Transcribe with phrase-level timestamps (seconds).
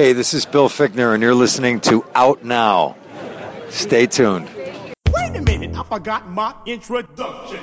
[0.00, 2.96] Hey, this is Bill Fickner, and you're listening to Out Now.
[3.68, 4.48] Stay tuned.
[4.48, 7.60] Wait a minute, I forgot my introduction.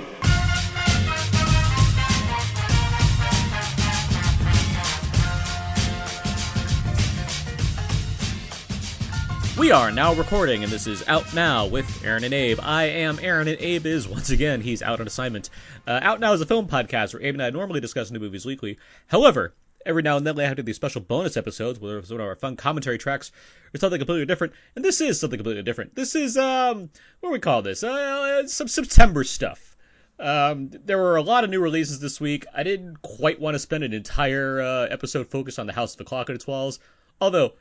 [9.58, 12.60] We are now recording, and this is Out Now with Aaron and Abe.
[12.62, 15.50] I am Aaron, and Abe is, once again, he's out on assignment.
[15.88, 18.46] Uh, out Now is a film podcast where Abe and I normally discuss new movies
[18.46, 18.78] weekly.
[19.08, 19.56] However,
[19.88, 22.28] every now and then we have to do these special bonus episodes where one of
[22.28, 23.32] our fun commentary tracks
[23.74, 24.54] or something completely different.
[24.76, 25.96] And this is something completely different.
[25.96, 27.84] This is, um, what do we call this?
[27.84, 29.78] Uh, some September stuff.
[30.20, 32.46] Um, there were a lot of new releases this week.
[32.54, 36.00] I didn't quite want to spend an entire uh, episode focused on the House of
[36.00, 36.80] the Clock and its walls,
[37.22, 37.54] although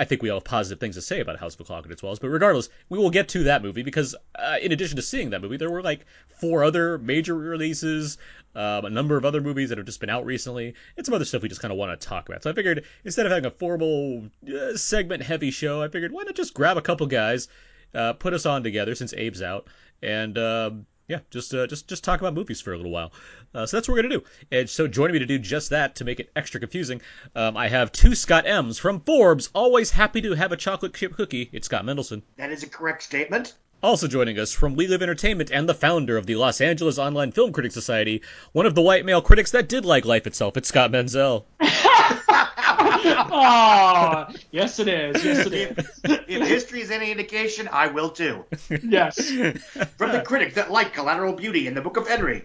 [0.00, 1.92] I think we all have positive things to say about House of the Clock and
[1.92, 2.20] its walls.
[2.20, 5.42] But regardless, we will get to that movie because, uh, in addition to seeing that
[5.42, 6.06] movie, there were like
[6.40, 8.16] four other major releases,
[8.54, 11.24] um, a number of other movies that have just been out recently, and some other
[11.24, 12.44] stuff we just kind of want to talk about.
[12.44, 16.22] So I figured instead of having a formal uh, segment heavy show, I figured why
[16.22, 17.48] not just grab a couple guys,
[17.92, 19.66] uh, put us on together since Abe's out,
[20.00, 23.12] and um, yeah, just uh, just just talk about movies for a little while.
[23.54, 24.24] Uh, so that's what we're gonna do.
[24.52, 27.00] And so joining me to do just that, to make it extra confusing,
[27.34, 29.48] um, I have two Scott M's from Forbes.
[29.54, 31.48] Always happy to have a chocolate chip cookie.
[31.50, 32.22] It's Scott Mendelson.
[32.36, 33.54] That is a correct statement.
[33.82, 37.32] Also joining us from We Live Entertainment and the founder of the Los Angeles Online
[37.32, 40.56] Film Critics Society, one of the white male critics that did like life itself.
[40.56, 41.46] It's Scott Menzel.
[43.30, 45.24] oh, yes, it is.
[45.24, 46.00] Yes, it is.
[46.04, 48.44] If history is any indication, I will too.
[48.68, 49.30] Yes.
[49.96, 52.44] From the critic that liked Collateral Beauty and the Book of Henry.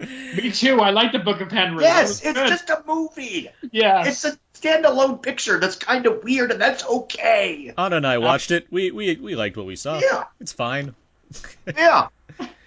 [0.00, 0.80] Me too.
[0.80, 1.84] I like the Book of Henry.
[1.84, 2.48] Yes, it's good.
[2.48, 3.50] just a movie.
[3.70, 4.24] Yes.
[4.24, 7.72] It's a standalone picture that's kind of weird, and that's okay.
[7.78, 8.66] Anna and I watched it.
[8.70, 9.98] We we we liked what we saw.
[10.00, 10.24] Yeah.
[10.40, 10.94] It's fine.
[11.76, 12.08] Yeah.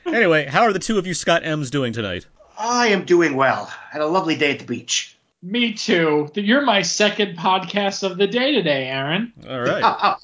[0.06, 2.26] Anyway, how are the two of you Scott M's doing tonight?
[2.58, 3.66] I am doing well.
[3.66, 5.18] Had a lovely day at the beach.
[5.46, 6.30] Me too.
[6.36, 9.34] You're my second podcast of the day today, Aaron.
[9.48, 10.16] All right.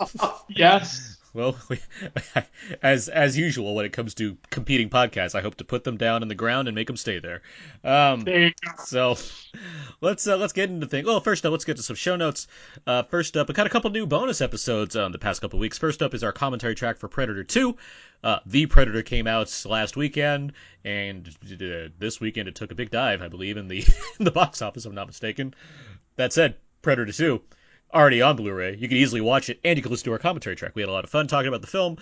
[0.48, 1.17] Yes.
[1.34, 1.80] Well, we,
[2.81, 6.23] as as usual, when it comes to competing podcasts, I hope to put them down
[6.23, 7.42] in the ground and make them stay there.
[7.83, 8.71] Um, There you go.
[8.83, 9.16] so
[10.02, 11.05] let's uh, let's get into things.
[11.05, 12.48] Well, first up, let's get to some show notes.
[12.88, 15.77] Uh, first up, we got a couple new bonus episodes on the past couple weeks.
[15.77, 17.77] First up is our commentary track for Predator Two.
[18.23, 20.53] Uh, the Predator came out last weekend,
[20.83, 23.80] and uh, this weekend it took a big dive, I believe, in the
[24.19, 24.85] in the box office.
[24.85, 25.53] If I'm not mistaken.
[26.17, 27.41] That said, Predator Two
[27.93, 28.75] already on Blu-ray.
[28.75, 30.73] You can easily watch it, and you can listen to our commentary track.
[30.75, 31.97] We had a lot of fun talking about the film,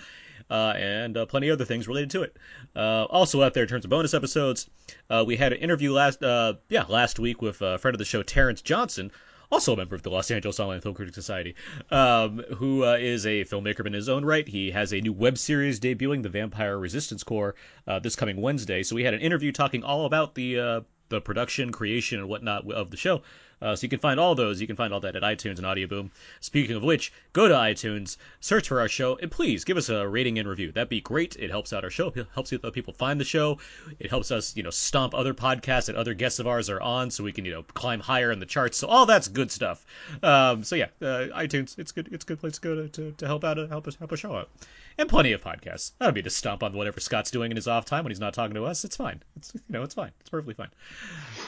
[0.50, 2.36] uh, and uh, plenty of other things related to it.
[2.76, 4.68] Uh, also out there in terms of bonus episodes,
[5.10, 8.04] uh, we had an interview last, uh, yeah, last week with a friend of the
[8.04, 9.10] show, Terrence Johnson.
[9.50, 11.54] Also a member of the Los Angeles Online Film Critics Society,
[11.90, 14.46] um, who uh, is a filmmaker in his own right.
[14.46, 17.54] He has a new web series debuting, The Vampire Resistance Corps,
[17.86, 18.82] uh, this coming Wednesday.
[18.82, 22.70] So we had an interview talking all about the uh, the production, creation, and whatnot
[22.70, 23.22] of the show.
[23.60, 24.60] Uh, so you can find all those.
[24.60, 26.10] You can find all that at iTunes and Audio Boom.
[26.40, 30.06] Speaking of which, go to iTunes, search for our show, and please give us a
[30.06, 30.72] rating and review.
[30.72, 31.36] That'd be great.
[31.36, 32.12] It helps out our show.
[32.14, 33.58] It helps other people find the show.
[33.98, 37.10] It helps us, you know, stomp other podcasts that other guests of ours are on,
[37.10, 38.78] so we can, you know, climb higher in the charts.
[38.78, 39.84] So all that's good stuff.
[40.22, 42.08] Um, so yeah, uh, iTunes, it's good.
[42.12, 44.16] It's a good place to go to, to, to help out, help us help a
[44.16, 44.50] show out.
[44.98, 45.92] And plenty of podcasts.
[46.00, 48.34] I don't to stomp on whatever Scott's doing in his off time when he's not
[48.34, 48.84] talking to us.
[48.84, 49.22] It's fine.
[49.36, 50.10] It's you know, it's fine.
[50.20, 50.70] It's perfectly fine.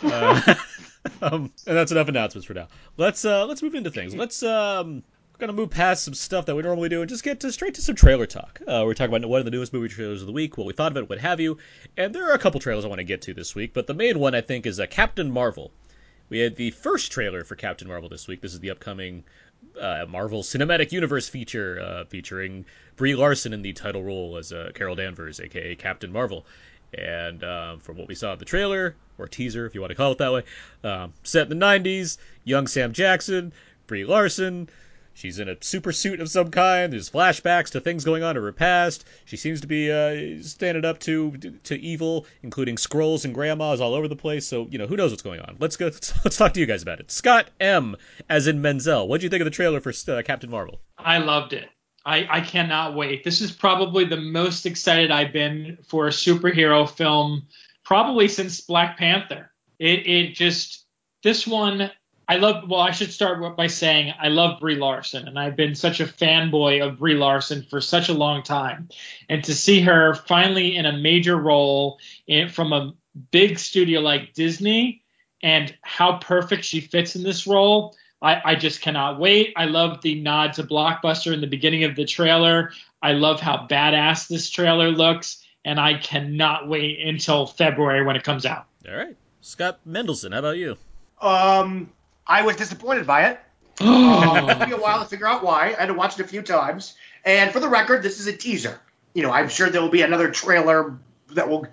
[0.04, 0.54] Uh,
[1.22, 2.68] um, and that's enough announcements for now.
[2.96, 4.14] Let's uh, let's move into things.
[4.14, 5.02] Let's um,
[5.40, 7.82] gonna move past some stuff that we normally do and just get to, straight to
[7.82, 8.60] some trailer talk.
[8.66, 10.72] Uh, we're talking about one of the newest movie trailers of the week, what we
[10.72, 11.58] thought of it, what have you.
[11.96, 13.94] And there are a couple trailers I want to get to this week, but the
[13.94, 15.72] main one I think is uh, Captain Marvel.
[16.28, 18.40] We had the first trailer for Captain Marvel this week.
[18.40, 19.24] This is the upcoming
[19.80, 22.64] uh, Marvel Cinematic Universe feature uh, featuring
[22.96, 26.46] Brie Larson in the title role as uh, Carol Danvers, aka Captain Marvel.
[26.96, 29.96] And uh, from what we saw in the trailer, or teaser if you want to
[29.96, 30.42] call it that way,
[30.84, 33.52] um, set in the 90s, young Sam Jackson,
[33.86, 34.68] Brie Larson.
[35.12, 36.92] She's in a super suit of some kind.
[36.92, 39.04] There's flashbacks to things going on in her past.
[39.24, 41.32] She seems to be uh, standing up to
[41.64, 44.46] to evil, including Skrulls and grandmas all over the place.
[44.46, 45.56] So you know who knows what's going on.
[45.58, 45.86] Let's go.
[46.24, 47.10] Let's talk to you guys about it.
[47.10, 47.96] Scott M.
[48.28, 49.08] As in Menzel.
[49.08, 50.80] What do you think of the trailer for uh, Captain Marvel?
[50.96, 51.68] I loved it.
[52.04, 53.24] I, I cannot wait.
[53.24, 57.46] This is probably the most excited I've been for a superhero film
[57.84, 59.50] probably since Black Panther.
[59.78, 60.84] It it just
[61.22, 61.90] this one
[62.28, 62.70] I love.
[62.70, 66.06] Well, I should start by saying I love Brie Larson, and I've been such a
[66.06, 68.88] fanboy of Brie Larson for such a long time.
[69.28, 71.98] And to see her finally in a major role
[72.28, 72.94] in, from a
[73.32, 75.02] big studio like Disney,
[75.42, 79.54] and how perfect she fits in this role, I, I just cannot wait.
[79.56, 82.72] I love the nod to Blockbuster in the beginning of the trailer.
[83.02, 88.24] I love how badass this trailer looks, and I cannot wait until February when it
[88.24, 88.66] comes out.
[88.88, 90.32] All right, Scott Mendelson.
[90.32, 90.76] How about you?
[91.20, 91.90] Um,
[92.26, 93.40] I was disappointed by it.
[93.80, 95.74] Uh, it took me a while to figure out why.
[95.76, 96.94] I had to watch it a few times.
[97.24, 98.80] And for the record, this is a teaser.
[99.14, 100.98] You know, I'm sure there will be another trailer
[101.32, 101.66] that will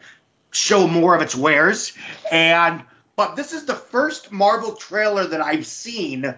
[0.52, 1.94] show more of its wares.
[2.32, 2.84] And
[3.18, 6.36] but this is the first Marvel trailer that I've seen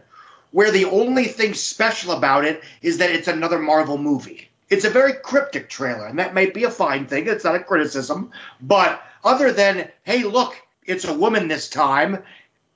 [0.51, 4.49] where the only thing special about it is that it's another Marvel movie.
[4.69, 7.27] It's a very cryptic trailer, and that might be a fine thing.
[7.27, 8.31] It's not a criticism.
[8.61, 10.55] But other than, hey, look,
[10.85, 12.23] it's a woman this time,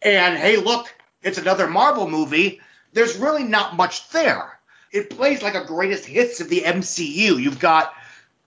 [0.01, 2.59] and hey, look, it's another Marvel movie,
[2.91, 4.59] there's really not much there.
[4.91, 7.41] It plays like a greatest hits of the MCU.
[7.41, 7.94] You've got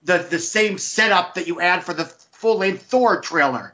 [0.03, 3.73] the the same setup that you add for the full length Thor trailer,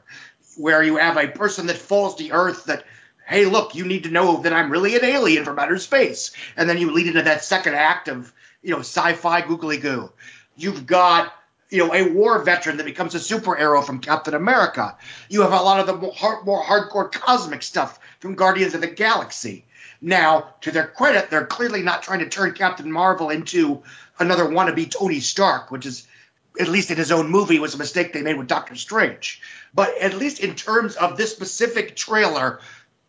[0.56, 2.84] where you have a person that falls to earth that,
[3.26, 6.68] hey, look, you need to know that I'm really an alien from outer space, and
[6.68, 10.12] then you lead into that second act of you know sci-fi googly goo.
[10.56, 11.32] You've got
[11.70, 14.96] you know, a war veteran that becomes a superhero from Captain America.
[15.28, 18.86] You have a lot of the more, more hardcore cosmic stuff from Guardians of the
[18.86, 19.64] Galaxy.
[20.00, 23.82] Now, to their credit, they're clearly not trying to turn Captain Marvel into
[24.18, 26.06] another wannabe Tony Stark, which is,
[26.60, 29.40] at least in his own movie, was a mistake they made with Doctor Strange.
[29.74, 32.60] But at least in terms of this specific trailer,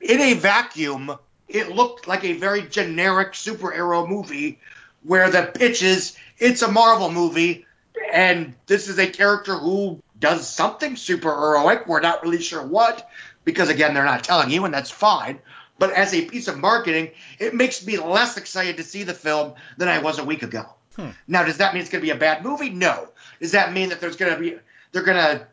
[0.01, 1.11] in a vacuum,
[1.47, 4.59] it looked like a very generic superhero movie
[5.03, 7.65] where the pitch is it's a Marvel movie
[8.11, 11.87] and this is a character who does something super heroic.
[11.87, 13.09] We're not really sure what,
[13.43, 15.39] because again, they're not telling you, and that's fine.
[15.77, 19.53] But as a piece of marketing, it makes me less excited to see the film
[19.77, 20.65] than I was a week ago.
[20.95, 21.09] Hmm.
[21.27, 22.69] Now, does that mean it's going to be a bad movie?
[22.69, 23.09] No.
[23.41, 24.57] Does that mean that there's going to be
[24.91, 25.45] they're going to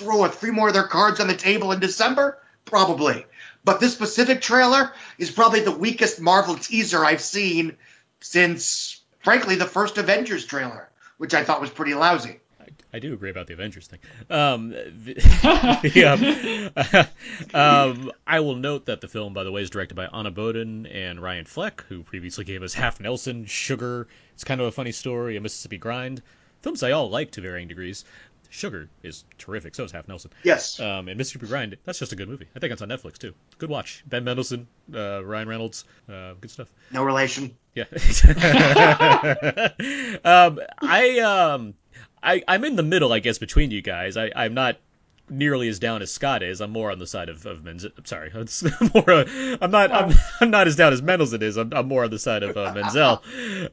[0.00, 2.38] throw a three more of their cards on the table in December?
[2.64, 3.24] Probably.
[3.64, 7.76] But this specific trailer is probably the weakest Marvel teaser I've seen
[8.20, 12.40] since, frankly, the first Avengers trailer which I thought was pretty lousy.
[12.94, 13.98] I, do agree about the Avengers thing.
[14.30, 15.16] Um, the,
[17.54, 20.86] um, I will note that the film, by the way, is directed by Anna Boden
[20.86, 24.08] and Ryan Fleck, who previously gave us Half Nelson, Sugar.
[24.32, 26.22] It's kind of a funny story, a Mississippi Grind.
[26.62, 28.06] Films I all like to varying degrees.
[28.50, 29.74] Sugar is terrific.
[29.76, 30.32] So is Half Nelson.
[30.42, 30.78] Yes.
[30.80, 32.48] Um, and Mississippi Grind, that's just a good movie.
[32.54, 33.32] I think it's on Netflix too.
[33.58, 34.02] Good watch.
[34.06, 36.68] Ben Mendelsohn, uh, Ryan Reynolds, uh, good stuff.
[36.90, 37.56] No relation.
[37.74, 37.84] Yeah.
[40.24, 41.74] um, I um,
[42.22, 44.16] I I'm in the middle, I guess, between you guys.
[44.16, 44.78] I I'm not
[45.30, 46.60] nearly as down as Scott is.
[46.60, 47.92] I'm more on the side of, of Menzel.
[48.04, 48.48] Sorry, I'm
[48.92, 49.10] more.
[49.10, 49.92] Uh, I'm not.
[49.92, 51.56] I'm, I'm not as down as Mendelson is.
[51.56, 53.22] I'm, I'm more on the side of uh, Menzel.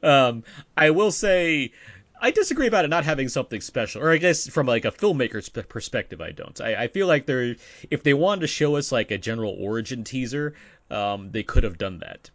[0.02, 0.44] Um,
[0.76, 1.72] I will say
[2.20, 5.48] I disagree about it not having something special, or I guess from like a filmmaker's
[5.48, 6.60] perspective, I don't.
[6.60, 7.56] I, I feel like they're
[7.90, 10.54] if they wanted to show us like a general origin teaser,
[10.90, 12.30] um, they could have done that.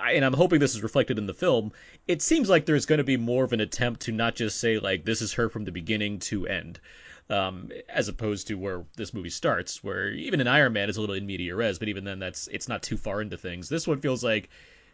[0.00, 1.72] I, and I'm hoping this is reflected in the film.
[2.06, 4.78] It seems like there's going to be more of an attempt to not just say
[4.78, 6.80] like this is her from the beginning to end.
[7.30, 11.02] Um, as opposed to where this movie starts, where even in Iron Man is a
[11.02, 13.68] little in media res, but even then that's it's not too far into things.
[13.68, 14.48] This one feels like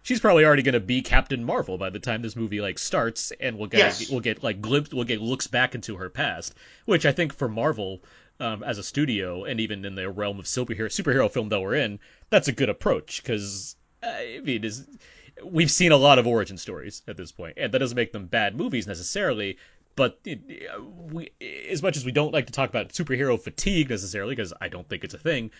[0.04, 3.32] she's probably already going to be Captain Marvel by the time this movie like starts,
[3.40, 4.08] and we'll get yes.
[4.08, 6.54] we'll get like glimpse we'll get looks back into her past,
[6.84, 8.00] which I think for Marvel.
[8.40, 11.76] Um, as a studio, and even in the realm of superhero superhero film that we're
[11.76, 14.88] in, that's a good approach because uh, I mean, is
[15.42, 18.26] we've seen a lot of origin stories at this point, and that doesn't make them
[18.26, 19.58] bad movies necessarily.
[19.96, 20.40] But it,
[21.12, 21.30] we,
[21.70, 24.88] as much as we don't like to talk about superhero fatigue necessarily, because I don't
[24.88, 25.52] think it's a thing,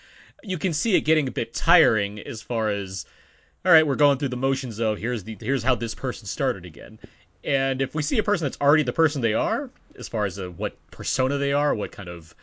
[0.43, 3.07] you can see it getting a bit tiring as far as
[3.65, 6.67] all right, we're going through the motions of here's the here's how this person started
[6.67, 6.99] again.
[7.43, 10.39] And if we see a person that's already the person they are, as far as
[10.39, 12.35] uh, what persona they are, what kind of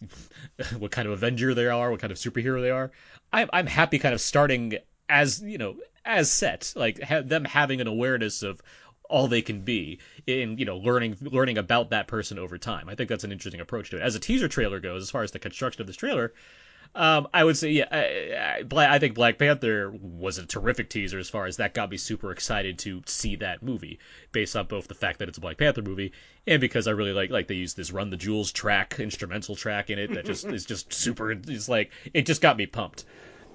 [0.78, 2.90] what kind of Avenger they are, what kind of superhero they are,
[3.32, 7.80] I'm I'm happy kind of starting as you know as set, like ha- them having
[7.80, 8.60] an awareness of
[9.08, 12.88] all they can be in you know learning learning about that person over time.
[12.88, 14.02] I think that's an interesting approach to it.
[14.02, 16.32] As a teaser trailer goes, as far as the construction of this trailer,
[16.94, 21.18] um, I would say, yeah, I, I, I, think Black Panther was a terrific teaser
[21.18, 23.98] as far as that got me super excited to see that movie,
[24.32, 26.12] based on both the fact that it's a Black Panther movie
[26.46, 29.90] and because I really like like they use this Run the Jewels track, instrumental track
[29.90, 31.32] in it that just is just super.
[31.32, 33.04] It's like it just got me pumped.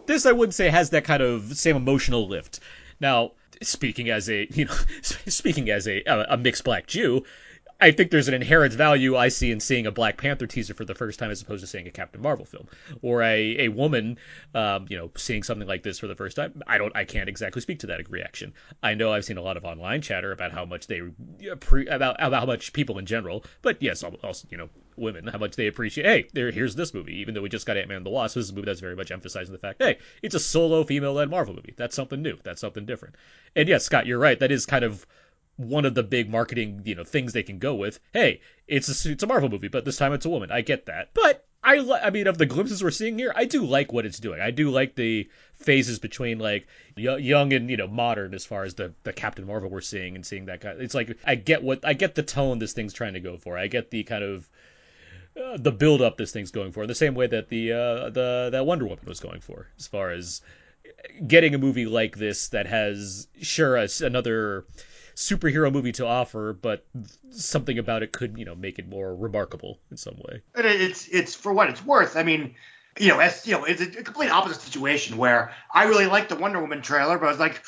[0.06, 2.60] This I wouldn't say has that kind of same emotional lift.
[3.00, 7.24] Now, speaking as a you know, speaking as a a mixed black Jew,
[7.82, 10.86] I think there's an inherent value I see in seeing a Black Panther teaser for
[10.86, 12.68] the first time as opposed to seeing a Captain Marvel film
[13.02, 14.20] or a, a woman,
[14.54, 16.62] um, you know, seeing something like this for the first time.
[16.68, 18.54] I don't, I can't exactly speak to that reaction.
[18.84, 21.02] I know I've seen a lot of online chatter about how much they
[21.90, 25.56] about about how much people in general, but yes, also you know, women how much
[25.56, 26.06] they appreciate.
[26.06, 27.16] Hey, there, here's this movie.
[27.16, 28.80] Even though we just got Ant Man and the Wasp, this is a movie that's
[28.80, 31.74] very much emphasizing the fact, hey, it's a solo female-led Marvel movie.
[31.78, 32.38] That's something new.
[32.44, 33.16] That's something different.
[33.56, 34.40] And yes, Scott, you're right.
[34.40, 35.06] That is kind of
[35.58, 38.00] one of the big marketing you know things they can go with.
[38.14, 40.52] Hey, it's a it's a Marvel movie, but this time it's a woman.
[40.52, 43.46] I get that, but I li- I mean, of the glimpses we're seeing here, I
[43.46, 44.42] do like what it's doing.
[44.42, 46.68] I do like the phases between like
[46.98, 50.16] y- young and you know modern as far as the the Captain Marvel we're seeing
[50.16, 50.82] and seeing that kind.
[50.82, 53.58] It's like I get what I get the tone this thing's trying to go for.
[53.58, 54.50] I get the kind of
[55.40, 56.88] uh, the build up this thing's going for.
[56.88, 60.10] The same way that the uh, the that Wonder Woman was going for, as far
[60.12, 60.42] as
[61.28, 64.66] getting a movie like this that has sure a, another
[65.16, 66.86] superhero movie to offer, but
[67.32, 70.42] something about it could, you know, make it more remarkable in some way.
[70.56, 72.16] And it's it's for what it's worth.
[72.16, 72.56] I mean,
[73.00, 76.36] you know, as you know, it's a complete opposite situation where I really liked the
[76.36, 77.64] Wonder Woman trailer, but I was like,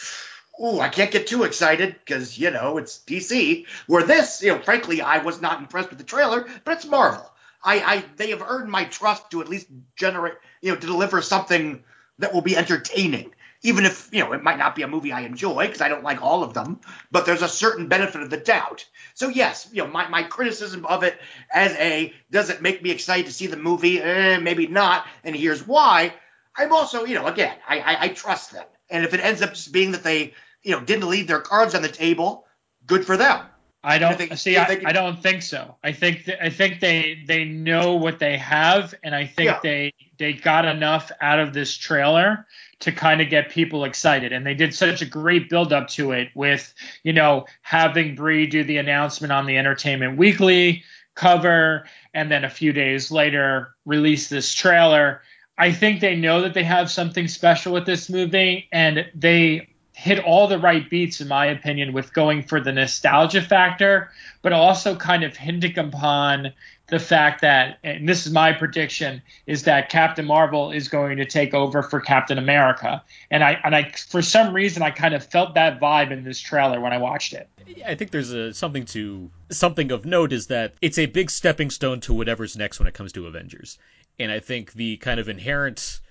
[0.60, 3.66] oh, I can't get too excited because you know it's DC.
[3.88, 7.30] Where this, you know, frankly, I was not impressed with the trailer, but it's Marvel.
[7.64, 11.22] I, I they have earned my trust to at least generate, you know, to deliver
[11.22, 11.84] something
[12.20, 13.34] that will be entertaining
[13.64, 16.04] even if you know it might not be a movie I enjoy because I don't
[16.04, 18.86] like all of them, but there's a certain benefit of the doubt.
[19.16, 21.18] So yes, you know my, my criticism of it
[21.52, 24.02] as a does it make me excited to see the movie?
[24.02, 26.14] Eh, maybe not, and here's why.
[26.56, 29.54] I'm also you know again I, I I trust them, and if it ends up
[29.54, 32.46] just being that they you know didn't leave their cards on the table,
[32.86, 33.46] good for them.
[33.84, 34.58] I don't they- see.
[34.58, 35.76] I, can- I don't think so.
[35.84, 39.60] I think th- I think they they know what they have, and I think Yeah.
[39.62, 42.46] they they got enough out of this trailer
[42.80, 44.32] to kind of get people excited.
[44.32, 46.74] And they did such a great build up to it with
[47.04, 50.84] you know having Brie do the announcement on the Entertainment Weekly
[51.16, 55.22] cover, and then a few days later release this trailer.
[55.58, 60.20] I think they know that they have something special with this movie, and they hit
[60.20, 64.96] all the right beats, in my opinion, with going for the nostalgia factor, but also
[64.96, 66.52] kind of hinting upon
[66.88, 71.26] the fact that, and this is my prediction, is that Captain Marvel is going to
[71.26, 73.04] take over for Captain America.
[73.32, 76.40] And I, and I, for some reason, I kind of felt that vibe in this
[76.40, 77.48] trailer when I watched it.
[77.86, 81.70] I think there's a something to something of note is that it's a big stepping
[81.70, 83.78] stone to whatever's next when it comes to Avengers,
[84.20, 86.02] and I think the kind of inherent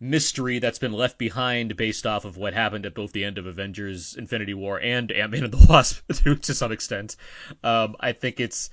[0.00, 3.46] mystery that's been left behind based off of what happened at both the end of
[3.46, 7.16] Avengers: Infinity War and Ant Man and the Wasp to, to some extent,
[7.62, 8.70] um, I think it's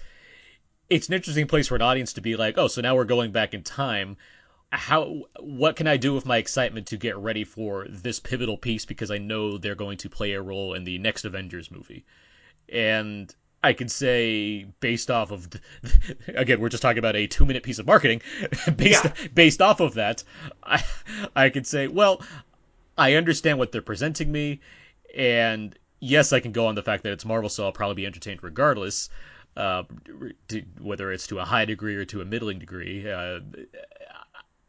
[0.90, 3.32] it's an interesting place for an audience to be like, oh, so now we're going
[3.32, 4.18] back in time.
[4.72, 8.86] How what can I do with my excitement to get ready for this pivotal piece
[8.86, 12.06] because I know they're going to play a role in the next Avengers movie,
[12.70, 13.34] and
[13.66, 15.50] I can say based off of
[16.28, 18.22] again we're just talking about a two minute piece of marketing
[18.78, 19.28] based Yeah.
[19.34, 20.24] based off of that
[20.64, 20.84] I
[21.36, 22.22] I could say well
[22.96, 24.60] I understand what they're presenting me
[25.18, 28.06] and yes I can go on the fact that it's Marvel so I'll probably be
[28.06, 29.10] entertained regardless
[29.58, 29.84] uh,
[30.50, 33.40] to, whether it's to a high degree or to a middling degree uh,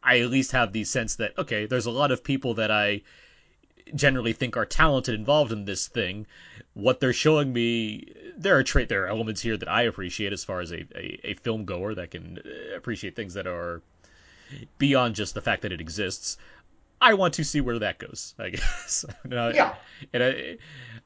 [0.01, 3.03] I at least have the sense that okay there's a lot of people that I
[3.95, 6.25] generally think are talented involved in this thing.
[6.73, 10.43] What they're showing me, there are tra- there are elements here that I appreciate as
[10.43, 13.81] far as a, a, a film goer that can uh, appreciate things that are
[14.77, 16.37] beyond just the fact that it exists.
[17.01, 18.33] I want to see where that goes.
[18.39, 19.05] I guess.
[19.25, 19.75] No, Yeah.
[20.13, 20.57] and I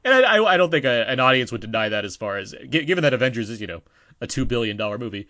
[0.04, 3.02] and I, I don't think a, an audience would deny that as far as given
[3.02, 3.82] that Avengers is you know
[4.20, 5.28] a two billion dollar movie.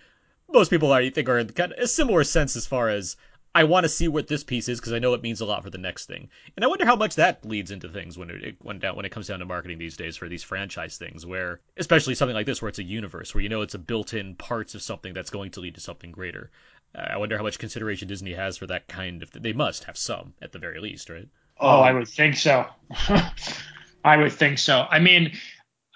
[0.51, 3.17] Most people I think are in kind of a similar sense as far as
[3.55, 5.63] I want to see what this piece is because I know it means a lot
[5.63, 6.31] for the next thing.
[6.57, 9.13] And I wonder how much that leads into things when it when down when it
[9.13, 12.63] comes down to marketing these days for these franchise things, where especially something like this
[12.63, 15.51] where it's a universe where you know it's a built-in parts of something that's going
[15.51, 16.51] to lead to something greater.
[16.95, 19.31] I wonder how much consideration Disney has for that kind of.
[19.33, 21.29] They must have some at the very least, right?
[21.59, 22.67] Oh, I would think so.
[24.05, 24.87] I would think so.
[24.91, 25.33] I mean,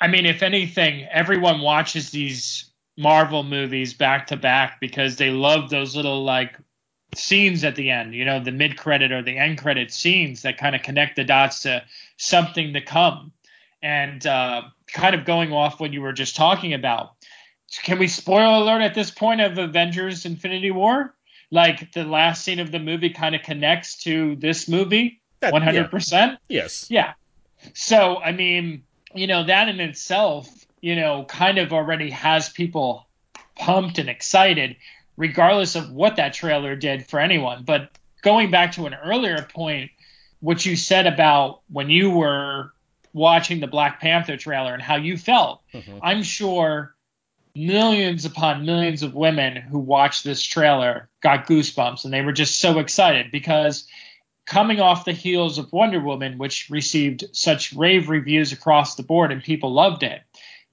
[0.00, 5.70] I mean, if anything, everyone watches these Marvel movies back to back because they love
[5.70, 6.56] those little like
[7.18, 10.58] scenes at the end, you know, the mid credit or the end credit scenes that
[10.58, 11.82] kind of connect the dots to
[12.16, 13.32] something to come.
[13.82, 17.12] And uh, kind of going off what you were just talking about,
[17.82, 21.14] can we spoil alert at this point of Avengers Infinity War?
[21.50, 25.62] Like the last scene of the movie kind of connects to this movie That- one
[25.62, 26.38] hundred percent.
[26.48, 26.86] Yes.
[26.90, 27.12] Yeah.
[27.74, 28.82] So I mean,
[29.14, 30.48] you know, that in itself,
[30.80, 33.06] you know, kind of already has people
[33.56, 34.76] pumped and excited,
[35.16, 37.64] regardless of what that trailer did for anyone.
[37.64, 37.90] But
[38.22, 39.90] going back to an earlier point,
[40.40, 42.72] what you said about when you were
[43.12, 46.00] watching the Black Panther trailer and how you felt, Mhm.
[46.02, 46.94] I'm sure
[47.54, 52.58] millions upon millions of women who watched this trailer got goosebumps and they were just
[52.58, 53.88] so excited because
[54.44, 59.32] coming off the heels of Wonder Woman, which received such rave reviews across the board
[59.32, 60.20] and people loved it,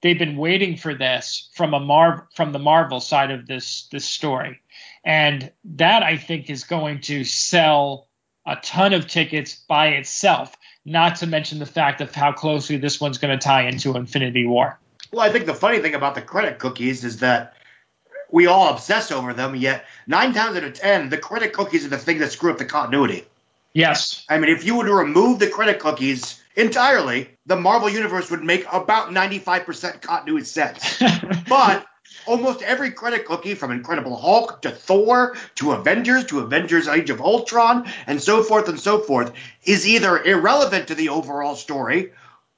[0.03, 4.05] they've been waiting for this from a Mar- from the Marvel side of this this
[4.05, 4.61] story,
[5.03, 8.07] and that I think is going to sell
[8.45, 10.55] a ton of tickets by itself.
[10.85, 14.45] Not to mention the fact of how closely this one's going to tie into Infinity
[14.45, 14.77] War.
[15.13, 17.53] Well, I think the funny thing about the credit cookies is that
[18.29, 19.55] we all obsess over them.
[19.55, 22.57] Yet nine times out of ten, the credit cookies are the thing that screw up
[22.57, 23.25] the continuity.
[23.71, 24.25] Yes.
[24.29, 28.43] I mean, if you were to remove the credit cookies entirely, the Marvel universe would
[28.43, 31.01] make about 95% continuity sense.
[31.49, 31.85] but
[32.27, 37.21] almost every credit cookie, from Incredible Hulk to Thor to Avengers to Avengers Age of
[37.21, 39.33] Ultron and so forth and so forth,
[39.65, 42.11] is either irrelevant to the overall story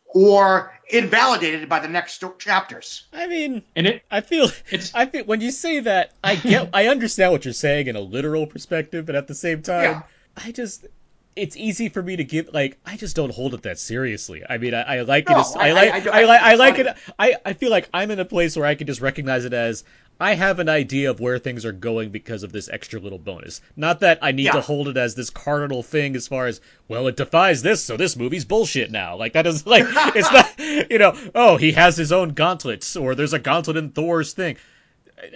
[0.07, 3.05] or invalidated by the next chapters.
[3.11, 6.69] I mean, And it I feel It's- I feel when you say that, I get
[6.73, 10.01] I understand what you're saying in a literal perspective, but at the same time, Yeah.
[10.37, 10.85] I just
[11.35, 14.43] it's easy for me to give like I just don't hold it that seriously.
[14.49, 15.39] I mean, I, I like No, it.
[15.41, 16.89] As, I, I- like I- like I like funny.
[16.89, 16.97] it.
[17.19, 19.83] I I feel like I'm in a place where I can just recognize it as
[20.17, 23.59] I have an idea of where things are going because of this extra little bonus.
[23.75, 27.07] Not that I need to hold it as this cardinal thing as far as well,
[27.07, 29.17] it defies this, so this movie's bullshit now.
[29.17, 29.83] Like that is like
[30.15, 30.57] it's not
[30.91, 34.55] you know oh he has his own gauntlets or there's a gauntlet in Thor's thing.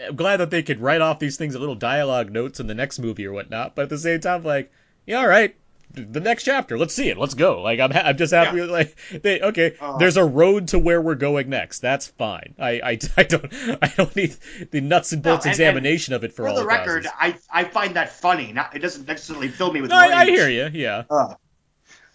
[0.07, 2.75] I'm glad that they could write off these things as little dialogue notes in the
[2.75, 3.75] next movie or whatnot.
[3.75, 4.71] But at the same time, like,
[5.05, 5.55] yeah, all right,
[5.93, 7.61] the next chapter, let's see it, let's go.
[7.61, 8.57] Like, I'm, ha- I'm just happy.
[8.57, 8.65] Yeah.
[8.65, 9.97] Like, they, okay, Uh.
[9.97, 11.79] there's a road to where we're going next.
[11.79, 12.53] That's fine.
[12.59, 14.35] I, I, I don't, I don't need
[14.71, 17.39] the nuts and No, bolts and- examination of it for, For all the record, causes.
[17.51, 18.53] I, I find that funny.
[18.53, 20.69] Not, it doesn't necessarily fill me with No, I, I hear you.
[20.73, 21.03] Yeah.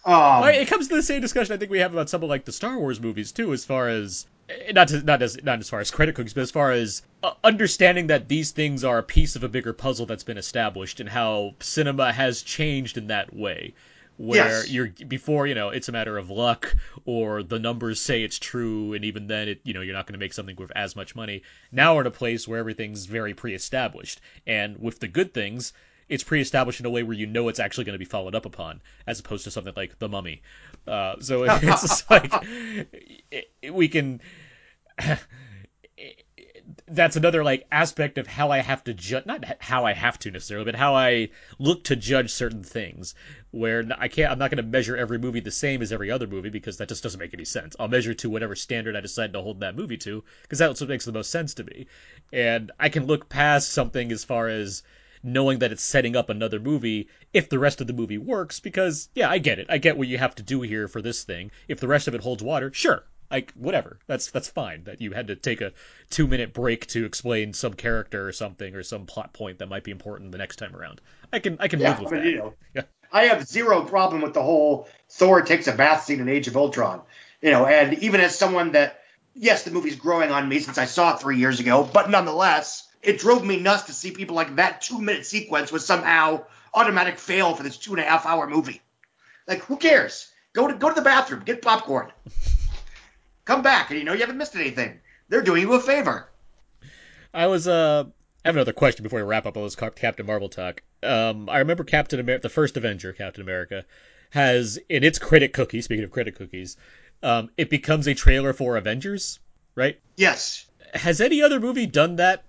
[0.05, 2.29] Um, Well, it comes to the same discussion I think we have about some of
[2.29, 5.59] like the Star Wars movies too, as far as eh, not to, not as not
[5.59, 8.99] as far as credit cookies, but as far as uh, understanding that these things are
[8.99, 13.07] a piece of a bigger puzzle that's been established, and how cinema has changed in
[13.07, 13.73] that way.
[14.17, 14.69] Where Yes.
[14.69, 18.93] you're before, you know, it's a matter of luck, or the numbers say it's true,
[18.93, 21.15] and even then, it you know, you're not going to make something with as much
[21.15, 21.41] money.
[21.71, 25.73] Now we're in a place where everything's very pre-established, and with the good things,
[26.07, 28.45] it's pre-established in a way where you know it's actually going to be followed up
[28.45, 30.41] upon, as opposed to something like The Mummy.
[30.87, 32.31] Uh, so it's like
[33.71, 34.21] we can.
[36.87, 40.31] That's another like aspect of how I have to judge, not how I have to
[40.31, 43.13] necessarily, but how I look to judge certain things.
[43.51, 46.27] Where I can't, I'm not going to measure every movie the same as every other
[46.27, 47.75] movie because that just doesn't make any sense.
[47.79, 50.89] I'll measure to whatever standard I decide to hold that movie to because that's what
[50.89, 51.85] makes the most sense to me.
[52.33, 54.81] And I can look past something as far as
[55.25, 59.09] knowing that it's setting up another movie if the rest of the movie works because
[59.15, 59.67] yeah i get it.
[59.69, 61.51] I get what you have to do here for this thing.
[61.67, 63.03] If the rest of it holds water sure.
[63.31, 63.99] Like whatever.
[64.07, 65.73] That's that's fine that you had to take a
[66.09, 69.83] two minute break to explain some character or something or some plot point that might
[69.83, 71.01] be important the next time around.
[71.33, 72.25] I can i can Yeah, live with that.
[72.25, 72.83] you know, Yeah.
[73.11, 76.55] I have zero problem with the whole Thor takes a bath scene in Age of
[76.57, 77.01] Ultron.
[77.41, 79.01] You know, and even as someone that,
[79.33, 82.84] yes, the movie's growing on me since I saw it three years ago, but nonetheless,
[83.05, 87.17] it drove me nuts to see people like that two minute sequence was somehow automatic
[87.17, 88.81] fail for this two and a half hour movie.
[89.47, 90.31] Like, who cares?
[90.53, 92.11] Go to go to the bathroom, get popcorn,
[93.43, 94.99] come back, and you know you haven't missed anything.
[95.29, 96.29] They're doing you a favor.
[97.33, 98.05] I was uh
[98.43, 100.81] I have another question before we wrap up all this Captain Marvel talk.
[101.01, 103.85] Um, I remember Captain America, the first Avenger, Captain America,
[104.29, 105.81] has in its credit cookie.
[105.81, 106.77] Speaking of credit cookies,
[107.23, 109.39] um, it becomes a trailer for Avengers,
[109.73, 109.99] right?
[110.15, 110.64] Yes.
[110.95, 112.43] Has any other movie done that?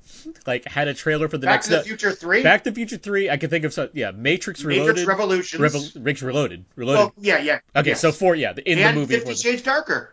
[0.46, 2.42] Like had a trailer for the Back next to the Future Three.
[2.42, 3.28] Back to the Future Three?
[3.30, 3.90] I can think of some.
[3.92, 4.96] Yeah, Matrix Reloaded.
[4.96, 5.62] Matrix Revolutions.
[5.62, 6.64] Revo- Matrix Reloaded.
[6.76, 6.98] Reloaded.
[6.98, 7.58] well, yeah, yeah.
[7.76, 8.00] okay, yes.
[8.00, 9.14] so for yeah, in and the movie.
[9.14, 10.12] Fifty for the- Shades Darker.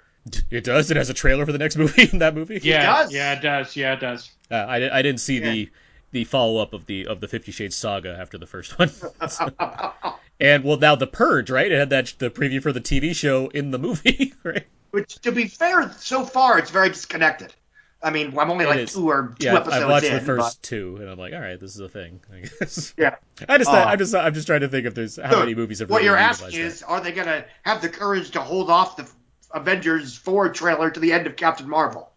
[0.52, 0.91] it does.
[0.91, 2.60] It has a trailer for the next movie in that movie.
[2.63, 3.13] Yeah, does.
[3.13, 3.76] yeah, it does.
[3.76, 4.32] Yeah, it does.
[4.52, 5.52] Uh, I, I didn't see Yeah.
[5.52, 5.69] the
[6.12, 8.91] the follow up of the of the Fifty Shades saga after the first one.
[10.39, 11.72] and well, now the Purge, right?
[11.72, 14.65] It had that the preview for the TV show in the movie, right?
[14.91, 17.54] Which, to be fair, so far it's very disconnected.
[18.03, 18.93] I mean, I'm only It like is.
[18.93, 20.13] two or two Yeah, episodes I've watched in.
[20.15, 22.19] the first two, and I'm like, all right, this is a thing.
[22.33, 22.93] I guess.
[22.97, 23.15] yeah.
[23.47, 25.55] I just, Uh, I'm just, I'm just trying to think if there's how So, many
[25.55, 25.89] movies have.
[25.89, 26.65] What really you're asking that.
[26.67, 29.09] is, are they going to have the courage to hold off the
[29.51, 32.11] Avengers 4 trailer to the end of Captain Marvel?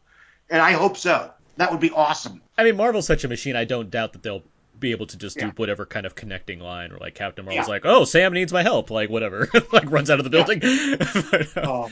[0.50, 1.30] And I hope so.
[1.56, 2.42] That would be awesome.
[2.58, 3.54] I mean, Marvel's such a machine.
[3.56, 4.42] I don't doubt that they'll
[4.78, 7.72] be able to just do whatever kind of connecting line, or like Captain Marvel's Yeah.
[7.72, 10.60] like, "Oh, Sam needs my help," like whatever, like runs out of the building.
[11.30, 11.90] But, Um,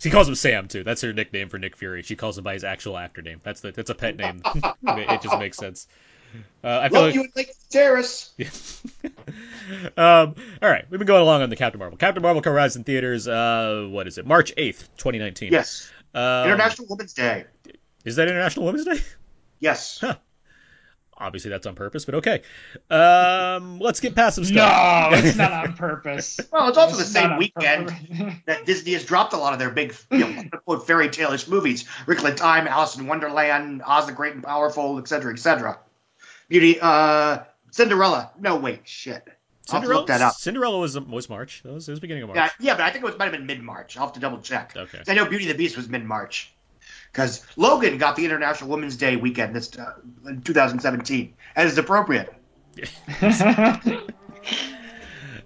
[0.00, 0.82] She calls him Sam too.
[0.82, 2.02] That's her nickname for Nick Fury.
[2.02, 3.40] She calls him by his actual actor name.
[3.42, 4.42] That's the that's a pet name.
[4.82, 5.86] it just makes sense.
[6.62, 8.32] Uh, I feel love like you and Lake Terrace.
[9.96, 11.98] um, all right, we've been going along on the Captain Marvel.
[11.98, 13.28] Captain Marvel arrives in theaters.
[13.28, 14.26] Uh, what is it?
[14.26, 15.52] March eighth, twenty nineteen.
[15.52, 15.90] Yes.
[16.14, 17.44] Um, International Women's Day.
[18.04, 19.00] Is that International Women's Day?
[19.58, 19.98] Yes.
[20.00, 20.16] Huh.
[21.20, 22.42] Obviously, that's on purpose, but okay.
[22.88, 25.12] Um, let's get past some stuff.
[25.12, 26.40] No, it's not on purpose.
[26.52, 28.34] Well, it's also the same weekend purpose.
[28.46, 31.84] that Disney has dropped a lot of their big, you know, quote fairy tale-ish movies.
[32.06, 35.78] Wrinkle in Time, Alice in Wonderland, Oz the Great and Powerful, etc., etc.
[36.48, 38.30] Beauty, uh, Cinderella.
[38.40, 39.22] No, wait, shit.
[39.68, 40.34] I'll have to Cinderella, look that up.
[40.34, 41.62] Cinderella was was March.
[41.64, 42.36] That was, it was beginning of March.
[42.36, 43.96] Yeah, yeah, but I think it was might have been mid-March.
[43.96, 44.74] I'll have to double check.
[44.76, 45.02] Okay.
[45.06, 46.52] I know Beauty and the Beast was mid-March.
[47.12, 49.94] Because Logan got the International Women's Day weekend this uh,
[50.26, 52.32] in 2017, as appropriate.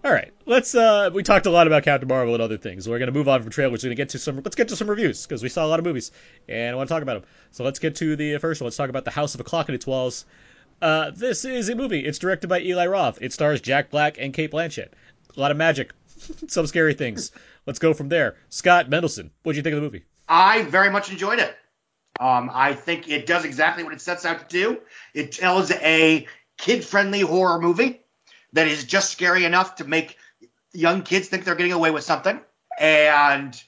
[0.05, 0.75] All right, let's.
[0.75, 2.87] Uh, we talked a lot about Captain Marvel and other things.
[2.87, 3.83] We're gonna move on from trailers.
[3.83, 4.37] We're gonna get to some.
[4.37, 6.13] Let's get to some reviews because we saw a lot of movies
[6.47, 7.31] and I want to talk about them.
[7.53, 8.67] So let's get to the first one.
[8.67, 10.27] Let's talk about the House of a Clock in its Walls.
[10.83, 12.01] Uh, this is a movie.
[12.01, 13.19] It's directed by Eli Roth.
[13.23, 14.91] It stars Jack Black and Cate Blanchett.
[15.35, 15.93] A lot of magic,
[16.49, 17.33] some scary things.
[17.65, 18.37] Let's go from there.
[18.51, 20.05] Scott Mendelson, what do you think of the movie?
[20.29, 21.57] I very much enjoyed it.
[22.21, 24.81] Um, I think it does exactly what it sets out to do.
[25.15, 26.27] It tells a
[26.59, 28.01] kid-friendly horror movie
[28.53, 30.17] that is just scary enough to make
[30.73, 32.41] young kids think they're getting away with something,
[32.79, 33.61] and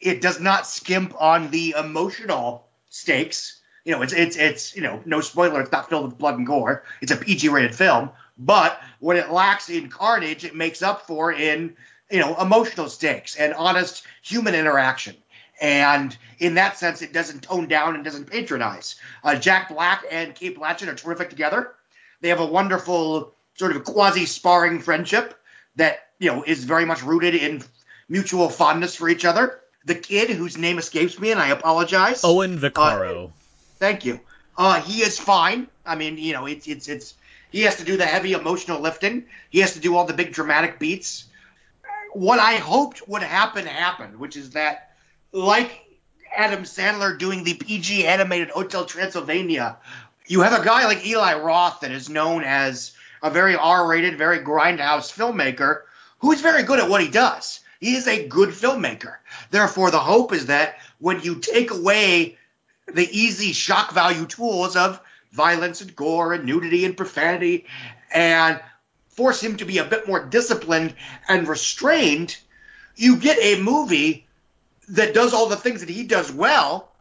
[0.00, 3.60] it does not skimp on the emotional stakes.
[3.84, 5.60] You know, it's it's it's you know no spoiler.
[5.62, 6.84] It's not filled with blood and gore.
[7.00, 11.76] It's a PG-rated film, but what it lacks in carnage, it makes up for in
[12.10, 15.16] you know emotional stakes and honest human interaction.
[15.60, 18.96] And in that sense, it doesn't tone down and doesn't patronize.
[19.24, 21.72] Uh, Jack Black and Cate Blanchett are terrific together.
[22.20, 25.34] They have a wonderful sort of quasi sparring friendship
[25.76, 27.62] that you know is very much rooted in
[28.08, 29.60] mutual fondness for each other.
[29.84, 32.22] The kid whose name escapes me, and I apologize.
[32.24, 33.28] Owen Vaccaro.
[33.28, 33.30] Uh,
[33.78, 34.20] thank you.
[34.58, 35.68] Uh, he is fine.
[35.84, 37.14] I mean, you know, it's it's it's
[37.50, 39.26] he has to do the heavy emotional lifting.
[39.50, 41.24] He has to do all the big dramatic beats.
[42.12, 44.85] What I hoped would happen happened, which is that
[45.36, 45.84] like
[46.34, 49.76] Adam Sandler doing the PG animated Hotel Transylvania,
[50.26, 54.38] you have a guy like Eli Roth that is known as a very R-rated, very
[54.38, 55.82] grindhouse filmmaker
[56.20, 57.60] who is very good at what he does.
[57.80, 59.16] He is a good filmmaker.
[59.50, 62.38] Therefore, the hope is that when you take away
[62.86, 65.00] the easy shock value tools of
[65.32, 67.66] violence and gore and nudity and profanity
[68.10, 68.58] and
[69.08, 70.94] force him to be a bit more disciplined
[71.28, 72.36] and restrained,
[72.94, 74.25] you get a movie
[74.88, 76.92] that does all the things that he does well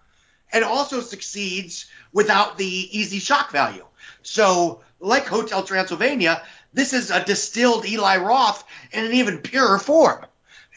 [0.52, 3.86] and also succeeds without the easy shock value.
[4.24, 6.42] So, like Hotel Transylvania,
[6.74, 10.26] this is a distilled Eli Roth in an even purer form.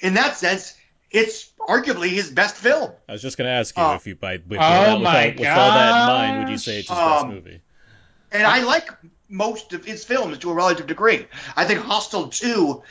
[0.01, 0.75] In that sense,
[1.11, 2.91] it's arguably his best film.
[3.09, 5.09] I was just going to ask you Uh, if you, by with, oh all, with,
[5.09, 7.61] all, with all that in mind, would you say it's his best Um, movie?
[8.31, 8.91] And I like
[9.29, 11.27] most of his films to a relative degree.
[11.57, 12.83] I think Hostel 2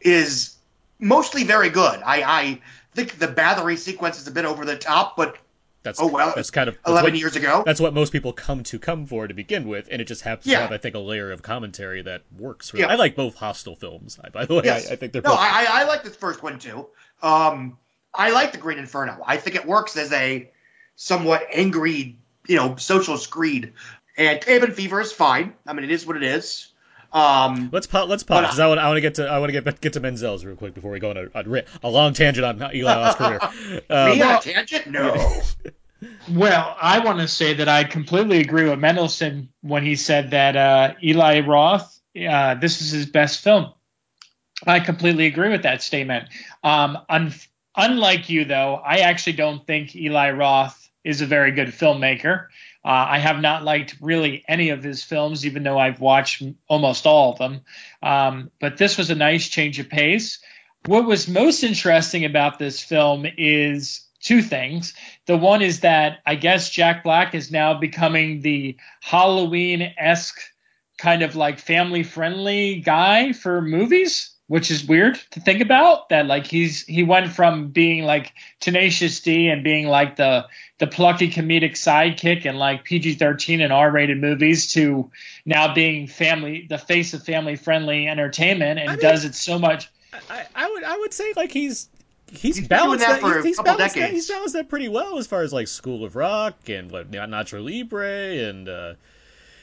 [0.00, 0.56] is
[0.98, 2.00] mostly very good.
[2.04, 2.60] I, I
[2.94, 5.36] think the Bathory sequence is a bit over the top, but
[5.82, 7.62] That's oh well, That's kind of 11 what, years ago.
[7.66, 10.46] That's what most people come to come for to begin with, and it just happens
[10.46, 10.58] Yeah.
[10.58, 12.72] to have, I think, a layer of commentary that works.
[12.72, 12.84] Really.
[12.86, 12.92] Yeah.
[12.92, 14.18] I like both Hostel films.
[14.32, 14.88] By the way, Yes.
[14.88, 15.38] I, I think they're no, both.
[15.40, 16.86] I, I I like this first one too.
[17.22, 17.78] Um,
[18.14, 19.22] I like the Green Inferno.
[19.26, 20.50] I think it works as a
[20.96, 23.72] somewhat angry, you know, social screed.
[24.16, 25.54] And Cabin Fever is fine.
[25.66, 26.71] I mean, it is what it is.
[27.12, 28.08] Um, Let's pause.
[28.08, 28.80] Let's pause But, because I want.
[28.80, 29.26] I want to get to.
[29.26, 31.62] I want to get get to Menzel's real quick before we go on a, a,
[31.82, 33.82] a long tangent on Eli Roth's career.
[33.90, 34.86] Um, me on a tangent?
[34.86, 35.42] No.
[36.28, 40.56] Well, I want to say that I completely agree with Mendelson when he said that
[40.56, 43.72] uh, Eli Roth, uh, this is his best film.
[44.66, 46.28] I completely agree with that statement.
[46.64, 47.34] Um, un-
[47.76, 52.46] unlike you, though, I actually don't think Eli Roth is a very good filmmaker.
[52.84, 57.06] Uh, I have not liked really any of his films, even though I've watched almost
[57.06, 57.60] all of them.
[58.02, 60.40] Um, but this was a nice change of pace.
[60.86, 64.94] What was most interesting about this film is two things.
[65.26, 70.40] The one is that I guess Jack Black is now becoming the Halloween esque
[70.98, 76.10] kind of like family friendly guy for movies, which is weird to think about.
[76.10, 80.86] That like he's he went from being like Tenacious D and being like the the
[80.86, 85.10] plucky comedic sidekick in like PG thirteen and R rated movies to
[85.46, 89.58] now being family the face of family friendly entertainment and I mean- does it so
[89.58, 89.88] much.
[90.28, 90.84] I, I would.
[90.84, 91.88] I would say like he's.
[92.30, 94.88] He's, He's balanced doing that he's, a he's couple balanced that, he's balanced that pretty
[94.88, 98.94] well as far as like School of Rock and what Nacho Libre and uh,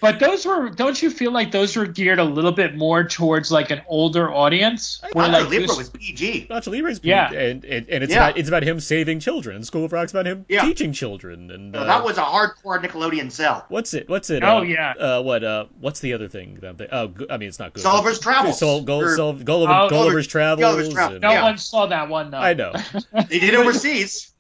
[0.02, 3.52] But those were don't you feel like those were geared a little bit more towards
[3.52, 5.02] like an older audience?
[5.04, 6.48] I- Where I Nacho like Libre this- was PG.
[6.50, 7.32] Nacho Libre's Yeah.
[7.32, 8.28] and, and and it's Yeah.
[8.28, 9.64] about it's about him saving children.
[9.64, 10.62] School of Rock's about him Yeah.
[10.62, 11.52] teaching children.
[11.52, 13.66] And So uh, that was a hardcore Nickelodeon sell.
[13.70, 14.08] what's it?
[14.08, 14.44] What's it?
[14.44, 14.92] Oh, uh, yeah.
[14.94, 15.44] Uh, what?
[15.44, 16.60] Uh, what's the other thing?
[16.62, 17.84] that they- Oh, I mean, it's not good.
[17.84, 18.58] Gulliver's Travels.
[18.58, 20.62] So, Gull, Or- so Gulliver, Oh, Gulliver's Travels.
[20.64, 21.16] Gulliver's Travels.
[21.16, 21.44] and- no Yeah.
[21.44, 22.38] one saw that one though.
[22.38, 22.74] I know.
[23.30, 24.32] They did overseas.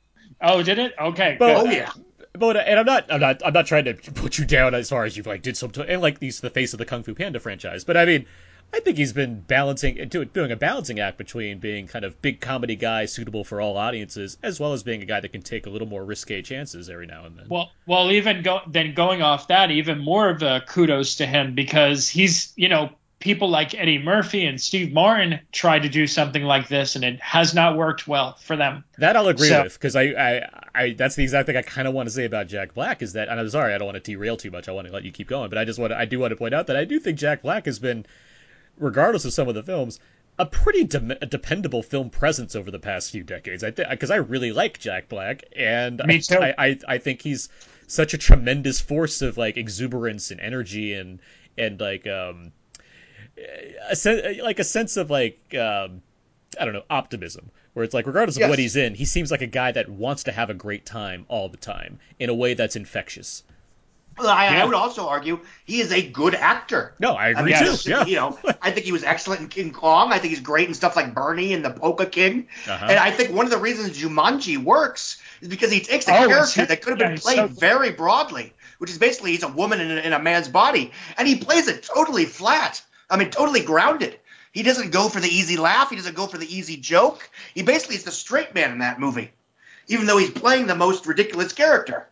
[0.42, 0.94] Oh, did it?
[1.00, 1.36] Okay.
[1.38, 1.68] But- good.
[1.68, 1.92] Oh yeah.
[2.40, 4.90] But uh, and I'm not I'm not I'm not trying to put you down as
[4.90, 7.14] far as you've like did some and like these the face of the Kung Fu
[7.14, 7.84] Panda franchise.
[7.84, 8.26] But I mean,
[8.74, 12.40] I think he's been balancing do- doing a balancing act between being kind of big
[12.40, 15.66] comedy guy suitable for all audiences, as well as being a guy that can take
[15.66, 17.46] a little more risque chances every now and then.
[17.50, 21.56] Well, well, even go then going off that, even more of a kudos to him
[21.56, 26.44] because he's you know people like Eddie Murphy and Steve Martin tried to do something
[26.44, 28.84] like this, and it has not worked well for them.
[28.98, 31.88] That I'll agree So- with because I, I, I, that's the exact thing I kind
[31.88, 34.04] of want to say about Jack Black is that, and I'm sorry, I don't want
[34.04, 34.70] to derail too much.
[34.70, 36.32] I want to let you keep going, but I just want, to, I do want
[36.32, 38.06] to point out that I do think Jack Black has been,
[38.78, 40.00] regardless of some of the films,
[40.38, 43.64] a pretty de- a dependable film presence over the past few decades.
[43.64, 46.38] I think because I really like Jack Black, and Me too.
[46.40, 47.50] I, I, I think he's
[47.88, 51.20] such a tremendous force of like exuberance and energy and
[51.58, 52.54] and like um
[53.90, 56.02] a sen- like a sense of like um
[56.60, 58.50] I don't know optimism where it's like regardless of Yes.
[58.50, 61.26] what he's in he seems like a guy that wants to have a great time
[61.28, 63.44] all the time in a way that's infectious.
[64.18, 64.64] Well, I, Yeah.
[64.64, 66.94] I would also argue he is a good actor.
[67.00, 67.90] No, I agree mean, too.
[67.90, 68.04] Yeah.
[68.06, 70.12] You know, I think he was excellent in King Kong.
[70.12, 72.48] I think he's great in stuff like Bernie and the Polka King.
[72.68, 72.88] Uh-huh.
[72.90, 76.28] And I think one of the reasons Jumanji works is because he takes a Oh,
[76.28, 79.48] character that could have been he's played so- very broadly, which is basically he's a
[79.48, 82.82] woman in a, in a man's body, and he plays it totally flat.
[83.10, 84.20] I mean, totally grounded.
[84.52, 85.90] He doesn't go for the easy laugh.
[85.90, 87.30] He doesn't go for the easy joke.
[87.54, 89.32] He basically is the straight man in that movie,
[89.88, 92.08] even though he's playing the most ridiculous character.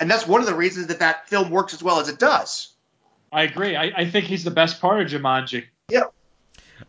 [0.00, 2.68] And that's one of the reasons that that film works as well as it does.
[3.32, 3.76] I agree.
[3.76, 5.64] I, I think he's the best part of Jumanji.
[5.88, 6.12] Yep.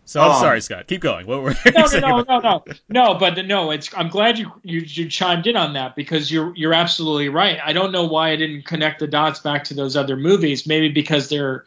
[0.05, 0.87] So I'm Um, sorry, Scott.
[0.87, 1.27] Keep going.
[1.27, 3.19] What were you No, no, saying no, about- no, no, no.
[3.19, 3.89] But no, it's.
[3.95, 7.59] I'm glad you, you you chimed in on that because you're you're absolutely right.
[7.63, 10.65] I don't know why I didn't connect the dots back to those other movies.
[10.65, 11.65] Maybe because they're.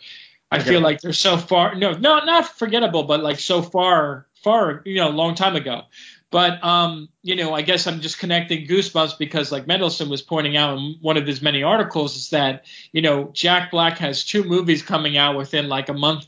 [0.50, 1.74] I feel like they're so far.
[1.74, 4.82] No, no, not forgettable, but like so far, far.
[4.84, 5.82] You know, a long time ago.
[6.30, 10.56] But um, you know, I guess I'm just connecting Goosebumps because, like Mendelson was pointing
[10.56, 14.44] out in one of his many articles, is that you know Jack Black has two
[14.44, 16.26] movies coming out within like a month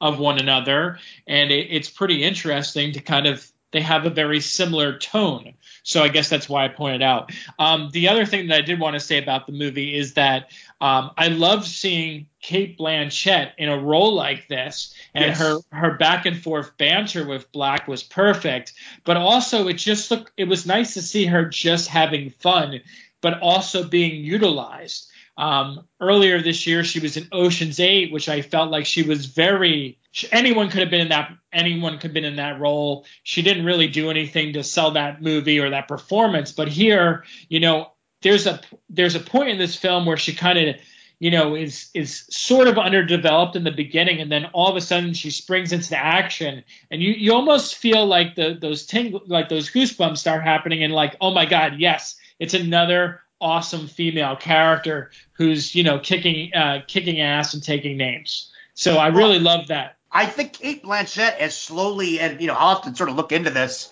[0.00, 4.40] of one another, and it, it's pretty interesting to kind of they have a very
[4.40, 5.54] similar tone.
[5.82, 7.32] So I guess that's why I pointed out.
[7.58, 10.50] Um, the other thing that I did want to say about the movie is that
[10.80, 15.38] um, I love seeing Cate Blanchett in a role like this, and Yes.
[15.38, 18.72] her her back and forth banter with Black was perfect.
[19.04, 22.80] But also, it just looked it was nice to see her just having fun,
[23.20, 25.08] but also being utilized.
[25.36, 29.26] Um, earlier this year, she was in Ocean's Eight, which I felt like she was
[29.26, 29.98] very.
[30.32, 31.30] Anyone could have been in that.
[31.52, 33.04] Anyone could have been in that role.
[33.22, 36.52] She didn't really do anything to sell that movie or that performance.
[36.52, 40.58] But here, you know, there's a there's a point in this film where she kind
[40.58, 40.76] of,
[41.18, 44.80] you know, is is sort of underdeveloped in the beginning, and then all of a
[44.80, 49.18] sudden she springs into the action, and you you almost feel like the those ting
[49.26, 54.36] like those goosebumps start happening, and like, oh my god, yes, it's another awesome female
[54.36, 58.52] character who's you know kicking uh, kicking ass and taking names.
[58.74, 59.96] So I really love that.
[60.12, 63.32] I think Cate Blanchett has slowly, and you know, I'll have to sort of look
[63.32, 63.90] into this.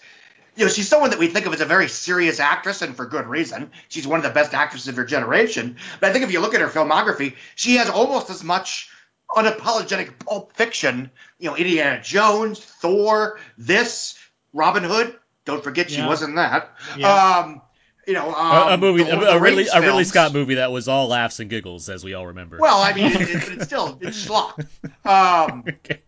[0.59, 3.07] You know, she's someone that we think of as a very serious actress, and for
[3.07, 3.71] good reason.
[3.88, 5.77] She's one of the best actresses of her generation.
[6.01, 8.90] But I think if you look at her filmography, she has almost as much
[9.31, 11.11] unapologetic pulp fiction.
[11.38, 14.18] You know, Indiana Jones, Thor, this,
[14.53, 15.16] Robin Hood.
[15.44, 16.09] Don't forget she Yeah.
[16.09, 16.73] was in that.
[16.97, 17.38] Yeah.
[17.38, 17.62] Um,
[18.07, 20.05] you know, a, a um, movie, the a, Lord of a the really, a Ridley.
[20.05, 22.57] Scott movie that was all laughs and giggles, as we all remember.
[22.59, 24.66] Well, I mean, it, it, but it's still it's schlock.
[25.05, 26.01] Um, okay.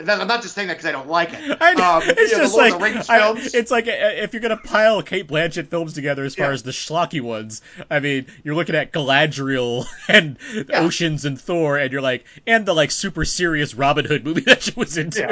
[0.00, 1.56] I'm not just saying that because I don't like it.
[1.60, 1.84] I know.
[1.84, 2.74] Um, it's you know, just like
[3.10, 6.52] I- it's like uh, if you're gonna pile Cate Blanchett films together as far Yeah.
[6.52, 7.60] as the schlocky ones.
[7.90, 10.80] I mean, you're looking at Galadriel and Yeah.
[10.80, 14.62] Oceans and Thor, and you're like, and the like super serious Robin Hood movie that
[14.62, 15.28] she was into.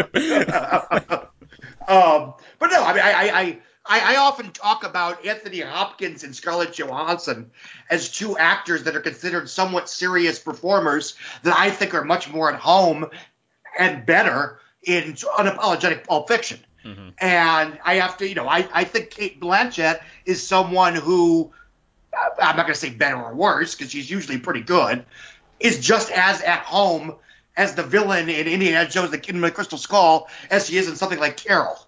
[1.88, 6.22] um, but no, I mean, I, I, I, I I often talk about Anthony Hopkins
[6.22, 7.50] and Scarlett Johansson
[7.88, 12.52] as two actors that are considered somewhat serious performers that I think are much more
[12.52, 13.06] at home
[13.78, 16.58] and better in unapologetic Pulp Fiction.
[16.84, 17.10] Mm-hmm.
[17.18, 21.52] And I have to, you know, I, I think Cate Blanchett is someone who,
[22.14, 25.04] I'm not going to say better or worse because she's usually pretty good,
[25.58, 27.14] is just as at home
[27.56, 30.88] as the villain in Indiana Jones, the Kid in the Crystal Skull, as she is
[30.88, 31.78] in something like Carol.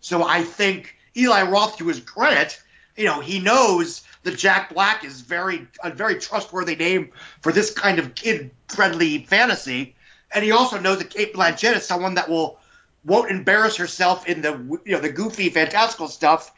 [0.00, 2.62] So I think Eli Roth, to his credit,
[2.96, 7.12] you know, he knows that Jack Black is very a very trustworthy name
[7.42, 9.94] for this kind of kid-friendly fantasy,
[10.32, 12.58] and he also knows that Cate Blanchett is someone that will
[13.04, 16.52] won't embarrass herself in the you know the goofy, fantastical stuff,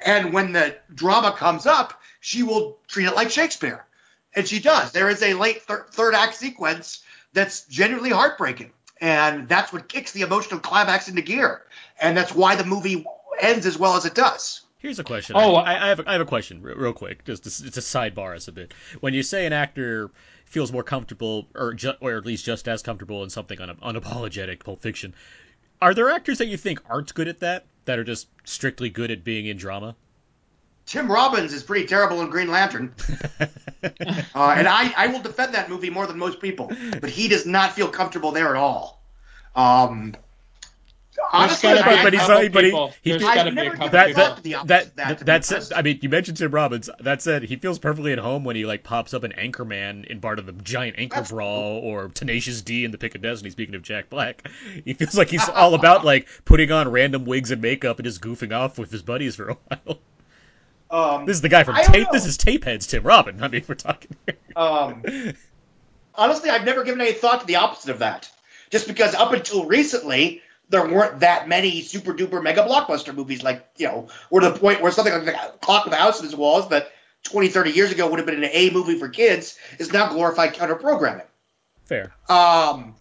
[0.00, 3.84] and when the drama comes up, she will treat it like Shakespeare,
[4.34, 4.92] and she does.
[4.92, 7.02] There is a late thir- third act sequence
[7.32, 11.62] that's genuinely heartbreaking, and that's what kicks the emotional climax into gear,
[12.00, 13.04] and that's why the movie
[13.40, 14.62] ends as well as it does.
[14.78, 15.36] Here's a question.
[15.36, 17.24] Oh, I, I have a, I have a question, real, real quick.
[17.26, 18.72] Just to, it's a sidebar us a bit.
[19.00, 20.10] When you say an actor
[20.50, 24.62] feels more comfortable, or ju- or at least just as comfortable in something un- unapologetic
[24.62, 25.14] Pulp Fiction,
[25.80, 27.66] are there actors that you think aren't good at that?
[27.86, 29.96] That are just strictly good at being in drama?
[30.86, 32.92] Tim Robbins is pretty terrible in Green Lantern,
[33.40, 33.46] uh,
[34.34, 36.72] and I, I will defend that movie more than most people.
[37.00, 39.00] But he does not feel comfortable there at all.
[39.54, 40.16] Um,
[41.32, 42.92] honestly, gotta be I- a but he's not- but he- people.
[43.02, 44.22] he- There's I've gotta be never a couple that, people.
[44.24, 45.72] thought to the that, that, that, to that's it.
[45.74, 46.88] I mean, you mentioned Tim Robbins.
[47.00, 50.20] That said, he feels perfectly at home when he like pops up an Anchorman in
[50.20, 53.50] part of the giant Anchor That's Brawl or Tenacious D in the Pick of Destiny.
[53.50, 54.48] Speaking of Jack Black,
[54.84, 58.20] he feels like he's all about like putting on random wigs and makeup and just
[58.20, 59.98] goofing off with his buddies for a while.
[60.92, 62.06] Um, This is the guy from Tape.
[62.06, 62.12] know.
[62.12, 63.40] This is Tapeheads, Tim Robbins.
[63.42, 64.16] I mean, we're talking.
[64.56, 65.02] Um,
[66.14, 68.28] honestly, I've never given any thought to the opposite of that.
[68.70, 73.66] Just because up until recently, there weren't that many super duper mega blockbuster movies like,
[73.76, 76.24] you know, or to the point where something like the Clock with a House in
[76.24, 76.92] His Walls that
[77.24, 80.54] 20, 30 years ago would have been an A movie for kids is now glorified
[80.54, 81.26] counter programming.
[81.84, 82.12] Fair.
[82.28, 82.94] Um,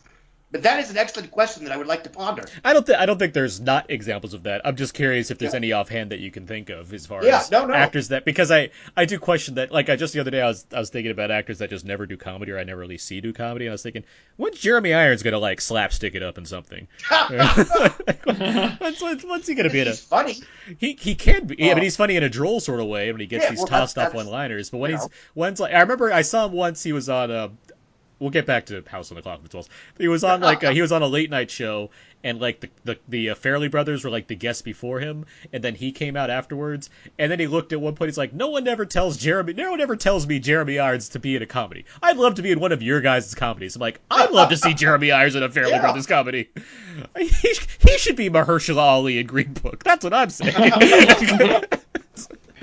[0.52, 2.44] but that is an excellent question that I would like to ponder.
[2.64, 4.62] I don't think I don't think there's not examples of that.
[4.66, 5.58] I'm just curious if there's Yeah.
[5.58, 7.74] any offhand that you can think of as far Yeah, as no, no.
[7.74, 9.72] actors that because I I do question that.
[9.72, 11.86] Like I just the other day I was I was thinking about actors that just
[11.86, 13.66] never do comedy or I never really see do comedy.
[13.66, 14.04] And I was thinking,
[14.38, 16.88] when's Jeremy Irons gonna like slapstick it up in something?
[18.24, 20.36] when's, when's, when's he gonna be in a He's funny.
[20.78, 21.62] he he can be.
[21.62, 23.50] I Well- mean, he's funny in a droll sort of way when he gets Yeah,
[23.52, 24.70] these well, tossed off that's- one-liners.
[24.70, 25.10] But when he's know.
[25.34, 26.84] when's like I remember I saw him once.
[26.84, 27.52] He was on a.
[28.20, 29.70] We'll get back to House on the Clock with Twelve.
[29.98, 31.90] He was on like a, he was on a late night show,
[32.24, 35.64] and like the the, the uh, Farrelly brothers were like the guests before him, and
[35.64, 38.10] then he came out afterwards, and then he looked at one point.
[38.10, 39.54] He's like, "No one ever tells Jeremy.
[39.54, 41.86] No one ever tells me Jeremy Irons to be in a comedy.
[42.04, 44.58] I'd love to be in one of your guys' comedies." I'm like, "I'd love to
[44.58, 45.82] see Jeremy Irons in a Farrelly Yeah.
[45.82, 46.50] Brothers comedy.
[47.18, 47.28] He,
[47.80, 49.86] he should be Mahershala Ali in Green Book.
[49.86, 50.54] That's what I'm saying."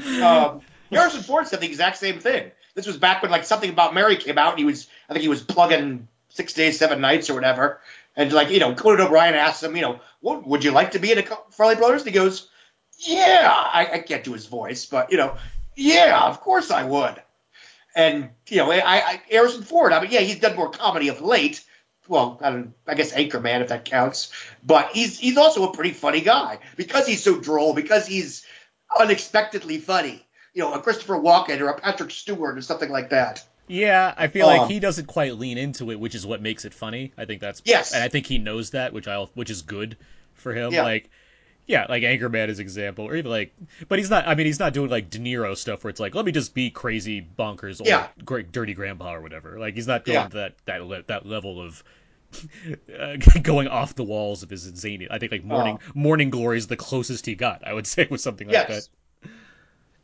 [0.23, 2.51] um, Harrison Ford said the exact same thing.
[2.77, 5.23] This was back when like something about Mary came out, and he was I think
[5.23, 7.81] he was plugging six days, seven nights or whatever.
[8.15, 10.99] And like you know, Conan O'Brien asked him, you know, what would you like to
[10.99, 12.03] be in a Farrelly Brothers?
[12.03, 12.49] And he goes,
[12.99, 15.37] Yeah, I, I can't do his voice, but you know,
[15.75, 17.23] yeah, of course I would.
[17.95, 19.95] And you know, I, I Harrison Ford.
[19.95, 21.65] I mean, yeah, he's done more comedy of late.
[22.09, 24.31] Well, I, don't, I guess Anchorman if that counts.
[24.63, 28.45] But he's he's also a pretty funny guy because he's so droll, because he's
[28.99, 30.26] unexpectedly funny.
[30.57, 33.45] You know, a Christopher Walken or a Patrick Stewart or something like that.
[33.69, 36.65] Yeah, I feel Um, like he doesn't quite lean into it, which is what makes
[36.65, 37.13] it funny.
[37.19, 37.93] I think that's Yes.
[37.93, 39.99] and I think he knows that, which I which is good
[40.33, 40.73] for him.
[40.73, 40.83] Yeah.
[40.85, 41.11] Like,
[41.67, 43.53] yeah, like Anchorman is example, or even like,
[43.89, 44.27] but he's not.
[44.27, 46.55] I mean, he's not doing like De Niro stuff where it's like, let me just
[46.55, 48.07] be crazy, bonkers, or Yeah.
[48.25, 49.59] great, dirty grandpa or whatever.
[49.59, 50.29] Like, he's not going Yeah.
[50.29, 51.85] to that that le- that level of.
[52.99, 55.07] Uh, going off the walls of his zany.
[55.11, 57.67] I think like morning morning glory is the closest he got.
[57.67, 58.69] I would say with something like Yes.
[58.69, 58.89] that.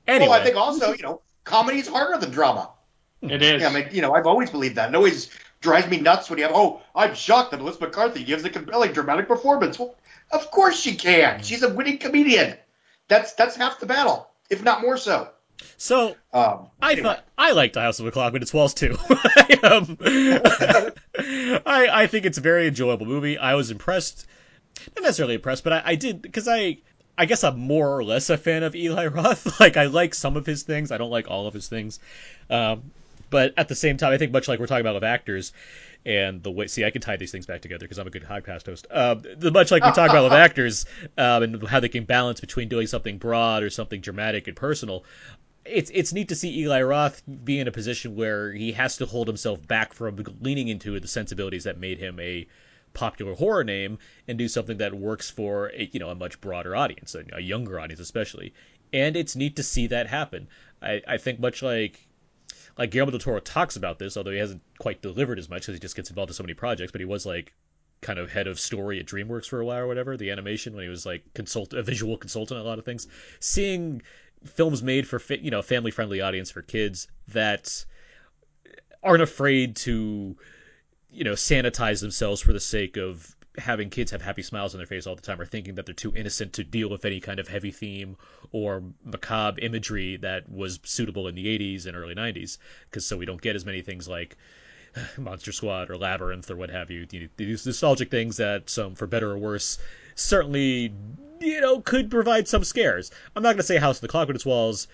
[0.06, 2.70] Anyway, Well, I think also, you know, comedy is harder than drama.
[3.22, 3.62] It is.
[3.62, 4.88] Yeah, I mean, you know, I've always believed that.
[4.88, 8.44] It always drives me nuts when you have, oh, I'm shocked that Melissa McCarthy gives
[8.44, 9.78] a compelling dramatic performance.
[9.78, 9.94] Well,
[10.32, 11.42] of course she can.
[11.42, 12.56] She's a winning comedian.
[13.08, 15.28] That's that's half the battle, if not more so.
[15.76, 17.02] so Um, I anyway.
[17.02, 18.96] thought I liked the House of the Clock, but it's Walls too.
[19.62, 19.98] um,
[21.64, 23.38] I I think it's a very enjoyable movie.
[23.38, 24.26] I was impressed,
[24.96, 26.78] not necessarily impressed, but I, I did because I
[27.16, 29.60] I guess I'm more or less a fan of Eli Roth.
[29.60, 30.90] Like I like some of his things.
[30.90, 32.00] I don't like all of his things.
[32.50, 32.90] Um,
[33.30, 35.52] but at the same time, I think much like we're talking about with actors.
[36.04, 38.24] And the way, see, I can tie these things back together because I'm a good
[38.24, 38.86] podcast host.
[38.90, 40.84] Um, the much like we talk about with actors
[41.16, 45.04] um, and how they can balance between doing something broad or something dramatic and personal
[45.64, 49.06] it's it's neat to see Eli Roth be in a position where he has to
[49.06, 52.46] hold himself back from leaning into the sensibilities that made him a
[52.94, 56.76] popular horror name and do something that works for a, you know a much broader
[56.76, 58.54] audience, a, younger audience especially.
[58.92, 60.48] And it's neat to see that happen.
[60.82, 62.06] I, I think much like
[62.76, 65.74] like Guillermo del Toro talks about this, although he hasn't quite delivered as much because
[65.74, 66.92] he just gets involved in so many projects.
[66.92, 67.52] But he was like
[68.00, 70.82] kind of head of story at DreamWorks for a while or whatever, the animation when
[70.82, 73.06] he was like consult a visual consultant on a lot of things.
[73.40, 74.02] Seeing
[74.44, 77.84] films made for you know family friendly audience for kids that
[79.02, 80.36] aren't afraid to
[81.12, 84.86] you know sanitize themselves for the sake of having kids have happy smiles on their
[84.86, 87.38] face all the time or thinking that they're too innocent to deal with any kind
[87.38, 88.16] of heavy theme
[88.50, 92.56] or macabre imagery that was suitable in the 80s and early 90s
[92.88, 94.38] because so we don't get as many things like
[95.18, 97.06] Monster Squad or Labyrinth or what have you.
[97.10, 99.78] you these nostalgic things that some, for better or worse,
[100.14, 100.92] certainly
[101.40, 103.10] you know could provide some scares.
[103.34, 104.88] I'm not going to say House of the Clock with its walls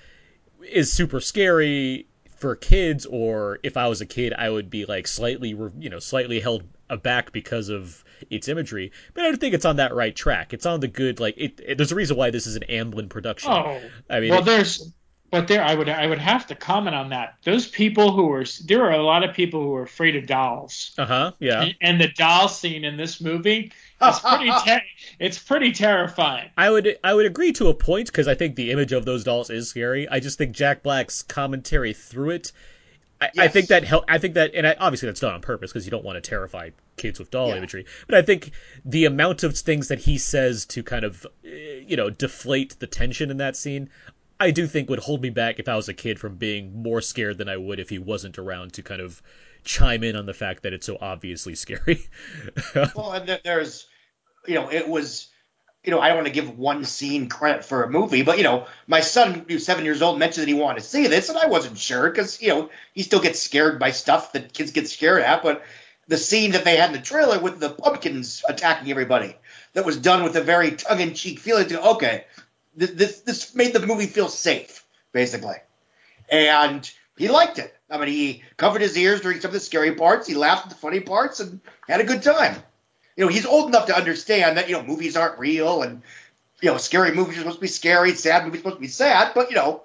[0.63, 2.07] is super scary
[2.39, 5.99] for kids, or if I was a kid, I would be like slightly you know
[5.99, 8.93] slightly held aback because of its imagery.
[9.15, 10.53] But I don't think it's on that right track.
[10.55, 11.61] It's on the good like it.
[11.65, 13.51] it there's a reason why this is an Amblin production.
[13.53, 14.93] Oh, I mean, well, it- there's,
[15.31, 17.37] but there, I would, I would have to comment on that.
[17.45, 20.93] Those people who are, there are a lot of people who are afraid of dolls,
[20.99, 21.63] uh huh, yeah.
[21.63, 24.83] and, and the doll scene in this movie, it's pretty, ter-
[25.19, 26.51] it's pretty terrifying.
[26.57, 29.25] I would I would agree to a point because I think the image of those
[29.25, 30.09] dolls is scary.
[30.09, 32.53] I just think Jack Black's commentary through it.
[33.21, 34.05] I, I think that help.
[34.07, 36.31] I think that, and I, obviously that's done on purpose because you don't want to
[36.31, 37.57] terrify kids with doll Yeah.
[37.57, 37.85] imagery.
[38.07, 38.53] But I think
[38.85, 42.87] the amount of things that he says to kind of, eh, you know, deflate the
[42.87, 43.91] tension in that scene,
[44.41, 47.01] I do think would hold me back if I was a kid from being more
[47.01, 49.21] scared than I would if he wasn't around to kind of
[49.65, 52.07] chime in on the fact that it's so obviously scary.
[52.95, 53.87] Well, and there- there's,
[54.47, 55.29] you know, it was,
[55.85, 58.45] you know, I don't want to give one scene credit for a movie, but you
[58.45, 61.39] know, my son, who's seven years old, mentioned that he wanted to see this, and
[61.39, 64.89] I wasn't sure because you know he still gets scared by stuff that kids get
[64.89, 65.43] scared at.
[65.43, 65.63] But
[66.09, 69.37] the scene that they had in the trailer with the pumpkins attacking everybody,
[69.75, 71.69] that was done with a very tongue-in-cheek feeling.
[71.69, 72.25] To okay,
[72.79, 75.57] this this made the movie feel safe, basically,
[76.31, 77.75] and he liked it.
[77.91, 80.27] I mean, he covered his ears during some of the scary parts.
[80.27, 82.55] He laughed at the funny parts and had a good time.
[83.17, 86.03] You know, he's old enough to understand that you know movies aren't real, and
[86.61, 88.89] you know, scary movies are supposed to be scary, sad movies are supposed to be
[88.89, 89.33] sad.
[89.35, 89.83] But you know,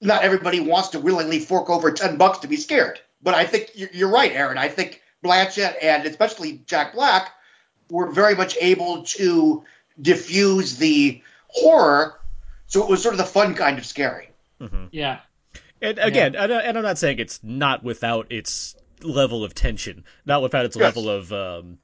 [0.00, 3.00] not everybody wants to willingly fork over ten bucks to be scared.
[3.22, 4.58] But I think you're, right, Aaron.
[4.58, 7.30] I think Blanchett and especially Jack Black
[7.88, 9.64] were very much able to
[10.00, 12.18] diffuse the horror,
[12.72, 14.30] so it was sort of the fun kind of scary.
[14.92, 15.18] Yeah.
[15.82, 20.40] And again, and, and I'm not saying it's not without its level of tension, not
[20.40, 20.82] without its Yes.
[20.82, 21.78] level of um,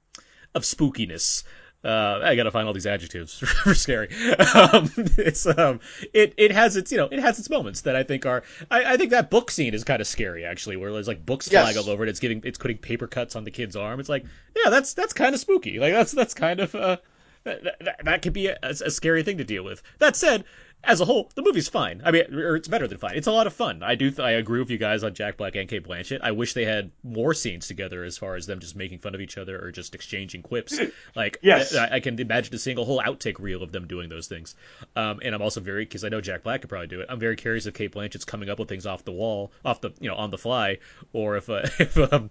[0.55, 1.43] of spookiness.
[1.84, 4.09] Uh, I gotta find all these adjectives for scary.
[4.55, 5.80] Um, it's um,
[6.14, 8.95] it it has its you know it has its moments that I think are I,
[8.95, 11.64] I think that book scene is kind of scary actually, where there's like books Yes.
[11.64, 12.09] flying all over it.
[12.09, 14.01] It's giving it's putting paper cuts on the kid's arm.
[14.01, 14.24] It's like
[14.57, 15.78] yeah, that's that's kind of spooky.
[15.80, 16.97] Like that's that's kind of uh,
[17.45, 19.82] that, that, that could be a, a scary thing to deal with.
[19.99, 20.45] That said,
[20.85, 22.01] as a whole, the movie's fine.
[22.05, 23.16] I mean, it's better than fine.
[23.16, 23.83] It's a lot of fun.
[23.83, 24.11] I do.
[24.11, 26.20] Th- I agree with you guys on Jack Black and Cate Blanchett.
[26.22, 29.20] I wish they had more scenes together, as far as them just making fun of
[29.20, 30.79] each other or just exchanging quips.
[31.16, 31.74] Like, Yes.
[31.74, 34.55] I, I can imagine seeing a whole outtake reel of them doing those things.
[34.95, 37.07] Um, and I'm also very because I know Jack Black could probably do it.
[37.09, 39.91] I'm very curious if Cate Blanchett's coming up with things off the wall, off the
[40.01, 40.79] you know on the fly,
[41.12, 42.31] or if uh, if um,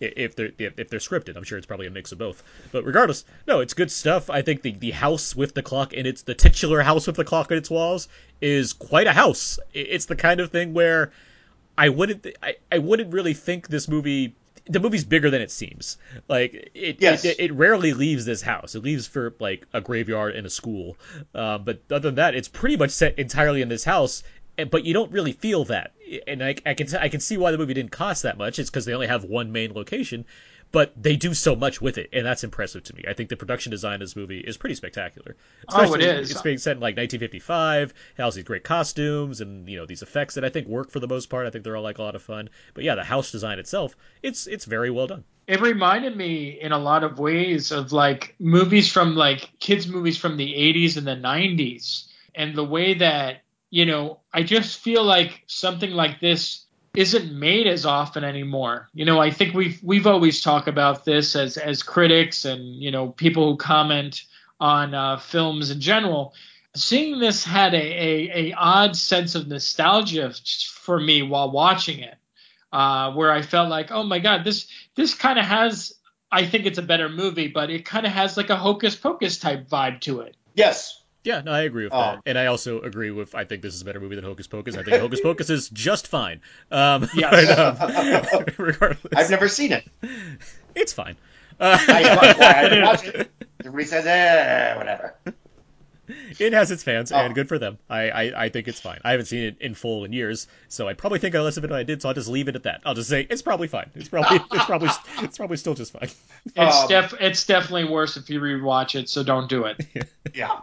[0.00, 1.36] if they're if, they're scripted.
[1.36, 2.42] I'm sure it's probably a mix of both.
[2.72, 4.30] But regardless, no, it's good stuff.
[4.30, 7.24] I think the the house with the clock and it's the titular house with the
[7.24, 7.70] clock on its
[8.40, 9.58] is quite a house.
[9.72, 11.12] It's the kind of thing where
[11.76, 14.34] I wouldn't I, I wouldn't really think this movie
[14.66, 15.98] the movie's bigger than it seems.
[16.28, 17.24] Like it, Yes.
[17.24, 18.74] it, it rarely leaves this house.
[18.74, 20.96] It leaves for like a graveyard and a school.
[21.34, 24.22] Uh, but other than that, it's pretty much set entirely in this house.
[24.56, 25.92] And, but you don't really feel that,
[26.28, 28.60] and I, I can I can see why the movie didn't cost that much.
[28.60, 30.24] It's because they only have one main location,
[30.72, 33.04] but they do so much with it, and that's impressive to me.
[33.08, 35.36] I think the production design of this movie is pretty spectacular.
[35.68, 36.30] Oh, it Especially- is.
[36.30, 37.90] It's being set in like 1955.
[38.18, 41.00] It has these great costumes and you know these effects that I think work for
[41.00, 41.46] the most part.
[41.46, 42.50] I think they're all like a lot of fun.
[42.74, 45.24] But yeah, the house design itself, it's it's very well done.
[45.46, 50.16] It reminded me in a lot of ways of like movies from like kids movies
[50.16, 55.04] from the 80s and the 90s and the way that you know I just feel
[55.04, 56.64] like something like this
[56.94, 58.88] isn't made as often anymore.
[58.94, 62.90] You know, I think we've we've always talked about this as as critics and you
[62.90, 64.22] know people who comment
[64.60, 66.34] on uh, films in general.
[66.76, 70.34] Seeing this had a, a, a odd sense of nostalgia
[70.72, 72.16] for me while watching it,
[72.72, 75.94] uh, where I felt like, oh my god, this this kind of has.
[76.32, 79.38] I think it's a better movie, but it kind of has like a hocus pocus
[79.38, 80.36] type vibe to it.
[80.54, 81.03] Yes.
[81.24, 81.98] Yeah, no, I agree with Oh.
[82.00, 83.34] that, and I also agree with.
[83.34, 84.76] I think this is a better movie than Hocus Pocus.
[84.76, 86.40] I think Hocus Pocus is just fine.
[86.70, 87.78] Um, Yes.
[87.80, 89.88] but, um, regardless, I've never seen it.
[90.74, 91.16] it's fine.
[91.58, 93.30] Uh, I, I haven't watched it.
[93.60, 95.14] Everybody says, eh, whatever.
[96.38, 97.16] it has its fans, Oh.
[97.16, 97.78] and good for them.
[97.88, 99.00] I, I, I think it's fine.
[99.04, 101.64] I haven't seen it in full in years, so I probably think I less of
[101.64, 102.02] it than I did.
[102.02, 102.82] So I'll just leave it at that.
[102.84, 103.90] I'll just say it's probably fine.
[103.94, 104.90] It's probably it's probably
[105.22, 106.10] it's probably still just fine.
[106.54, 109.80] It's Um, def it's definitely worse if you rewatch it, so don't do it.
[110.34, 110.60] Yeah.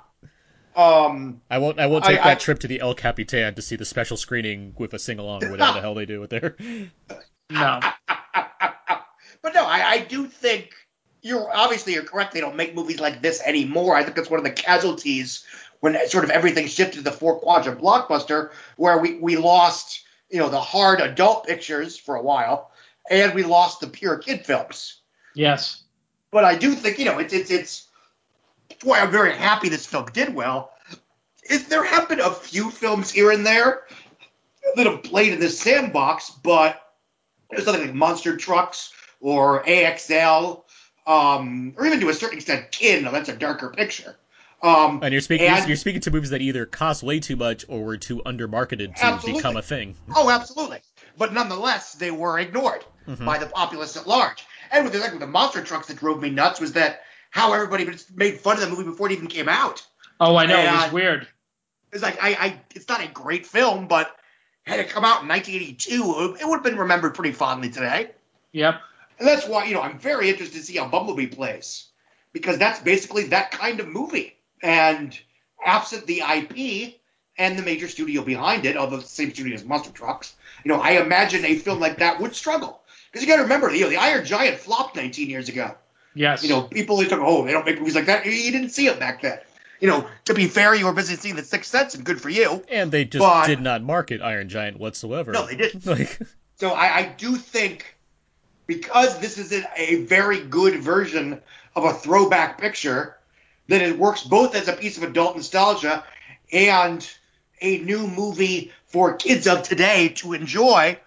[0.76, 3.62] Um, I won't I won't take I- that I- trip to the El Capitan to
[3.62, 6.30] see the special screening with a sing along or whatever the hell they do with
[6.30, 6.56] there.
[7.50, 7.82] No.
[8.08, 10.70] but no, I, I do think
[11.22, 12.34] you're obviously you're correct.
[12.34, 13.96] They don't make movies like this anymore.
[13.96, 15.46] I think that's one of the casualties
[15.82, 20.40] when sort of everything shifted to the four quadrant blockbuster, where we we lost you
[20.40, 22.72] know the hard adult pictures for a while,
[23.10, 25.02] and we lost the pure kid films.
[25.36, 25.84] Yes.
[26.32, 27.88] But I do think you know it's it's it's
[28.82, 30.72] that's why I'm very happy this film did well.
[31.50, 33.82] Is there have been a few films here and there
[34.76, 36.82] that have played in this sandbox, but
[37.50, 40.64] there's something like Monster Trucks or AXL,
[41.06, 43.04] um, or even to a certain extent Kin.
[43.04, 44.16] Now that's a darker picture.
[44.64, 47.66] Um, And you're speaking And- you're speaking to movies that either cost way too much
[47.68, 49.40] or were too undermarketed to Absolutely.
[49.42, 49.96] become a thing.
[50.16, 50.80] Oh, absolutely.
[51.18, 52.84] But nonetheless, they were ignored
[53.20, 54.46] by the populace at large.
[54.72, 57.02] And with the, like, with the monster trucks that drove me nuts was that
[57.32, 59.84] how everybody just made fun of the movie before it even came out.
[60.20, 60.60] Oh, I know.
[60.60, 61.28] It was And- weird.
[61.92, 64.16] It's like I, I it's not a great film, but
[64.64, 68.12] had it come out in 1982, it would have been remembered pretty fondly today.
[68.54, 68.80] Yep.
[69.20, 71.88] And that's why, you know, I'm very interested to see how Bumblebee plays
[72.32, 74.38] because that's basically that kind of movie.
[74.64, 75.18] And
[75.66, 76.96] absent the IP
[77.38, 80.80] and the major studio behind it, although the same studio as Monster Trucks, you know,
[80.80, 82.82] I imagine a film like that would struggle.
[83.12, 85.76] Because you got to remember, you know, the Iron Giant flopped 19 years ago.
[86.14, 86.44] Yes.
[86.44, 88.26] You know, people they talk, oh, they don't make movies like that.
[88.26, 89.40] You didn't see it back then.
[89.80, 92.30] You know, to be fair, you were busy seeing The Sixth Sense, and good for
[92.30, 92.64] you.
[92.70, 95.32] And they just But- did not market Iron Giant whatsoever.
[95.32, 95.86] No, they didn't.
[95.86, 96.20] Like,
[96.58, 97.96] So I, I do think
[98.68, 101.42] because this is a, a very good version
[101.76, 103.18] of a throwback picture,
[103.68, 106.04] that it works both as a piece of adult nostalgia
[106.52, 107.10] and
[107.62, 110.98] a new movie for kids of today to enjoy.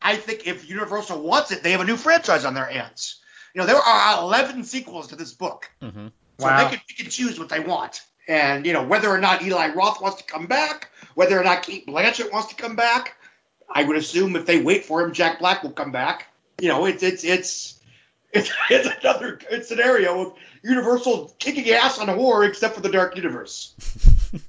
[0.00, 3.16] I think if Universal wants it, they have a new franchise on their hands.
[3.54, 5.70] You know, there are 11 sequels to this book.
[5.82, 6.12] mhm.
[6.38, 6.64] So Wow.
[6.64, 8.00] they can pick and choose what they want.
[8.26, 11.62] And, you know, whether or not Eli Roth wants to come back, whether or not
[11.64, 13.16] Cate Blanchett wants to come back,
[13.68, 16.26] I would assume if they wait for him, Jack Black will come back.
[16.60, 17.80] You know, it's it's it's
[18.32, 23.16] it's, it's another good scenario of Universal kicking ass on horror except for the Dark
[23.16, 23.74] Universe.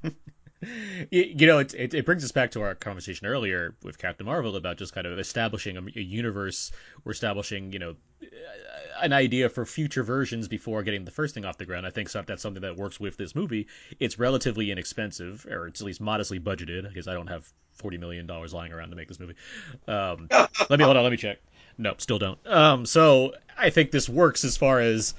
[1.11, 4.25] you, you know, it, it it brings us back to our conversation earlier with Captain
[4.25, 6.71] Marvel about just kind of establishing a, a universe.
[7.03, 7.95] We're establishing, you know,
[9.01, 11.87] an idea for future versions before getting the first thing off the ground.
[11.87, 13.67] I think so, that's something that works with this movie.
[13.99, 18.27] It's relatively inexpensive, or it's at least modestly budgeted, because I don't have forty million
[18.27, 19.35] dollars lying around to make this movie.
[19.87, 20.27] Um,
[20.69, 21.03] let me hold on.
[21.03, 21.39] Let me check.
[21.77, 22.39] No, still don't.
[22.45, 25.15] Um, so I think this works as far as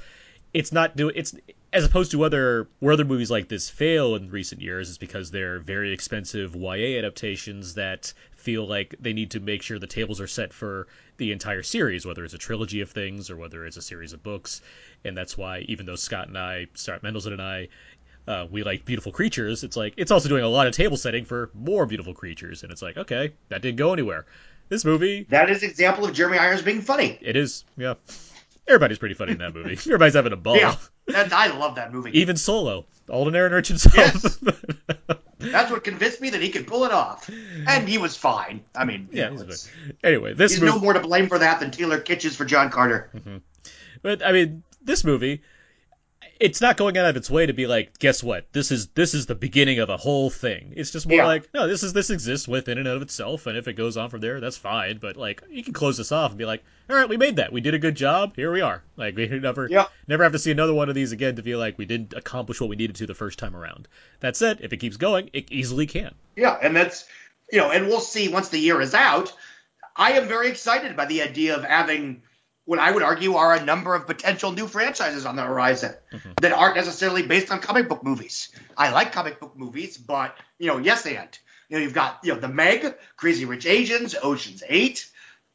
[0.55, 1.35] it's not do it's
[1.73, 5.31] as opposed to other where other movies like this fail in recent years is because
[5.31, 10.21] they're very expensive YA adaptations that feel like they need to make sure the tables
[10.21, 13.77] are set for the entire series, whether it's a trilogy of things or whether it's
[13.77, 14.61] a series of books.
[15.05, 17.69] And that's why even though Scott and I, Scott Mendelson and I,
[18.27, 21.25] uh, we like beautiful creatures, it's like it's also doing a lot of table setting
[21.25, 24.27] for more beautiful creatures, and it's like okay, that didn't go anywhere.
[24.69, 27.19] This movie, That is an example of Jeremy Irons being funny.
[27.21, 27.95] it is, yeah.
[28.69, 29.73] Everybody's pretty funny in that movie.
[29.79, 30.57] Everybody's having a ball.
[30.57, 30.77] Yeah,
[31.09, 32.17] that, I love that movie.
[32.19, 34.41] Even Solo, Alden Ehrenreich himself.
[35.39, 37.29] That's what convinced me that he could pull it off,
[37.67, 38.63] and he was fine.
[38.77, 39.97] I mean, you yeah, know, he's fine.
[40.05, 42.71] Anyway, this he's movie, no more to blame for that than Taylor Kitsch's for John
[42.71, 43.11] Carter.
[43.15, 43.39] Mm-hmm.
[44.03, 45.43] but I mean, this movie,
[46.43, 48.53] it's not going out of its way to be like, guess what?
[48.53, 50.73] This is this is the beginning of a whole thing.
[50.77, 51.27] It's just more Yeah.
[51.27, 54.11] like, no, this is this exists within and of itself, and if it goes on
[54.11, 54.99] from there, that's fine.
[54.99, 57.53] But like, you can close this off and be like, all right, we made that.
[57.53, 58.35] We did a good job.
[58.35, 58.83] Here we are.
[58.97, 59.87] Like, we never Yeah.
[60.09, 62.61] never have to see another one of these again to feel like we didn't accomplish
[62.61, 63.87] what we needed to the first time around.
[64.21, 66.13] That said, if it keeps going, it easily can.
[66.37, 67.05] Yeah, and that's
[67.53, 69.33] you know, and we'll see once the year is out.
[69.95, 72.23] I am very excited by the idea of having
[72.65, 76.33] what I would argue are a number of potential new franchises on the horizon mm-hmm.
[76.41, 78.51] that aren't necessarily based on comic book movies.
[78.77, 81.39] I like comic book movies, but you know, yes and.
[81.69, 85.11] You know, you've got you know the Meg, Crazy Rich Asians, Ocean's Eight,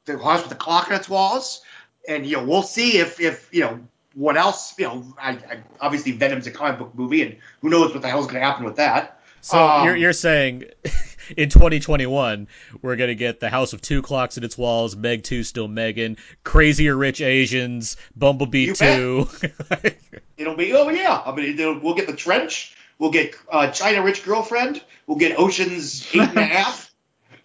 [0.05, 1.61] The House with the Clock in its walls,
[2.07, 3.79] and you know we'll see if if you know
[4.15, 4.73] what else.
[4.79, 8.09] You know, I, I obviously Venom's a comic book movie, and who knows what the
[8.09, 9.16] hell's going to happen with that.
[9.47, 10.65] So Um, you're, you're saying
[11.37, 12.47] in 2021
[12.81, 16.17] we're gonna get the House of Two Clocks in its walls, Meg Two still Megan,
[16.43, 19.29] Crazier Rich Asians, Bumblebee Two.
[20.37, 21.21] It'll be oh yeah.
[21.25, 22.75] I mean, it'll, we'll get the trench.
[22.99, 24.83] We'll get uh, China Rich Girlfriend.
[25.05, 26.93] We'll get Ocean's Eight and a Half.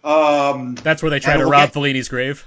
[0.03, 2.45] Um, That's where they try to we'll rob get- Fellini's grave,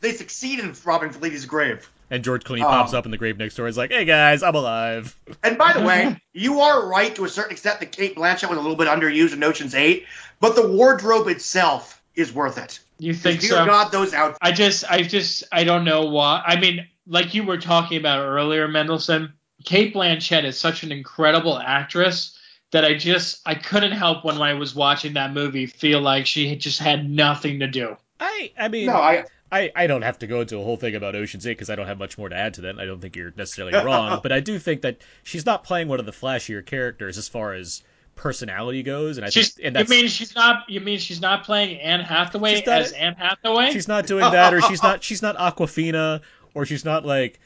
[0.00, 1.88] they succeed in robbing Fellini's grave.
[2.10, 3.66] And George Clooney Um, pops up in the grave next door.
[3.66, 7.28] He's like, "Hey guys, I'm alive." And by the way, you are right to a
[7.28, 10.06] certain extent that Cate Blanchett was a little bit underused in Ocean's Eight,
[10.40, 12.80] but the wardrobe itself is worth it.
[12.98, 13.66] You think Dear so?
[13.66, 14.38] God, those outfits.
[14.40, 16.42] I just, I just, I don't know why.
[16.46, 19.32] I mean, like you were talking about earlier, Mendelson,
[19.64, 22.38] Cate Blanchett is such an incredible actress
[22.70, 26.56] that I just, I couldn't help when I was watching that movie feel like she
[26.56, 27.96] just had nothing to do.
[28.18, 29.24] I I mean, No, I.
[29.50, 31.76] I, I don't have to go into a whole thing about Ocean's Eight because I
[31.76, 32.70] don't have much more to add to that.
[32.70, 35.88] and I don't think you're necessarily wrong, but I do think that she's not playing
[35.88, 37.82] one of the flashier characters as far as
[38.16, 41.20] personality goes, and I She's, think and you that's mean she's not, you mean she's
[41.20, 43.70] not playing Anne Hathaway not- as Anne Hathaway?
[43.72, 46.22] she's not doing that, or she's not she's not Awkwafina,
[46.54, 47.38] or she's not like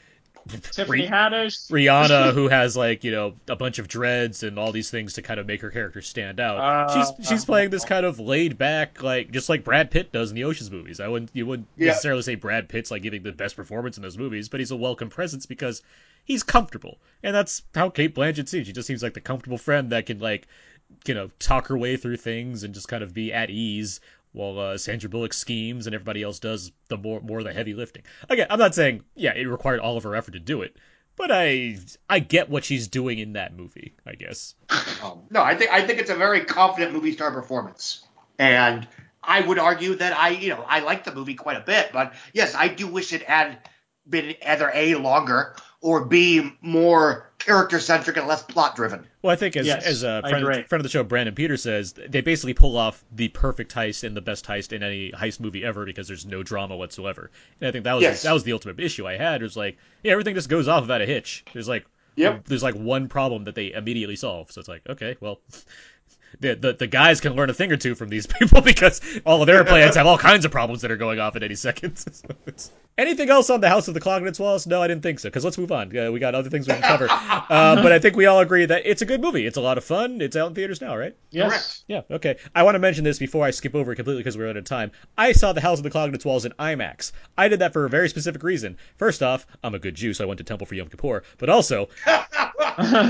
[0.47, 1.69] Tiffany Haddish?
[1.69, 5.21] Rihanna who has like you know a bunch of dreads and all these things to
[5.21, 6.57] kind of make her character stand out.
[6.57, 10.29] Uh, she's she's playing this kind of laid back like just like Brad Pitt does
[10.31, 10.99] in the Ocean's movies.
[10.99, 11.87] I wouldn't you wouldn't Yeah.
[11.87, 14.75] necessarily say Brad Pitt's like giving the best performance in those movies, but he's a
[14.75, 15.81] welcome presence because
[16.25, 18.67] he's comfortable, and that's how Cate Blanchett seems.
[18.67, 20.47] She just seems like the comfortable friend that can like
[21.05, 24.01] you know talk her way through things and just kind of be at ease
[24.33, 27.73] while uh, Sandra Bullock schemes and everybody else does the more more of the heavy
[27.73, 28.03] lifting.
[28.29, 30.75] Again, I'm not saying yeah it required all of her effort to do it,
[31.15, 31.77] but I
[32.09, 33.95] I get what she's doing in that movie.
[34.05, 34.55] I guess.
[35.03, 38.05] Um, no, I think I think it's a very confident movie star performance,
[38.37, 38.87] and
[39.23, 42.13] I would argue that I, you know, I like the movie quite a bit, but
[42.33, 43.57] yes, I do wish it had
[44.09, 49.05] been either a longer or b more character centric and less plot driven.
[49.23, 51.63] Well, I think as Yes, as a I friend, friend of the show, Brandon Peters
[51.63, 55.39] says, they basically pull off the perfect heist and the best heist in any heist
[55.39, 57.31] movie ever because there's no drama whatsoever.
[57.59, 58.21] And I think that was Yes.
[58.21, 59.41] that was the ultimate issue I had.
[59.41, 61.43] It was like, yeah, everything just goes off without a hitch.
[61.51, 62.45] There's like, Yep.
[62.45, 64.51] there's like one problem that they immediately solve.
[64.51, 65.39] So it's like, okay, well.
[66.39, 69.41] The, the, the guys can learn a thing or two from these people because all
[69.41, 72.03] of their plans have all kinds of problems that are going off at any second.
[72.13, 74.67] So Anything else on the House of the Clock and its Walls?
[74.67, 75.29] No, I didn't think so.
[75.29, 75.97] Because let's move on.
[75.97, 77.07] Uh, we got other things we can cover.
[77.09, 79.45] uh, but I think we all agree that it's a good movie.
[79.45, 80.19] It's a lot of fun.
[80.19, 81.15] It's out in theaters now, right?
[81.31, 81.85] Yes.
[81.87, 82.37] Yeah, okay.
[82.53, 84.65] I want to mention this before I skip over it completely because we're out of
[84.65, 84.91] time.
[85.17, 87.13] I saw The House of the Clock and its Walls in IMAX.
[87.37, 88.77] I did that for a very specific reason.
[88.97, 91.23] First off, I'm a good Jew, so I went to Temple for Yom Kippur.
[91.37, 91.87] But also,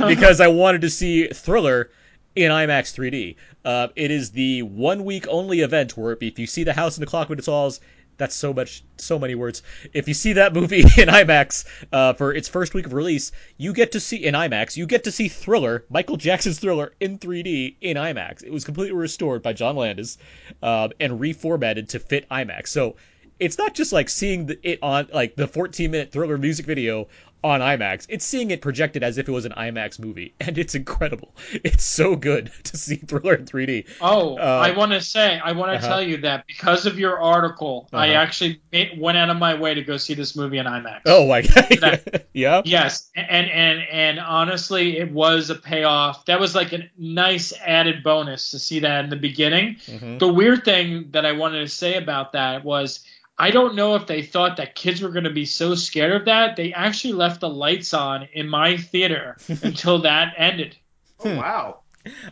[0.07, 1.89] because I wanted to see Thriller
[2.35, 3.35] in IMAX 3D.
[3.65, 7.01] Uh, it is the one week only event where if you see The House and
[7.01, 7.81] the Clock and its Walls,
[8.17, 9.63] that's so much, so many words.
[9.93, 13.73] If you see that movie in IMAX uh, for its first week of release, you
[13.73, 14.77] get to see in IMAX.
[14.77, 18.43] You get to see Thriller, Michael Jackson's Thriller, in 3D in IMAX.
[18.43, 20.17] It was completely restored by John Landis
[20.61, 22.67] um, and reformatted to fit IMAX.
[22.67, 22.95] So
[23.39, 27.07] it's not just like seeing the, it on like the 14 minute Thriller music video
[27.43, 28.05] on IMAX.
[28.09, 31.35] It's seeing it projected as if it was an IMAX movie, and it's incredible.
[31.51, 33.87] It's so good to see Thriller in 3D.
[34.01, 35.87] Oh, Uh, I want to say, I want to uh-huh.
[35.87, 38.17] tell you that because of your article, I Uh-huh.
[38.21, 38.61] actually
[38.97, 41.01] went out of my way to go see this movie in IMAX.
[41.05, 42.23] Oh my god!
[42.33, 42.61] yeah.
[42.65, 46.25] Yes, and and and honestly, it was a payoff.
[46.25, 49.75] That was like a nice added bonus to see that in the beginning.
[49.87, 50.19] Mhm.
[50.19, 52.99] The weird thing that I wanted to say about that was
[53.37, 56.25] I don't know if they thought that kids were going to be so scared of
[56.25, 56.55] that.
[56.55, 60.77] They actually left the lights on in my theater until that ended.
[61.19, 61.79] Oh wow.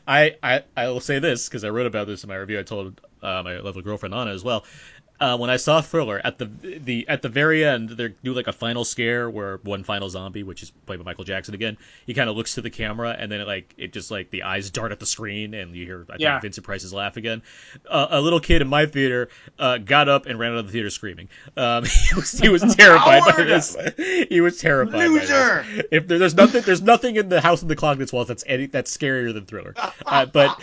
[0.07, 2.59] I, I I will say this because I wrote about this in my review.
[2.59, 4.65] I told uh, my lovely girlfriend Anna as well.
[5.19, 8.47] Uh, when I saw Thriller at the the at the very end, they do like
[8.47, 12.13] a final scare where one final zombie, which is played by Michael Jackson again, he
[12.13, 14.69] kind of looks to the camera and then it, like it just like the eyes
[14.69, 16.39] dart at the screen and you hear I think Yeah.
[16.39, 17.41] Vincent Price's laugh again.
[17.89, 20.71] Uh, a little kid in my theater uh, got up and ran out of the
[20.71, 21.27] theater screaming.
[21.57, 23.75] Um, he was he was terrified by this.
[24.29, 24.93] He was terrified.
[24.93, 25.29] by this.
[25.29, 25.65] Loser!
[25.91, 28.43] If there, there's nothing, there's nothing in the House of the Clock that's Walls that's
[28.47, 29.73] any that's scarier than Thriller.
[30.05, 30.59] Uh, but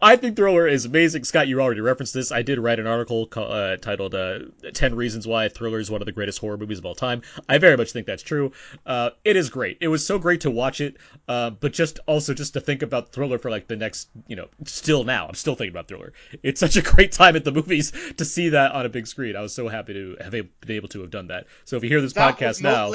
[0.00, 1.24] I think Thriller is amazing.
[1.24, 2.30] Scott, you already referenced this.
[2.30, 4.40] I did write an article uh, titled uh,
[4.72, 7.22] 10 Reasons Why Thriller is One of the Greatest Horror Movies of All Time.
[7.48, 8.52] I very much think that's true.
[8.86, 9.78] Uh, it is great.
[9.80, 13.12] It was so great to watch it, uh, but just also just to think about
[13.12, 15.26] Thriller for like the next, you know, still now.
[15.26, 16.12] I'm still thinking about Thriller.
[16.44, 19.34] It's such a great time at the movies to see that on a big screen.
[19.34, 21.46] I was so happy to have been able to have done that.
[21.64, 22.92] So if you hear this Without podcast now.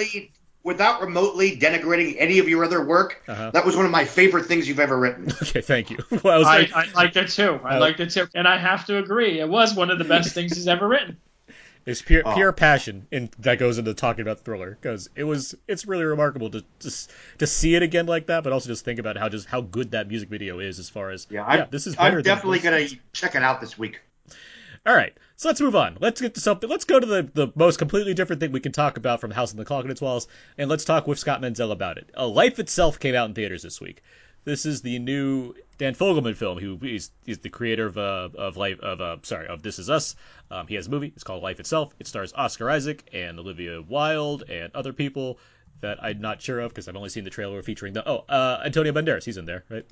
[0.64, 3.51] Remotely, without remotely denigrating any of your other work, Uh-huh.
[3.51, 5.28] that was one of my favorite things you've ever written.
[5.41, 5.97] Okay, thank you.
[6.24, 7.59] Well, I was I, like, I liked it too.
[7.64, 7.80] I Oh.
[7.80, 10.55] liked it too, and I have to agree, it was one of the best things
[10.55, 11.18] he's ever written.
[11.86, 12.34] It's pure Oh.
[12.34, 16.49] pure passion in, that goes into talking about Thriller because it was it's really remarkable
[16.51, 19.47] to just to see it again like that, but also just think about how just
[19.47, 22.59] how good that music video is as far as Yeah, I'm, this is I'm definitely
[22.59, 23.99] most- gonna check it out this week.
[24.86, 25.96] All right, so let's move on.
[26.02, 26.70] Let's get to something.
[26.70, 29.52] Let's go to the, the most completely different thing we can talk about from House
[29.52, 30.28] on the Clock and its Walls,
[30.58, 32.10] and let's talk with Scott Menzel about it.
[32.16, 34.04] A Life Itself came out in theaters this week.
[34.44, 36.60] This is the new Dan Fogelman film.
[36.60, 39.90] Who is is the creator of uh, of life of uh, sorry of This Is
[39.90, 40.18] Us.
[40.52, 41.14] Um, he has a movie.
[41.16, 41.94] It's called Life Itself.
[42.00, 45.40] It stars Oscar Isaac and Olivia Wilde and other people
[45.80, 48.62] that I'm not sure of because I've only seen the trailer featuring the oh uh,
[48.66, 49.24] Antonio Banderas.
[49.24, 49.86] He's in there, right?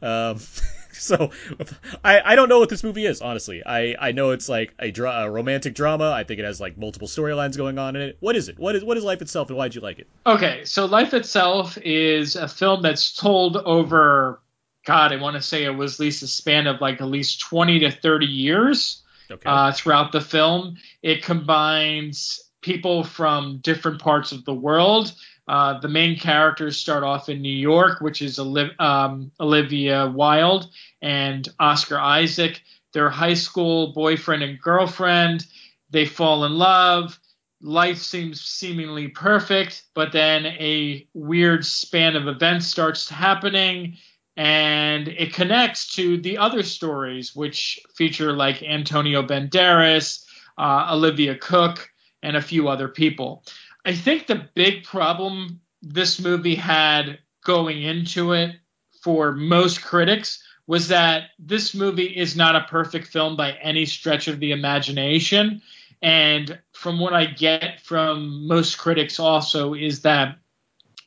[0.00, 0.40] Um,
[0.92, 1.30] so
[2.04, 3.62] I I don't know what this movie is honestly.
[3.64, 6.10] I I know it's like a, dra- a romantic drama.
[6.10, 8.16] I think it has like multiple storylines going on in it.
[8.20, 8.58] What is it?
[8.58, 10.08] What is what is life itself, and why'd you like it?
[10.26, 14.40] Okay, so Life Itself is a film that's told over,
[14.86, 17.40] God, I want to say it was at least a span of like at least
[17.40, 19.42] 20 to 30 years Okay.
[19.48, 20.76] uh, throughout the film.
[21.02, 25.12] It combines people from different parts of the world.
[25.48, 30.68] Uh, the main characters start off in New York, which is Oliv- um, Olivia Wilde
[31.00, 32.62] and Oscar Isaac.
[32.92, 35.46] They're high school boyfriend and girlfriend.
[35.90, 37.18] They fall in love.
[37.60, 43.96] Life seems seemingly perfect, but then a weird span of events starts happening
[44.36, 50.24] and it connects to the other stories which feature like Antonio Banderas,
[50.56, 51.90] uh, Olivia Cooke,
[52.22, 53.44] and a few other people.
[53.84, 58.56] I think the big problem this movie had going into it
[59.02, 64.28] for most critics was that this movie is not a perfect film by any stretch
[64.28, 65.62] of the imagination.
[66.02, 70.36] And from what I get from most critics, also, is that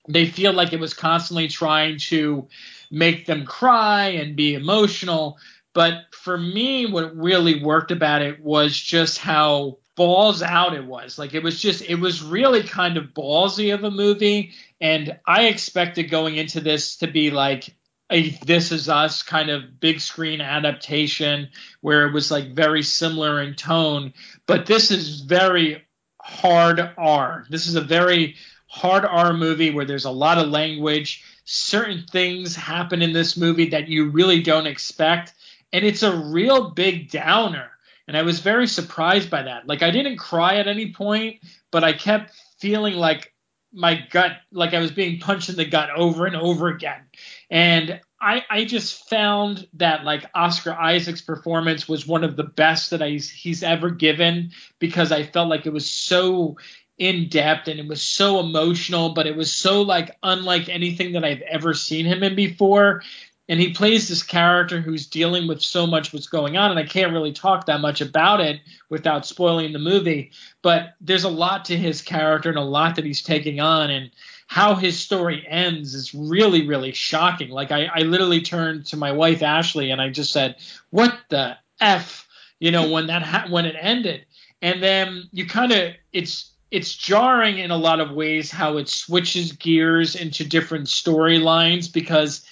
[0.09, 2.47] they feel like it was constantly trying to
[2.89, 5.38] make them cry and be emotional.
[5.74, 11.20] But for me, what really worked about it was just how balls out it was.
[11.20, 14.52] Like it was just, it was really kind of ballsy of a movie.
[14.80, 17.76] And I expected going into this to be like
[18.12, 21.50] a This Is Us kind of big screen adaptation
[21.82, 24.14] where it was like very similar in tone.
[24.48, 25.86] But this is very
[26.22, 27.46] hard R.
[27.50, 28.36] This is a very
[28.68, 31.24] hard R movie where there's a lot of language.
[31.46, 35.34] Certain things happen in this movie that you really don't expect.
[35.74, 37.70] And it's a real big downer.
[38.08, 39.68] And I was very surprised by that.
[39.68, 41.38] Like, I didn't cry at any point,
[41.72, 43.34] but I kept feeling like
[43.74, 47.02] my gut, like I was being punched in the gut over and over again.
[47.49, 52.91] And I, I just found that like Oscar Isaac's performance was one of the best
[52.91, 56.58] that I, he's ever given because I felt like it was so
[56.97, 61.26] in depth and it was so emotional, but it was so like unlike anything that
[61.26, 63.02] I've ever seen him in before
[63.50, 66.86] and he plays this character who's dealing with so much what's going on and i
[66.86, 70.32] can't really talk that much about it without spoiling the movie
[70.62, 74.12] but there's a lot to his character and a lot that he's taking on and
[74.48, 77.50] how his story ends is really really shocking.
[77.50, 80.56] Like i, I literally turned to my wife ashley and i just said
[80.89, 82.28] what the f
[82.62, 84.26] you know when that ha- when it ended.
[84.62, 88.88] And then you kind of it's it's jarring in a lot of ways how it
[88.88, 92.46] switches gears into different storylines because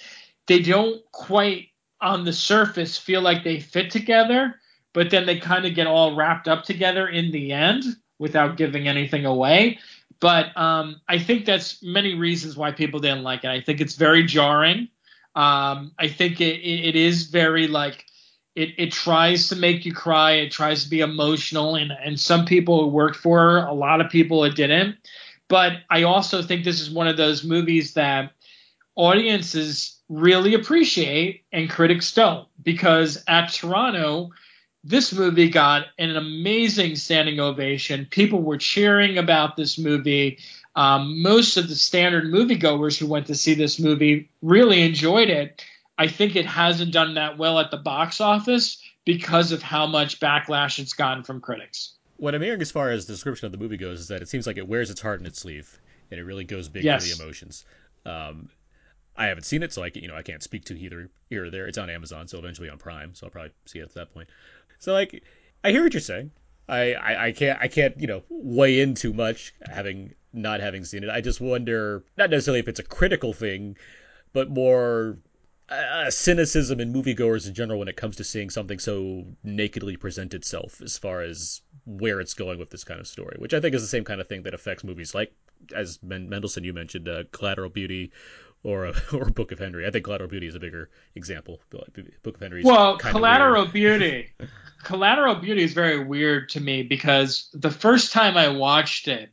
[0.50, 1.68] they don't quite
[2.00, 4.56] on the surface feel like they fit together,
[4.92, 7.84] but then they kind of get all wrapped up together in the end
[8.18, 9.78] without giving anything away.
[10.18, 13.48] But um, I think that's many reasons why people didn't like it.
[13.50, 14.88] I think it's very jarring.
[15.36, 18.06] Um, I think it, it, is very like
[18.56, 20.32] it, it tries to make you cry.
[20.32, 23.58] It tries to be emotional, and and some people it worked for.
[23.58, 24.96] A lot of people it didn't.
[25.46, 28.32] But I also think this is one of those movies that
[28.96, 34.30] audiences really appreciate and critics don't because at Toronto
[34.82, 38.06] this movie got an amazing standing ovation.
[38.10, 40.38] People were cheering about this movie.
[40.74, 45.64] Um, most of the standard moviegoers who went to see this movie really enjoyed it.
[45.98, 50.18] I think it hasn't done that well at the box office because of how much
[50.18, 51.94] backlash it's gotten from critics.
[52.16, 54.28] What I'm hearing as far as the description of the movie goes is that it
[54.28, 55.78] seems like it wears its heart in its sleeve
[56.10, 57.02] and it really goes big yes.
[57.08, 57.64] for the emotions.
[58.06, 58.48] Um,
[59.16, 61.44] I haven't seen it, so I can, you know I can't speak to either here
[61.44, 61.66] or there.
[61.66, 64.28] It's on Amazon, so eventually on Prime, so I'll probably see it at that point.
[64.78, 65.22] So like,
[65.62, 66.30] I hear what you're saying.
[66.68, 70.84] I, I, I can't I can't you know weigh in too much having not having
[70.84, 71.10] seen it.
[71.10, 73.76] I just wonder not necessarily if it's a critical thing,
[74.32, 75.18] but more
[75.70, 80.34] a cynicism in moviegoers in general when it comes to seeing something so nakedly present
[80.34, 83.74] itself as far as where it's going with this kind of story, which I think
[83.74, 85.32] is the same kind of thing that affects movies like,
[85.74, 88.10] as Mendelson you mentioned, uh, Collateral Beauty,
[88.62, 89.86] or a, or Book of Henry.
[89.86, 91.60] I think Collateral Beauty is a bigger example.
[91.70, 92.62] Book of Henry.
[92.64, 94.30] Well, Collateral Beauty.
[94.82, 99.30] Collateral Beauty is very weird to me because the first time I watched it,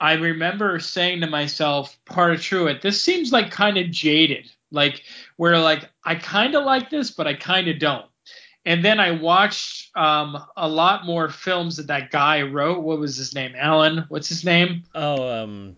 [0.00, 4.50] I remember saying to myself, part of Truett, this seems like kind of jaded.
[4.70, 5.02] Like
[5.36, 8.06] where like I kind of like this, but I kind of don't.
[8.66, 12.82] And then I watched um, a lot more films that that guy wrote.
[12.82, 13.52] What was his name?
[13.56, 14.06] Alan.
[14.08, 14.84] What's his name?
[14.94, 15.76] Oh, um,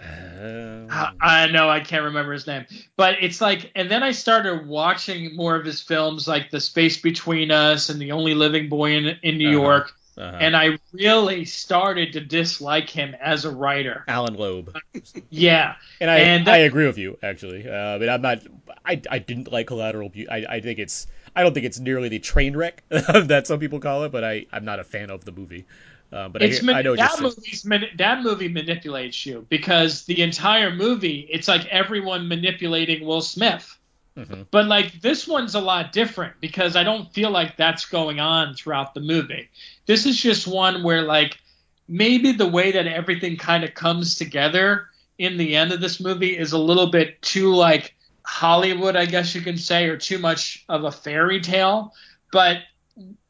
[0.00, 2.64] um, I know I can't remember his name,
[2.96, 7.00] but it's like, and then I started watching more of his films, like The Space
[7.00, 9.62] Between Us and The Only Living Boy in, in New uh-huh.
[9.62, 10.38] York, uh-huh.
[10.40, 14.04] and I really started to dislike him as a writer.
[14.08, 14.74] Allan Loeb.
[15.28, 17.68] yeah, and I and I agree with you actually.
[17.68, 18.42] Uh, I mean, I'm not.
[18.84, 20.30] I, I didn't like Collateral Beauty.
[20.30, 21.06] I, I think it's.
[21.36, 24.46] I don't think it's nearly the train wreck that some people call it, but I
[24.52, 25.66] I'm not a fan of the movie.
[26.12, 30.74] Uh, but it's I, I know that movie's that movie manipulates you because the entire
[30.74, 33.78] movie it's like everyone manipulating Will Smith.
[34.16, 34.42] Mm-hmm.
[34.50, 38.54] But like this one's a lot different because I don't feel like that's going on
[38.54, 39.48] throughout the movie.
[39.86, 41.38] This is just one where like
[41.86, 44.88] maybe the way that everything kind of comes together
[45.18, 47.94] in the end of this movie is a little bit too like
[48.24, 51.94] Hollywood, I guess you can say, or too much of a fairy tale.
[52.32, 52.58] But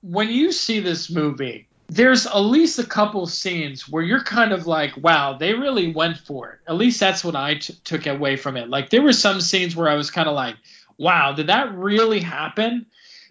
[0.03, 4.67] when you see this movie, there's at least a couple scenes where you're kind of
[4.67, 6.61] like, wow, they really went for it.
[6.69, 8.69] At least that's what I t- took away from it.
[8.69, 10.55] Like there were some scenes where I was kind of like,
[10.99, 12.87] wow, did that really happen?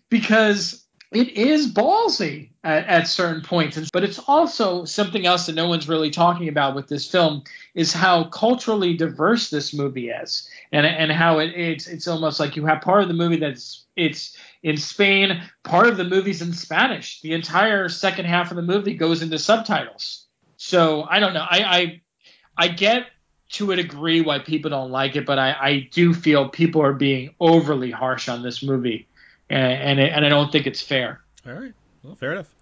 [0.09, 5.67] Because it is ballsy at, at, certain points, but it's also something else that no
[5.67, 7.43] one's really talking about with this film
[7.73, 12.55] is how culturally diverse this movie is, and and how it, it's it's almost like
[12.55, 15.41] you have part of the movie that's it's in Spain.
[15.63, 17.21] Part of the movie's in Spanish.
[17.21, 20.27] The entire second half of the movie goes into subtitles.
[20.57, 21.45] So I don't know.
[21.49, 22.01] I I,
[22.57, 23.07] I get
[23.51, 26.93] to a degree why people don't like it, but I, I do feel people are
[26.93, 29.07] being overly harsh on this movie
[29.49, 31.21] and and, and I don't think it's fair.
[31.45, 31.73] All right.
[32.03, 32.53] Well, fair enough.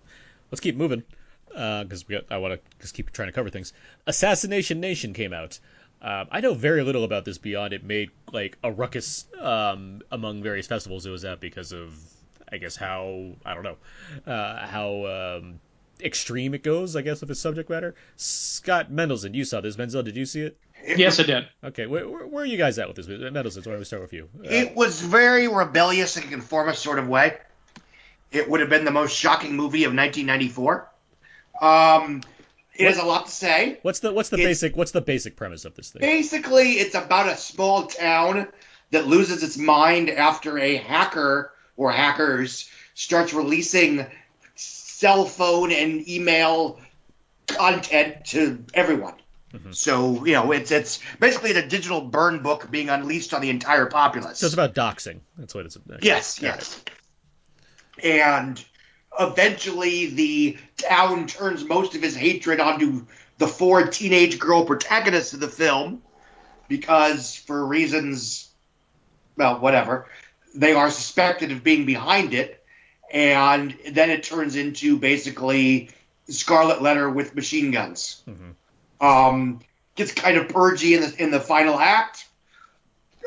[0.52, 1.04] Let's keep moving
[1.50, 3.74] because uh, I want to just keep trying to cover things.
[4.06, 5.60] Assassination Nation came out.
[6.02, 10.44] Um, I know very little about this beyond it made like a ruckus um, among
[10.44, 11.98] various festivals it was at because of
[12.52, 13.78] I guess how I don't know
[14.32, 15.60] uh, how um,
[16.02, 16.96] extreme it goes.
[16.96, 17.96] I guess with its subject matter.
[18.16, 19.78] Scott Mendelson, you saw this.
[19.78, 20.58] Menzel, did you see it?
[20.86, 21.48] It yes, was, I did.
[21.64, 23.08] Okay, where, where, are you guys at with this?
[23.08, 24.30] Mendelson, so I would start with you.
[24.40, 27.38] Uh, it was very rebellious in a conformist sort of way.
[28.32, 30.90] It would have been the most shocking movie of 1994.
[31.62, 32.22] Um,
[32.78, 33.80] it what, has a lot to say.
[33.82, 36.02] What's the what's the it's, basic what's the basic premise of this thing?
[36.02, 38.48] Basically, it's about a small town
[38.92, 44.06] that loses its mind after a hacker or hackers starts releasing
[44.56, 46.80] cell phone and email
[47.48, 49.16] content to everyone.
[49.54, 49.72] Mm-hmm.
[49.72, 53.86] So you know, it's it's basically the digital burn book being unleashed on the entire
[53.86, 54.40] populace.
[54.40, 55.22] So it's about doxing.
[55.38, 55.78] That's what it's.
[55.78, 56.00] Okay.
[56.02, 56.84] Yes, yes.
[58.04, 58.64] And
[59.20, 63.06] eventually the town turns most of his hatred onto
[63.38, 66.02] the four teenage girl protagonists of the film
[66.68, 68.50] because for reasons
[69.36, 70.08] well whatever
[70.56, 72.64] they are suspected of being behind it
[73.12, 75.90] and then it turns into basically
[76.30, 79.06] scarlet letter with machine guns mm-hmm.
[79.06, 79.60] um,
[79.96, 82.27] gets kind of purgy in the in the final act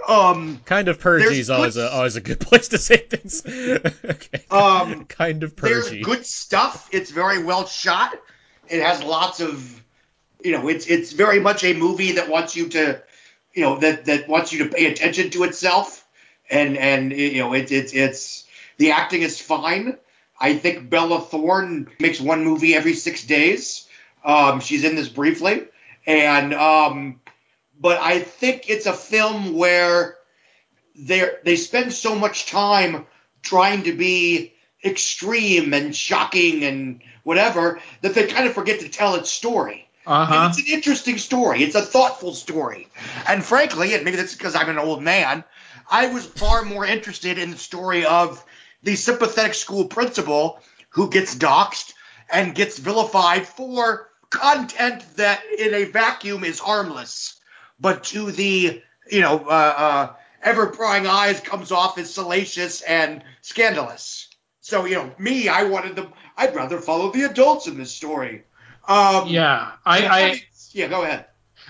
[0.09, 3.43] um, kind of purgy is always a always a good place to say things.
[4.05, 4.45] okay.
[4.51, 5.73] Um, kind of purgy.
[5.73, 6.89] There's good stuff.
[6.93, 8.15] It's very well shot.
[8.69, 9.83] It has lots of,
[10.43, 13.03] you know, it's it's very much a movie that wants you to,
[13.55, 16.07] you know, that that wants you to pay attention to itself,
[16.51, 18.45] and and you know, it's it's it's
[18.79, 19.97] the acting is fine.
[20.41, 23.87] I think Bella Thorne makes one movie every six days.
[24.25, 25.67] Um, she's in this briefly,
[26.07, 27.21] and um,
[27.81, 30.19] but I think it's a film where
[30.95, 33.07] they they spend so much time
[33.43, 34.53] trying to be
[34.85, 39.87] extreme and shocking and whatever that they kind of forget to tell its story.
[40.07, 40.49] Uh-huh.
[40.49, 41.63] it's an interesting story.
[41.63, 42.89] It's a thoughtful story.
[43.29, 45.45] And frankly, and maybe that's because I'm an old man,
[45.91, 48.43] I was far more interested in the story of
[48.83, 50.61] the sympathetic school principal
[50.91, 51.93] who gets doxxed
[52.33, 57.40] and gets vilified for content that in a vacuum is harmless
[57.81, 60.13] but to the you know uh, uh,
[60.43, 64.29] ever prying eyes comes off as salacious and scandalous.
[64.61, 66.13] So you know me, I wanted them.
[66.37, 68.45] I'd rather follow the adults in this story.
[68.87, 71.27] Um, yeah, I, I, I yeah, go ahead.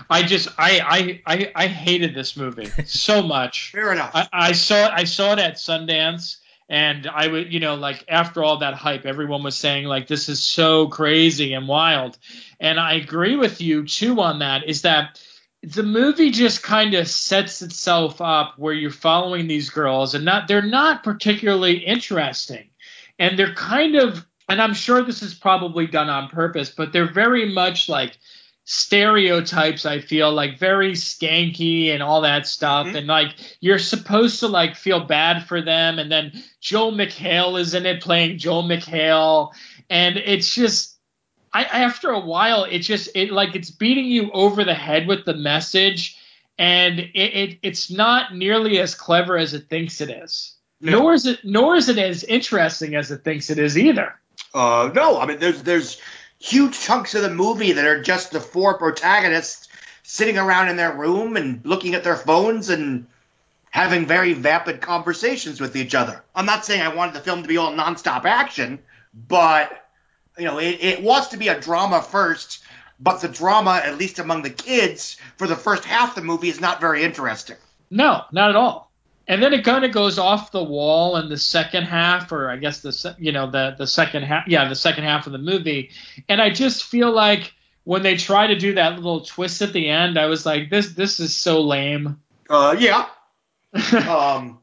[0.09, 3.71] I just I I I, I hated this movie so much.
[3.73, 4.11] Fair enough.
[4.13, 6.37] I, I saw it I saw it at Sundance
[6.69, 10.29] and I would you know like after all that hype everyone was saying like this
[10.29, 12.17] is so crazy and wild
[12.59, 15.21] and I agree with you too on that is that
[15.63, 20.47] the movie just kind of sets itself up where you're following these girls and not
[20.47, 22.69] they're not particularly interesting.
[23.19, 27.11] And they're kind of and i'm sure this is probably done on purpose but they're
[27.11, 28.17] very much like
[28.65, 32.87] stereotypes i feel like very skanky and all that stuff.
[32.87, 32.95] Mm-hmm.
[32.95, 35.99] and like you're supposed to like feel bad for them.
[35.99, 39.51] And then joel mchale is in it playing joel mchale.
[39.89, 40.90] And it's just
[41.53, 45.25] I, after a while, it just it like it's beating you over the head with
[45.25, 46.17] the message,
[46.57, 50.55] and it, it it's not nearly as clever as it thinks it is.
[50.79, 50.99] No.
[50.99, 54.15] Nor is it nor is it as interesting as it thinks it is either.
[54.53, 55.99] Uh, no, I mean there's there's
[56.39, 59.67] huge chunks of the movie that are just the four protagonists
[60.03, 63.05] sitting around in their room and looking at their phones and
[63.69, 66.23] having very vapid conversations with each other.
[66.35, 68.79] I'm not saying I wanted the film to be all nonstop action,
[69.27, 69.80] but
[70.41, 72.63] you know, it, it wants to be a drama first,
[72.99, 76.49] but the drama, at least among the kids, for the first half of the movie
[76.49, 77.57] is not very interesting.
[77.91, 78.91] No, not at all.
[79.27, 82.57] And then it kind of goes off the wall in the second half, or I
[82.57, 85.91] guess the you know the the second half, yeah, the second half of the movie.
[86.27, 89.87] And I just feel like when they try to do that little twist at the
[89.87, 92.19] end, I was like, this this is so lame.
[92.49, 93.07] Uh, yeah.
[94.09, 94.59] um,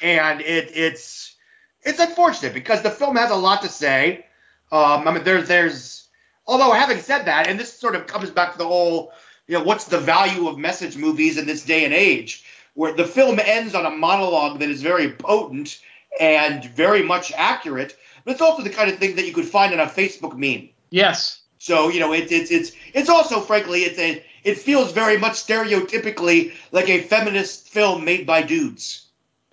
[0.00, 1.34] and it it's
[1.82, 4.24] it's unfortunate because the film has a lot to say.
[4.72, 6.08] Um, I mean, there's there's
[6.46, 9.12] although having said that, and this sort of comes back to the whole,
[9.46, 12.44] you know, what's the value of message movies in this day and age,
[12.74, 15.80] where the film ends on a monologue that is very potent
[16.20, 19.72] and very much accurate, but it's also the kind of thing that you could find
[19.72, 20.68] in a Facebook meme.
[20.90, 21.40] Yes.
[21.58, 25.34] So you know, it's it's it's it's also frankly, it's a it feels very much
[25.34, 29.03] stereotypically like a feminist film made by dudes.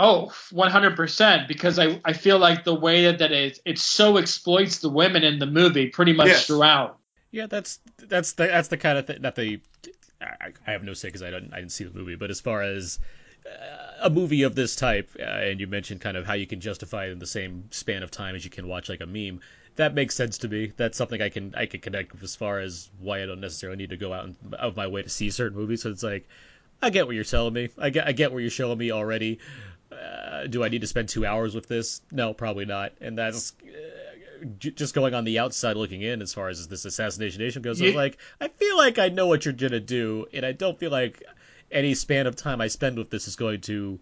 [0.03, 4.79] Oh, 100% because I, I feel like the way that, that it, it so exploits
[4.79, 6.47] the women in the movie pretty much yes.
[6.47, 6.97] throughout.
[7.29, 9.61] Yeah, that's that's the, that's the kind of thing that they
[10.19, 12.41] I, I have no say because I didn't I didn't see the movie, but as
[12.41, 12.97] far as
[14.01, 17.05] a movie of this type, uh, and you mentioned kind of how you can justify
[17.05, 19.41] it in the same span of time as you can watch like a meme.
[19.75, 20.73] That makes sense to me.
[20.75, 23.77] That's something I can I can connect with as far as why I don't necessarily
[23.77, 25.83] need to go out, and, out of my way to see certain movies.
[25.83, 26.27] So it's like,
[26.81, 27.69] I get what you're telling me.
[27.77, 29.39] I get I get what you're showing me already.
[30.01, 32.01] Uh, do I need to spend two hours with this?
[32.11, 32.93] No, probably not.
[33.01, 36.85] And that's uh, j- just going on the outside looking in as far as this
[36.85, 37.81] assassination nation goes.
[37.81, 40.77] I was like, I feel like I know what you're gonna do, and I don't
[40.79, 41.23] feel like
[41.71, 43.99] any span of time I spend with this is going to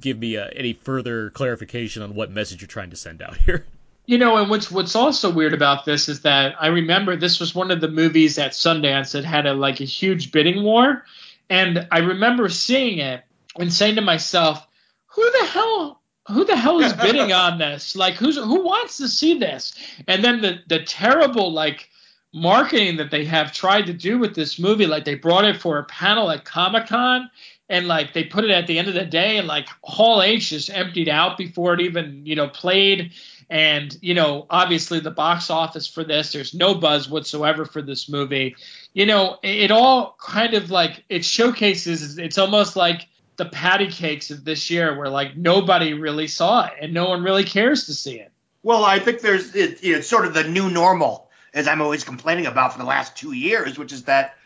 [0.00, 3.64] give me uh, any further clarification on what message you're trying to send out here.
[4.06, 7.54] You know, and what's what's also weird about this is that I remember this was
[7.54, 11.04] one of the movies at Sundance that had a like a huge bidding war,
[11.48, 13.24] and I remember seeing it
[13.58, 14.66] and saying to myself,
[15.14, 16.00] "Who the hell?
[16.28, 17.94] Who the hell is bidding on this?
[17.94, 19.74] Like, who's who wants to see this?"
[20.08, 21.88] And then the the terrible like
[22.32, 25.78] marketing that they have tried to do with this movie, like they brought it for
[25.78, 27.30] a panel at Comic Con.
[27.70, 30.50] And like they put it at the end of the day, and like Hall H
[30.50, 33.12] just emptied out before it even you know played
[33.50, 38.08] and you know obviously the box office for this there's no buzz whatsoever for this
[38.08, 38.56] movie
[38.94, 43.06] you know it, it all kind of like it showcases it's almost like
[43.36, 47.22] the Patti Cakes of this year where like nobody really saw it and no one
[47.22, 48.30] really cares to see it
[48.62, 52.46] Well, I think there's it, it's sort of the new normal, as I'm always complaining
[52.46, 54.36] about for the last two years, which is that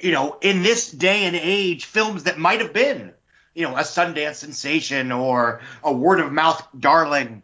[0.00, 3.12] you know in this day and age, films that might have been
[3.54, 7.42] you know a Sundance sensation or a word of mouth darling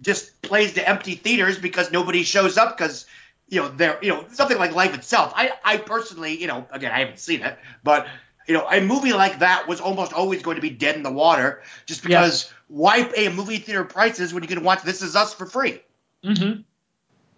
[0.00, 3.04] just plays to empty theaters because nobody shows up because
[3.50, 5.32] you know they're you know something like Life itself.
[5.36, 8.06] I I personally you know again I haven't seen it, but
[8.46, 11.12] you know a movie like that was almost always going to be dead in the
[11.12, 15.34] water just because why pay movie theater prices when you can watch This Is Us
[15.34, 15.80] for free?
[16.24, 16.62] mm-hmm.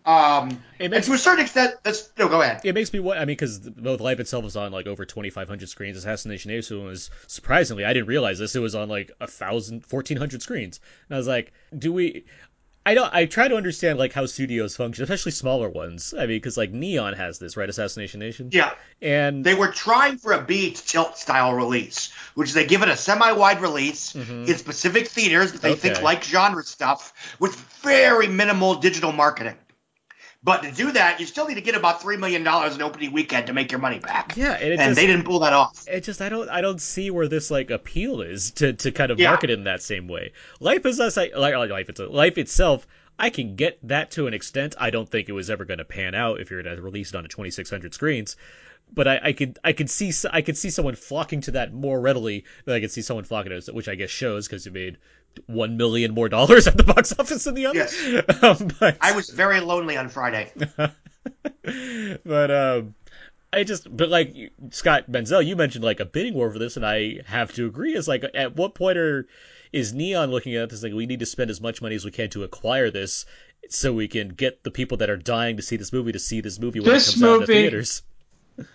[0.05, 2.29] Um, It and to a certain extent, that's no.
[2.29, 2.61] Go ahead.
[2.65, 5.69] It makes me what I mean because both Life itself was on like over 2,500
[5.69, 5.97] screens.
[5.97, 8.57] Assassination Nation was surprisingly I didn't realize this.
[8.57, 12.25] It was on like a thousand, 1,400 screens, and I was like, do we?
[12.85, 13.15] I don't.
[13.15, 16.13] I try to understand like how studios function, especially smaller ones.
[16.15, 17.69] I mean, because like Neon has this, right?
[17.69, 18.49] Assassination Nation.
[18.53, 22.83] Yeah, And they were trying for a BH tilt style release, which is they give
[22.83, 24.49] it a semi-wide release Mhm.
[24.49, 29.55] in specific theaters that they think like genre stuff with very minimal digital marketing.
[30.45, 33.13] But to do that, you still need to get about three million dollars in opening
[33.13, 34.37] weekend to make your money back.
[34.37, 35.85] yeah, and and just, they didn't pull that off.
[35.89, 39.13] it just I don't I don't see where this like appeal is to, to kind
[39.13, 39.31] of Yeah.
[39.31, 40.33] market it in that same way.
[40.59, 42.87] Life is us like like life it's life itself.
[43.19, 44.75] I can get that to an extent.
[44.81, 47.11] I don't think it was ever going to pan out if you're going to release
[47.11, 48.37] it on a 2600 screens.
[48.95, 51.73] But I, I could I could see s- I could see someone flocking to that
[51.73, 54.67] more readily than I could see someone flocking to it, which I guess shows because
[54.67, 54.99] you made
[55.47, 57.79] one million more dollars at the box office than the other.
[57.79, 58.23] Yes.
[58.43, 60.53] um, but, I was very lonely on Friday.
[62.25, 62.95] but um
[63.53, 64.35] I just but like
[64.71, 67.95] Scott Menzel, you mentioned like a bidding war for this, and I have to agree.
[67.95, 69.27] Is like at what point are
[69.73, 72.11] is Neon looking at this like we need to spend as much money as we
[72.11, 73.27] can to acquire this
[73.69, 76.41] so we can get the people that are dying to see this movie to see
[76.41, 78.03] this movie when This it comes out in the theaters.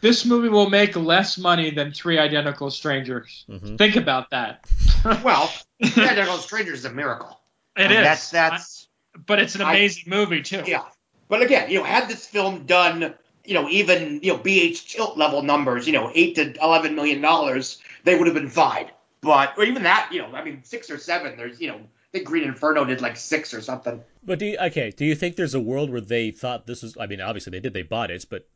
[0.02, 3.78] This movie will make less money than three identical strangers Mhm.
[3.78, 4.66] think about that
[5.24, 5.52] Well,
[5.84, 7.40] Identical Strangers is a miracle.
[7.76, 7.98] It And is.
[8.04, 8.88] That's that's
[9.26, 10.84] but it's an I- amazing movie too Yeah.
[11.30, 13.14] But again, you know, had this film done,
[13.46, 17.22] you know, even, you know, BH tilt level numbers, you know, eight to eleven million
[17.22, 18.90] dollars, they would have been fine.
[19.22, 21.80] But or even that, you know, I mean six or seven, there's you know, I
[22.12, 24.01] think Green Inferno did like six or something.
[24.24, 26.97] But do you, okay, do you think there's a world where they thought this was?
[26.99, 27.74] I mean, obviously they did.
[27.74, 28.47] They bought it, but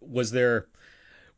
[0.00, 0.66] was there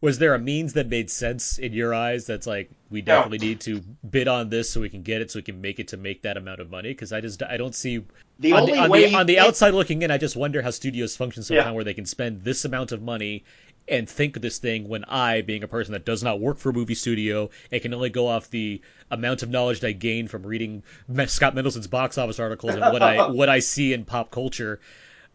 [0.00, 2.26] was there a means that made sense in your eyes?
[2.26, 3.28] That's like we No.
[3.28, 3.80] definitely need to
[4.10, 6.22] bid on this so we can get it, so we can make it to make
[6.22, 6.90] that amount of money.
[6.90, 8.04] Because I just I don't see
[8.40, 10.10] The on only the, on way the, on the outside looking in.
[10.10, 11.72] I just wonder how studios function sometime Yeah.
[11.74, 13.44] where they can spend this amount of money
[13.90, 16.70] and think of this thing when I, being a person that does not work for
[16.70, 18.80] a movie studio and can only go off the
[19.10, 20.82] amount of knowledge that I gain from reading
[21.26, 24.80] Scott Mendelson's box office articles and what I what I see in pop culture,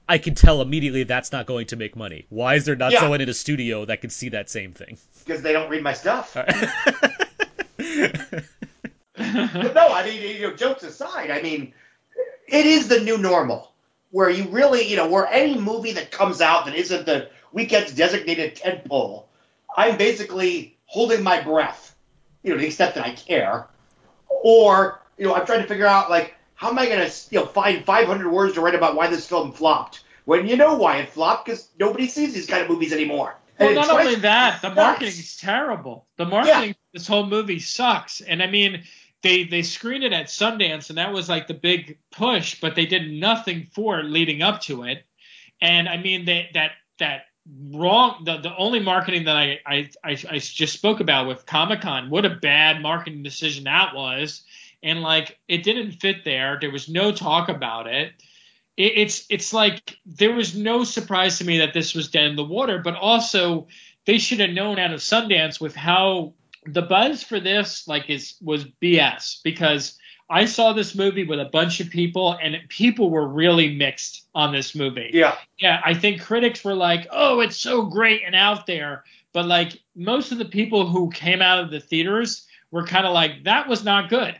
[0.08, 2.26] I can tell immediately that's not going to make money.
[2.30, 2.99] Why is there not Yeah.
[2.99, 4.97] someone in a studio that can see that same thing?
[5.26, 6.36] because they don't read my stuff.
[9.16, 11.74] But no, I mean, you know, jokes aside, I mean,
[12.47, 13.72] it is the new normal
[14.12, 17.93] where you really, you know, where any movie that comes out that isn't the weekend's
[17.93, 19.26] designated tentpole,
[19.76, 21.95] I'm basically holding my breath,
[22.43, 23.68] you know, to the extent that I care,
[24.28, 27.39] or you know, I'm trying to figure out like how am I going to, you
[27.39, 30.97] know, find 500 words to write about why this film flopped when you know why
[30.97, 33.36] it flopped because nobody sees these kind of movies anymore.
[33.60, 36.08] Well, And not only that, the be marketing is terrible.
[36.18, 38.22] The marketing for this whole movie sucks.
[38.22, 38.84] And I mean,
[39.22, 42.86] they they screened it at Sundance, and that was like the big push, but they
[42.86, 45.06] did nothing for leading up to it.
[45.62, 47.26] And I mean, they, that that
[47.72, 48.24] wrong.
[48.26, 52.10] The, the only marketing that I, I, I, I just spoke about with Comic Con,
[52.10, 54.44] what a bad marketing decision that was.
[54.82, 56.58] And like, it didn't fit there.
[56.60, 58.14] There was no talk about it.
[58.78, 62.36] it it's it's like there was no surprise to me that this was dead in
[62.36, 63.68] the water, but also
[64.06, 66.34] they should have known out of Sundance with how
[66.66, 69.98] the buzz for this like is was BS because
[70.30, 74.51] I saw this movie with a bunch of people, and people were really mixed on
[74.51, 75.11] this movie.
[75.13, 75.36] Yeah.
[75.59, 79.03] Yeah, I think critics were like, "Oh, it's so great and out there,"
[79.34, 83.13] but like most of the people who came out of the theaters were kind of
[83.13, 84.36] like, "That was not good."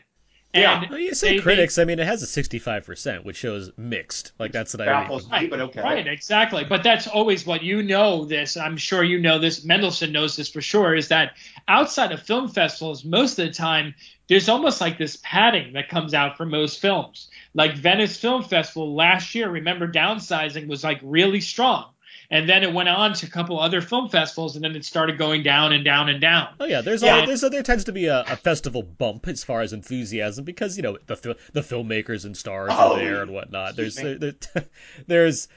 [0.54, 0.82] Yeah.
[0.82, 1.78] And Well, you say they- critics.
[1.78, 4.32] I mean, it has a 65%, which shows mixed.
[4.38, 5.42] Like that's what I Baffles mean.
[5.42, 5.80] me, but okay.
[5.82, 6.64] Right, exactly.
[6.64, 8.24] But that's always what you know.
[8.24, 9.64] This, I'm sure you know this.
[9.64, 10.94] Mendelson knows this for sure.
[10.94, 11.32] Is that
[11.68, 13.94] outside of film festivals, most of the time
[14.28, 17.28] there's almost like this padding that comes out for most films.
[17.52, 21.90] Like Venice Film Festival last year, remember downsizing was like really strong,
[22.34, 25.16] and then it went on to a couple other film festivals, and then it started
[25.16, 26.48] going down and down and down.
[26.58, 27.20] Oh yeah, there's Yeah.
[27.20, 30.76] All, there's there tends to be a, a festival bump as far as enthusiasm because
[30.76, 33.76] you know the the filmmakers and stars Oh, are there and whatnot.
[33.76, 34.34] There's there, there-
[35.06, 35.48] there's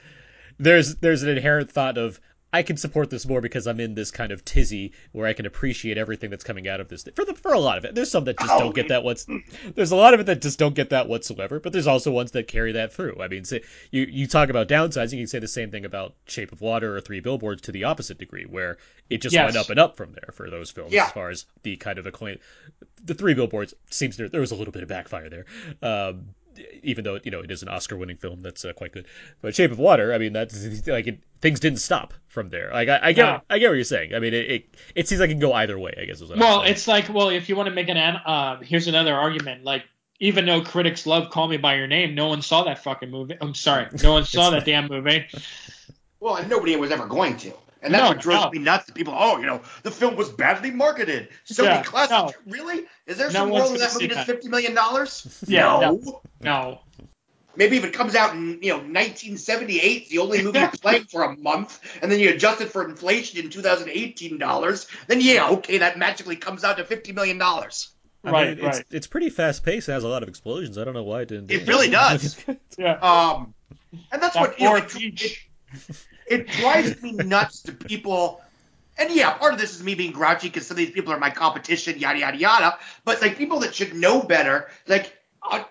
[0.58, 2.20] there's there's an inherent thought of
[2.50, 5.44] I can support this more because I'm in this kind of tizzy where I can
[5.44, 7.04] appreciate everything that's coming out of this.
[7.14, 9.04] For the for a lot of it, there's some that just Oh, don't get that.
[9.04, 9.26] What's
[9.74, 11.60] there's a lot of it that just don't get that whatsoever.
[11.60, 13.18] But there's also ones that carry that through.
[13.20, 16.14] I mean, say, you you talk about downsizing, you can say the same thing about
[16.26, 18.78] Shape of Water or Three Billboards to the opposite degree, where
[19.10, 19.44] it just Yes.
[19.46, 21.04] went up and up from there for those films Yeah.
[21.06, 22.38] as far as the kind of acclaim.
[23.04, 25.44] The Three Billboards seems there there was a little bit of backfire there.
[25.82, 26.28] Um,
[26.82, 29.06] even though you know it is an Oscar-winning film, that's uh, quite good.
[29.40, 32.70] But Shape of Water, I mean, that's like it, things didn't stop from there.
[32.72, 33.40] Like I, I get, No.
[33.50, 34.14] I get what you're saying.
[34.14, 35.94] I mean, it, it, it seems like it can go either way.
[36.00, 38.16] I guess is what Well, it's like, well, if you want to make an, an
[38.16, 39.64] uh, here's another argument.
[39.64, 39.84] Like,
[40.20, 43.36] even though critics love Call Me by Your Name, no one saw that fucking movie.
[43.40, 45.26] I'm sorry, no one saw that damn movie.
[46.20, 47.52] Well, and nobody was ever going to.
[47.82, 48.50] And that's No, what drove no.
[48.50, 48.86] me nuts.
[48.86, 51.28] The people, oh, you know, the film was badly marketed.
[51.44, 52.38] So Yeah, many classics.
[52.46, 52.52] no.
[52.52, 52.86] Really?
[53.06, 55.44] Is there some one's world where that movie see does fifty million dollars?
[55.48, 56.22] Yeah, no.
[56.40, 56.80] No,
[57.56, 61.22] Maybe if it comes out in you know 1978, it's the only movie playing for
[61.22, 65.78] a month, and then you adjust it for inflation in 2018 dollars, then yeah, okay,
[65.78, 67.90] that magically comes out to 50 million dollars.
[68.24, 68.86] I right, mean, it's right.
[68.90, 69.88] it's pretty fast paced.
[69.88, 70.78] It has a lot of explosions.
[70.78, 71.46] I don't know why it didn't.
[71.46, 72.36] do It really does.
[72.78, 72.92] yeah.
[72.92, 73.54] Um,
[74.12, 75.48] and that's That what you know, four it, each.
[76.30, 78.40] It drives me nuts to people.
[78.98, 81.18] And yeah, part of this is me being grouchy because some of these people are
[81.18, 82.78] my competition, yada yada yada.
[83.04, 85.64] But like people that should know better, like on,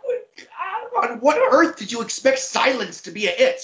[1.02, 3.62] on what earth did you expect Silence to be a hit?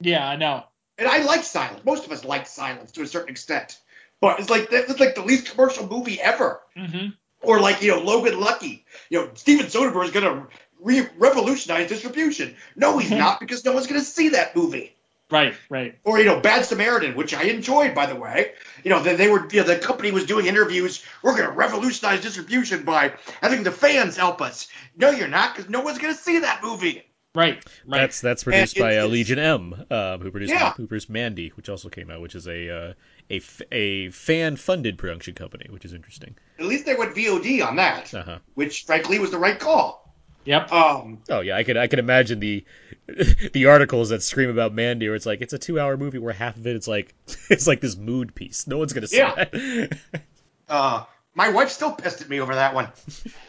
[0.00, 0.64] Yeah, I know.
[0.98, 1.84] And I like Silence.
[1.84, 3.78] Most of us like Silence to a certain extent.
[4.20, 6.60] But it's like it's like the least commercial movie ever.
[6.76, 7.08] hmm
[7.42, 8.84] Or like you know Logan Lucky.
[9.10, 10.46] You know Steven Soderbergh is gonna
[10.80, 12.56] re- revolutionize distribution.
[12.76, 14.94] No, he's not because no one's gonna see that movie
[15.30, 15.98] Right, right.
[16.04, 18.52] or you know Bad Samaritan, which I enjoyed by the way.
[18.84, 21.02] You know they, they were you know, the company was doing interviews.
[21.22, 24.68] We're going to revolutionize distribution by having the fans help us.
[24.96, 27.02] No, you're not, because no one's going to see that movie.
[27.34, 27.54] Right,
[27.86, 28.00] right.
[28.00, 30.72] That's that's produced And by it's- uh, Legion M, um, who produced Yeah.
[30.74, 32.92] who produced Mandy, which also came out, which is a uh,
[33.30, 36.36] a f- a fan funded production company, which is interesting.
[36.60, 38.38] At least they went VOD on that, Uh huh.
[38.54, 40.14] which frankly was the right call.
[40.44, 40.70] yep.
[40.70, 42.64] Um, Oh yeah, I could I could imagine the
[43.52, 46.32] the articles that scream about Mandy, where it's like it's a two hour movie where
[46.32, 47.14] half of it it's like
[47.50, 48.66] it's like this mood piece.
[48.66, 49.34] No one's gonna see Yeah.
[49.34, 49.98] that.
[50.68, 51.04] uh,
[51.36, 52.88] my wife still pissed at me over that one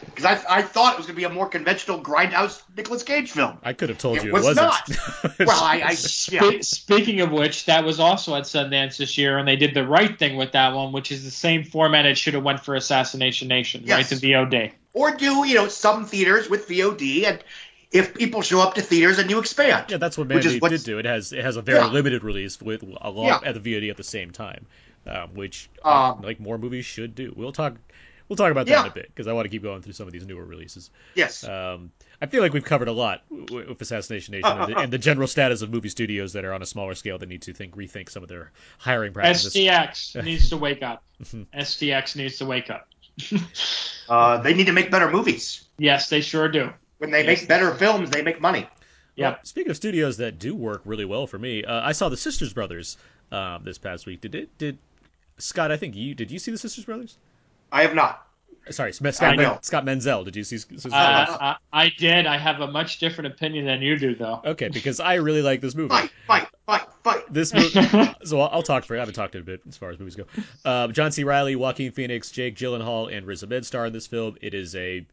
[0.06, 3.30] because I, I thought it was going to be a more conventional grindhouse Nicolas Cage
[3.32, 3.60] film.
[3.62, 4.98] I could have told It you was it wasn't.
[5.28, 5.40] not.
[5.48, 5.90] Well, I, I
[6.32, 6.60] yeah.
[6.60, 9.86] Spe- Speaking of which, that was also at Sundance this year, and they did the
[9.88, 12.74] right thing with that one, which is the same format it should have went for
[12.74, 14.12] Assassination Nation, Yes.
[14.12, 14.20] right?
[14.20, 14.72] The VOD.
[14.94, 17.40] or do you know some theaters with VOD, and
[17.92, 19.86] if people show up to theaters, and you expand.
[19.90, 21.00] Yeah, that's what Which is did do.
[21.00, 21.88] It has it has a very Yeah.
[21.88, 23.50] limited release with a lot Yeah.
[23.50, 24.66] at the VOD at the same time,
[25.08, 27.34] um, which Um, like more movies should do.
[27.36, 27.76] We'll talk
[28.28, 28.82] we'll talk about that Yeah.
[28.86, 30.90] in a bit because I want to keep going through some of these newer releases.
[31.14, 31.44] Yes.
[31.44, 34.98] Um, I feel like we've covered a lot with Assassination Nation and, the, and the
[34.98, 37.76] general status of movie studios that are on a smaller scale that need to think
[37.76, 39.54] rethink some of their hiring practices.
[39.54, 41.04] STX needs to wake up.
[41.54, 42.88] STX needs to wake up.
[44.08, 45.64] Uh, they need to make better movies.
[45.80, 46.72] yes, they sure do.
[46.98, 48.68] When they make better films, they make money.
[49.18, 52.18] Well, speaking of studios that do work really well for me, uh, I saw the
[52.18, 52.98] Sisters Brothers
[53.32, 54.22] um, this past week.
[54.22, 54.58] Did it?
[54.58, 54.78] Did
[55.38, 55.72] Scott?
[55.72, 56.32] I think you did.
[56.32, 57.18] You see the Sisters Brothers?
[57.72, 58.28] I have not.
[58.72, 60.24] Sorry, Scott, I Men- Scott Menzel.
[60.24, 61.38] Did you see Sisters Uh, Brothers?
[61.40, 62.26] I, I did.
[62.26, 64.42] I have a much different opinion than you do, though.
[64.44, 65.90] Okay, because I really like this movie.
[65.90, 67.32] Fight, fight, fight, fight.
[67.32, 67.70] This movie.
[68.24, 68.96] so I'll, I'll talk for.
[68.96, 70.26] I haven't talked in a bit as far as movies go.
[70.66, 71.24] Um, John C.
[71.24, 74.36] Reilly, Joaquin Phoenix, Jake Gyllenhaal, and Riz Ahmed star in this film.
[74.42, 75.06] It is a.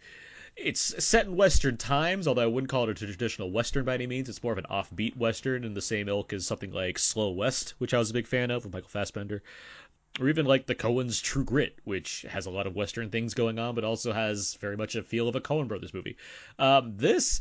[0.57, 4.07] it's set in Western times, although I wouldn't call it a traditional Western by any
[4.07, 4.29] means.
[4.29, 7.75] It's more of an offbeat Western in the same ilk as something like Slow West,
[7.79, 9.43] which I was a big fan of with Michael Fassbender.
[10.21, 13.59] Or even like the Coen's True Grit, which has a lot of Western things going
[13.59, 16.19] on, but also has very much a feel of a Coen Brothers movie.
[16.59, 17.41] Um, this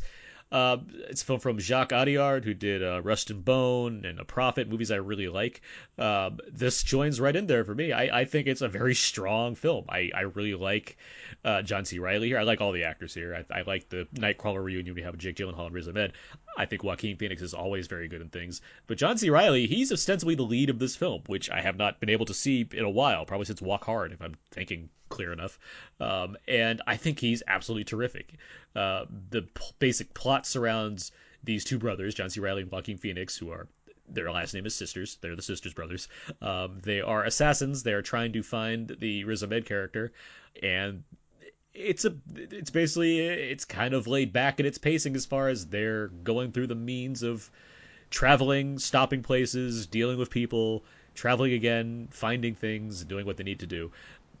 [0.52, 0.76] uh,
[1.08, 4.68] it's a film from Jacques Audiard, who did uh, Rust and Bone and A Prophet,
[4.68, 5.62] movies I really like.
[5.98, 7.90] Um, this joins right in there for me.
[7.90, 9.86] I, I think it's a very strong film.
[9.88, 10.98] I, I really like
[11.42, 11.98] uh, John C.
[11.98, 12.38] Reilly here.
[12.38, 13.34] I like all the actors here.
[13.50, 16.12] I, I like the Nightcrawler reunion we have with Jake Gyllenhaal and Riz Ahmed.
[16.58, 18.60] I think Joaquin Phoenix is always very good in things.
[18.86, 19.30] But John C.
[19.30, 22.34] Reilly, he's ostensibly the lead of this film, which I have not been able to
[22.34, 25.58] see in a while, probably since Walk Hard, if I'm thinking clear enough.
[26.00, 28.34] Um, and I think he's absolutely terrific.
[28.74, 31.12] Uh, the p- basic plot surrounds
[31.44, 32.40] these two brothers, John C.
[32.40, 33.68] Reilly and Joaquin Phoenix, who are
[34.08, 35.18] their last name is Sisters.
[35.20, 36.08] They're the Sisters brothers.
[36.40, 37.82] Um, they are assassins.
[37.82, 40.12] They are trying to find the Riz Ahmed character,
[40.62, 41.02] and
[41.74, 45.66] it's a it's basically it's kind of laid back in its pacing as far as
[45.66, 47.50] they're going through the means of
[48.10, 50.84] traveling, stopping places, dealing with people,
[51.14, 53.90] traveling again, finding things, doing what they need to do.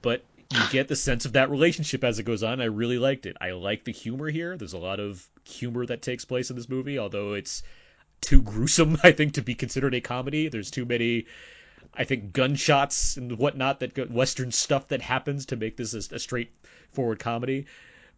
[0.02, 0.22] But
[0.52, 2.60] you get the sense of that relationship as it goes on.
[2.60, 3.36] I really liked it.
[3.40, 4.56] I like the humor here.
[4.56, 7.62] There's a lot of humor that takes place in this movie, although it's
[8.20, 10.48] too gruesome, I think, to be considered a comedy.
[10.48, 11.26] There's too many,
[11.94, 16.18] I think, gunshots and whatnot that Western stuff that happens to make this a, a
[16.18, 17.66] straightforward comedy.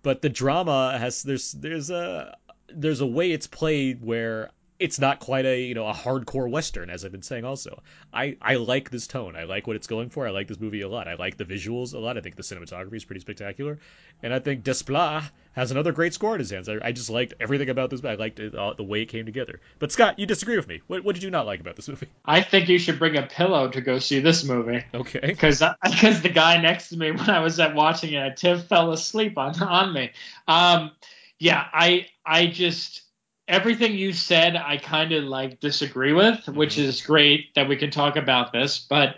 [0.02, 2.36] But the drama has there's there's a
[2.68, 6.90] there's a way it's played where it's not quite a you know a hardcore western
[6.90, 7.82] as I've been saying also.
[8.12, 9.36] I I like this tone.
[9.36, 10.26] I like what it's going for.
[10.26, 11.06] I like this movie a lot.
[11.06, 12.18] I like the visuals a lot.
[12.18, 13.78] I think the cinematography is pretty spectacular,
[14.22, 16.68] and I think Desplat has another great score in his hands.
[16.68, 18.02] I, I just liked everything about this.
[18.02, 18.14] Movie.
[18.14, 19.60] I liked it, uh, the way it came together.
[19.78, 20.80] But Scott, you disagree with me.
[20.88, 22.08] What, what did you not like about this movie?
[22.24, 24.84] I think you should bring a pillow to go see this movie.
[24.92, 25.20] Okay.
[25.22, 28.92] Because because the guy next to me when I was at watching it, Tiv fell
[28.92, 30.10] asleep on on me.
[30.48, 30.90] Um,
[31.38, 33.03] yeah, I I just
[33.48, 36.56] everything you said I kind of like disagree with, mm-hmm.
[36.56, 38.78] which is great that we can talk about this.
[38.78, 39.16] But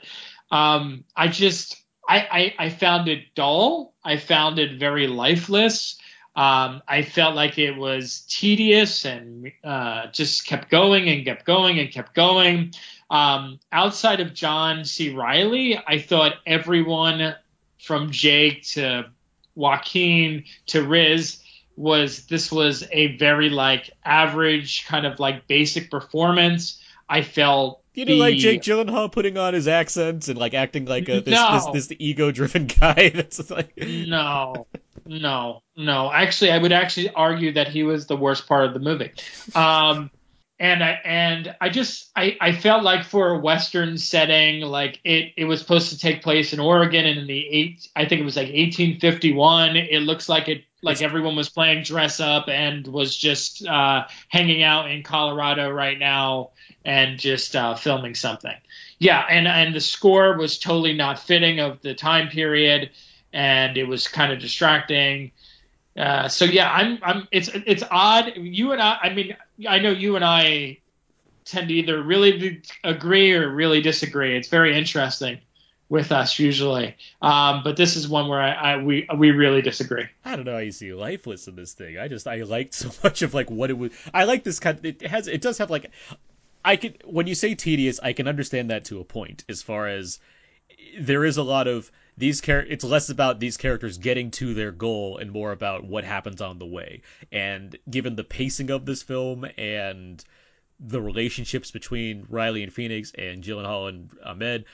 [0.51, 3.95] um, I just I, I, I found it dull.
[4.05, 5.99] I found it very lifeless.
[6.37, 11.79] Um, I felt like it was tedious and uh, just kept going and kept going
[11.79, 12.75] and kept going.
[13.09, 15.15] Um, outside of John C.
[15.15, 17.35] Reilly, I thought everyone
[17.79, 19.07] from Jake to
[19.55, 21.43] Joaquin to Riz
[21.77, 26.83] was this was a very like average kind of like basic performance.
[27.09, 28.21] I felt you know, the...
[28.21, 31.71] like Jake Gyllenhaal putting on his accents and like acting like a this no.
[31.73, 33.11] this, this ego-driven guy.
[33.11, 34.67] That's like no,
[35.05, 36.13] no, no.
[36.13, 39.13] Actually, I would actually argue that he was the worst part of the movie.
[39.55, 40.11] Um,
[40.59, 45.33] and I and I just I, I felt like for a western setting, like it
[45.37, 48.25] it was supposed to take place in Oregon and in the eight I think it
[48.25, 49.77] was like 1851.
[49.77, 54.63] It looks like it like everyone was playing dress up and was just uh, hanging
[54.63, 56.51] out in Colorado right now
[56.85, 58.55] and just uh, filming something.
[59.01, 62.91] Yeah, and and the score was totally not fitting of the time period,
[63.33, 65.33] and it was kind of distracting.
[65.99, 68.35] Uh, so yeah, I'm I'm it's it's odd.
[68.37, 69.37] You and I, I mean,
[69.69, 70.79] I know you and I
[71.45, 74.37] tend to either really agree or really disagree.
[74.37, 75.41] It's very interesting
[75.89, 76.97] with us usually.
[77.23, 80.07] Um, but this is one where I, I, we we really disagree.
[80.25, 81.99] I don't know how you see lifeless in this thing.
[81.99, 83.93] I just I liked so much of like what it was.
[84.13, 84.79] I like this kind.
[84.79, 85.91] Of, it has it does have like
[86.65, 89.45] I could when you say tedious, I can understand that to a point.
[89.49, 90.19] As far as
[90.99, 94.73] there is a lot of these char- it's less about these characters getting to their
[94.73, 97.03] goal and more about what happens on the way.
[97.31, 100.25] And given the pacing of this film and
[100.81, 104.65] the relationships between Reilly and Phoenix and Gyllenhaal and Ahmed,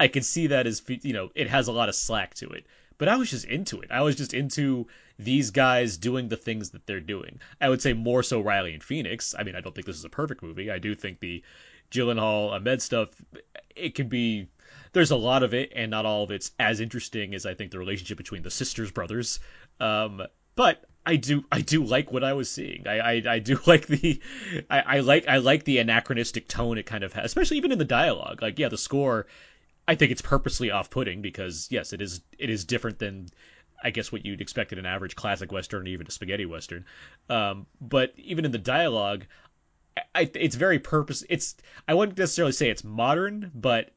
[0.00, 2.66] I can see that as you know it has a lot of slack to it.
[2.98, 3.92] But I was just into it.
[3.92, 4.88] I was just into
[5.20, 7.38] these guys doing the things that they're doing.
[7.60, 9.36] I would say more so Reilly and Phoenix.
[9.38, 10.68] I mean, I don't think this is a perfect movie.
[10.68, 11.44] I do think the
[11.92, 13.10] Gyllenhaal Ahmed stuff
[13.76, 14.48] it can be
[14.92, 17.70] there's a lot of it, and not all of it's as interesting as I think
[17.70, 19.40] the relationship between the sisters brothers.
[19.80, 20.22] Um,
[20.56, 22.86] but I do I do like what I was seeing.
[22.86, 24.20] I I, I do like the
[24.68, 27.78] I, I like I like the anachronistic tone it kind of has, especially even in
[27.78, 28.42] the dialogue.
[28.42, 29.26] Like yeah, the score
[29.88, 33.28] I think it's purposely off-putting because yes, it is it is different than
[33.82, 36.84] I guess what you'd expect in an average classic western or even a spaghetti western.
[37.30, 39.24] Um, but even in the dialogue,
[40.14, 41.24] I, it's very purpose.
[41.28, 41.56] It's
[41.88, 43.90] I wouldn't necessarily say it's modern, but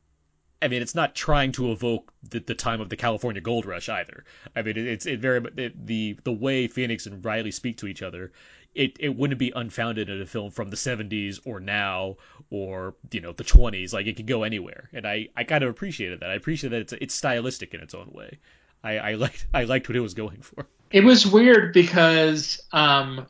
[0.61, 3.89] I mean, it's not trying to evoke the, the time of the California Gold Rush
[3.89, 4.23] either.
[4.55, 7.87] I mean, it, it's it very it, the the way Phoenix and Reilly speak to
[7.87, 8.31] each other.
[8.73, 12.15] It, it wouldn't be unfounded in a film from the 70s or now
[12.49, 14.89] or you know the 20s like it could go anywhere.
[14.93, 16.29] And I, I kind of appreciated that.
[16.29, 18.39] I appreciate that it's it's stylistic in its own way.
[18.83, 20.67] I, I liked I liked what it was going for.
[20.91, 23.27] It was weird because um,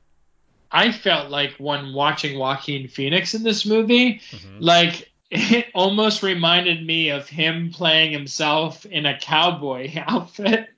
[0.71, 4.59] I felt like when watching Joaquin Phoenix in this movie, mm-hmm.
[4.59, 10.69] like it almost reminded me of him playing himself in a cowboy outfit.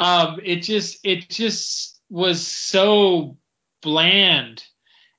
[0.00, 3.36] Um, it just it just was so
[3.82, 4.64] bland.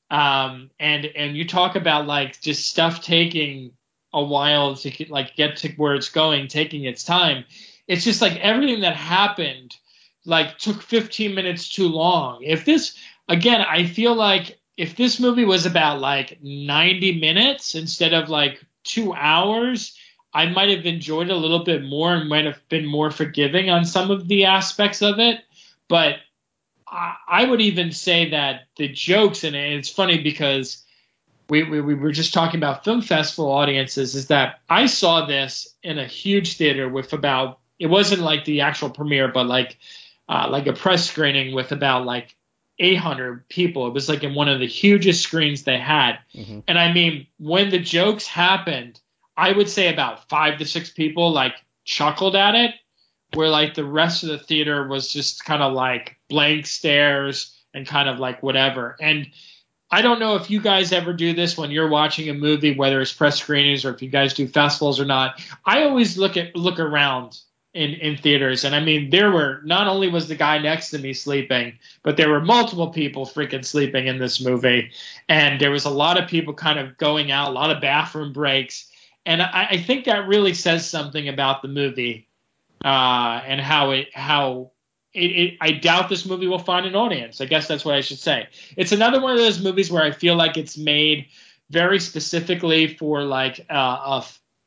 [0.10, 3.72] Um, and and you talk about like just stuff taking
[4.14, 7.46] a while to get, like get to where it's going, taking its time.
[7.88, 9.76] It's just like everything that happened
[10.26, 12.44] like took 15 minutes too long.
[12.44, 18.14] If this again, I feel like if this movie was about like 90 minutes instead
[18.14, 19.98] of like two hours,
[20.34, 23.86] I might have enjoyed a little bit more and might have been more forgiving on
[23.86, 25.42] some of the aspects of it.
[25.88, 26.16] But
[26.94, 30.84] I, I would even say that the jokes, and it's funny because
[31.50, 35.76] we, we, we were just talking about film festival audiences, is that I saw this
[35.82, 39.78] in a huge theater with about, it wasn't like the actual premiere, but like,
[40.30, 42.36] uh, like a press screening with about like
[42.80, 43.88] 800 people.
[43.88, 46.20] It was like in one of the hugest screens they had.
[46.34, 46.60] Mm-hmm.
[46.68, 49.00] And I mean, when the jokes happened,
[49.36, 51.56] I would say about five to six people like
[51.86, 52.76] chuckled at it,
[53.36, 57.88] where like the rest of the theater was just kind of like blank stares and
[57.88, 58.96] kind of like whatever.
[59.02, 59.28] And
[59.92, 63.00] I don't know if you guys ever do this when you're watching a movie, whether
[63.02, 65.42] it's press screenings or if you guys do festivals or not.
[65.66, 67.40] I always look at look around
[67.74, 68.64] in in theaters.
[68.64, 72.18] And I mean, there were not only was the guy next to me sleeping, but
[72.18, 74.92] there were multiple people freaking sleeping in this movie,
[75.30, 78.34] and there was a lot of people kind of going out, a lot of bathroom
[78.34, 78.92] breaks,
[79.26, 82.28] and I, I think that really says something about the movie
[82.84, 84.72] uh, and how it how.
[85.14, 87.40] It, it, I doubt this movie will find an audience.
[87.40, 88.48] I guess that's what I should say.
[88.76, 91.28] It's another one of those movies where I feel like it's made
[91.70, 94.26] very specifically for like uh, a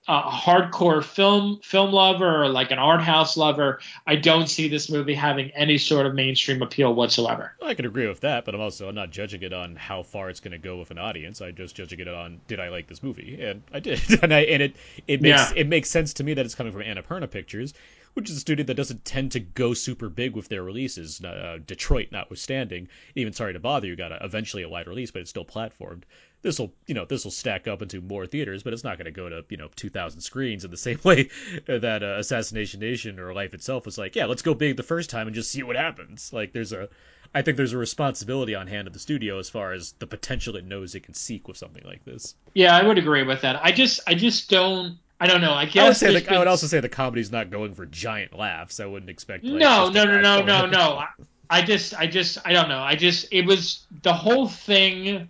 [0.09, 4.88] a hardcore film film lover or like an art house lover, I don't see this
[4.88, 7.55] movie having any sort of mainstream appeal whatsoever.
[7.60, 10.30] I can agree with that, but I'm also I'm not judging it on how far
[10.30, 11.40] it's going to go with an audience.
[11.40, 14.40] I'm just judging it on did I like this movie, and I did, and I
[14.43, 14.76] and it
[15.09, 15.60] it makes yeah.
[15.60, 17.74] it makes sense to me that it's coming from Annapurna Pictures,
[18.16, 21.22] which is a studio that doesn't tend to go super big with their releases.
[21.22, 25.20] Uh, Detroit notwithstanding, even sorry to bother you, got a, eventually a wide release, but
[25.20, 26.02] it's still platformed
[26.47, 29.06] this will you know this will stack up into more theaters, but it's not going
[29.06, 31.28] to go to you know 2,000 screens in the same way
[31.66, 35.10] that uh, Assassination Nation or Life itself was like, yeah, let's go big the first
[35.10, 36.32] time and just see what happens.
[36.32, 36.88] Like there's a,
[37.34, 40.56] I think there's a responsibility on hand of the studio as far as the potential
[40.56, 42.34] it knows it can seek with something like this.
[42.55, 43.62] Yeah, I would agree with that.
[43.62, 44.98] I just I just don't.
[45.18, 45.52] I don't know.
[45.52, 46.34] I guess I would, say the.
[46.34, 48.80] I would also say the comedy's not going for giant laughs.
[48.80, 49.44] I wouldn't expect.
[49.44, 51.05] Like, no, no, no, no, no, no.
[51.51, 52.80] I just, I just, I don't know.
[52.80, 55.28] I just, it was the whole thing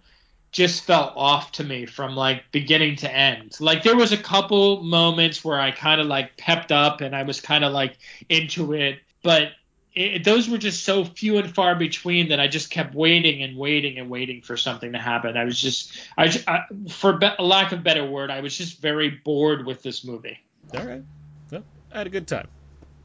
[0.50, 3.54] just felt off to me from like beginning to end.
[3.60, 7.24] Like there was a couple moments where I kind of like pepped up and I
[7.24, 7.98] was kind of like
[8.30, 9.50] into it, but
[9.96, 13.56] it, those were just so few and far between that I just kept waiting and
[13.56, 15.36] waiting and waiting for something to happen.
[15.36, 19.10] I was just, I, I for be, lack of better word, I was just very
[19.24, 20.38] bored with this movie.
[20.74, 21.02] All right,
[21.50, 22.46] well, I had a good time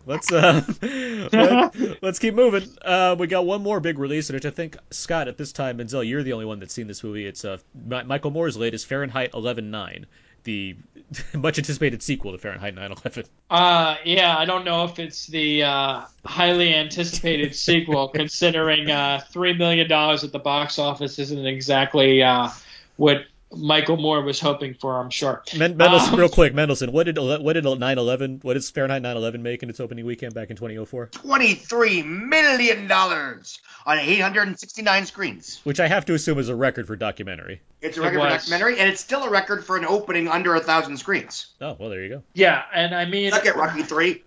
[0.05, 2.68] let's uh let, us keep moving.
[2.81, 6.03] Uh, we got one more big release, and I think Scott at this time, Menzel,
[6.03, 7.26] you're the only one that's seen this movie.
[7.26, 7.57] It's uh
[7.88, 10.05] Michael Moore's latest Fahrenheit 11.9,
[10.43, 10.76] the
[11.34, 13.27] much anticipated sequel to Fahrenheit 9/11.
[13.49, 19.53] Uh, yeah, I don't know if it's the uh, highly anticipated sequel, considering uh, three
[19.53, 22.49] million dollars at the box office isn't exactly uh,
[22.97, 25.43] what Michael Moore was hoping for, I'm sure.
[25.57, 28.43] Men- Mendelson, um, real quick, Mendelson, what did what did 9/11?
[28.43, 31.07] What does Fahrenheit 9/11 make in its opening weekend back in 2004?
[31.07, 35.59] 23 million dollars on 869 screens.
[35.63, 37.61] Which I have to assume is a record for documentary.
[37.81, 40.55] It's a record it for documentary, and it's still a record for an opening under
[40.55, 41.47] a thousand screens.
[41.59, 42.23] Oh well, there you go.
[42.33, 44.23] Yeah, and I mean, look at Rocky Three.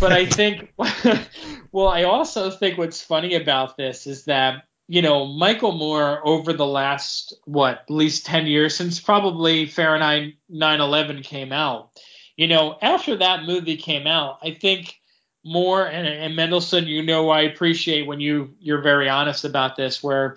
[0.00, 0.72] But I think,
[1.72, 6.52] well, I also think what's funny about this is that you know, Michael Moore over
[6.52, 11.98] the last what, at least 10 years since probably Fahrenheit 9/11 came out.
[12.36, 15.00] You know, after that movie came out, I think
[15.46, 20.02] Moore and, and Mendelson, you know, I appreciate when you you're very honest about this,
[20.02, 20.36] where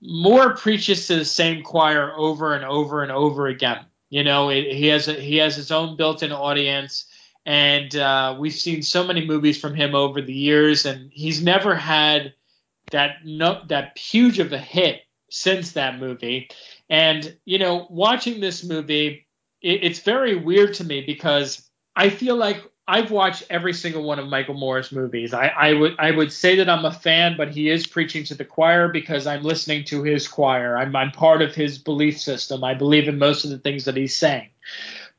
[0.00, 3.84] Moore preaches to the same choir over and over and over again.
[4.08, 7.04] You know, it, he has a, he has his own built-in audience,
[7.44, 11.74] and uh, we've seen so many movies from him over the years, and he's never
[11.74, 12.32] had
[12.90, 16.50] that no, that huge of a hit since that movie.
[16.88, 19.26] And you know, watching this movie,
[19.62, 24.18] it, it's very weird to me because I feel like I've watched every single one
[24.18, 25.32] of Michael Moore's movies.
[25.32, 28.34] I, I would I would say that I'm a fan, but he is preaching to
[28.34, 30.76] the choir because I'm listening to his choir.
[30.76, 32.64] I'm I'm part of his belief system.
[32.64, 34.48] I believe in most of the things that he's saying.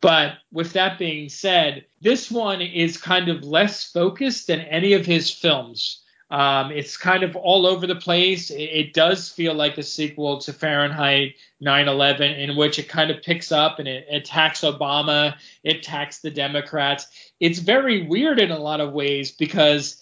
[0.02, 5.06] But with that being said, this one is kind of less focused than any of
[5.06, 6.01] his films
[6.32, 8.52] Um, it's kind of all over the place.
[8.52, 13.22] It, it, does feel like a sequel to Fahrenheit 9/11, in which it kind of
[13.22, 15.36] picks up and it, it attacks Obama,
[15.66, 17.08] it attacks the Democrats.
[17.42, 20.02] It's very weird in a lot of ways because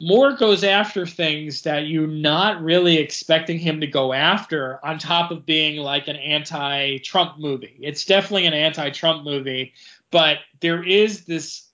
[0.00, 4.84] Moore goes after things that you're not really expecting him to go after.
[4.84, 9.74] On top of being like an anti-Trump movie, it's definitely an anti-Trump movie,
[10.10, 11.67] but there is this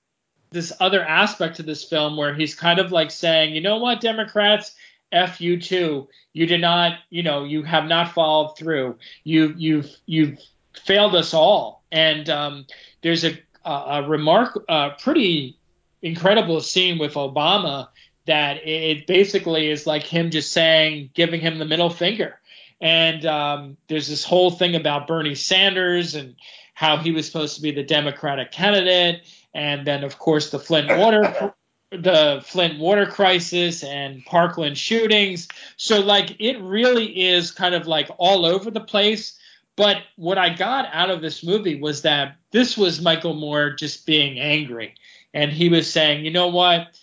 [0.54, 4.00] this other aspect to this film where he's kind of like saying, you know what,
[4.00, 4.74] Democrats,
[5.12, 6.08] f you too.
[6.32, 8.96] You did not, you know, you have not followed through.
[9.24, 10.38] You you've you've
[10.84, 11.84] failed us all.
[11.92, 12.66] And um,
[13.02, 15.58] there's a a, remark, a pretty
[16.02, 17.88] incredible scene with Obama
[18.26, 22.38] that it basically is like him just saying, giving him the middle finger.
[22.80, 26.34] And um, there's this whole thing about Bernie Sanders and
[26.74, 29.22] how he was supposed to be the Democratic candidate
[29.54, 31.54] and then of course the Flint water
[31.90, 35.48] the Flint water crisis and Parkland shootings.
[35.76, 39.38] So like it really is kind of like all over the place.
[39.76, 44.06] But what I got out of this movie was that this was Michael Moore just
[44.06, 44.94] being angry.
[45.32, 46.96] And he was saying, you know what?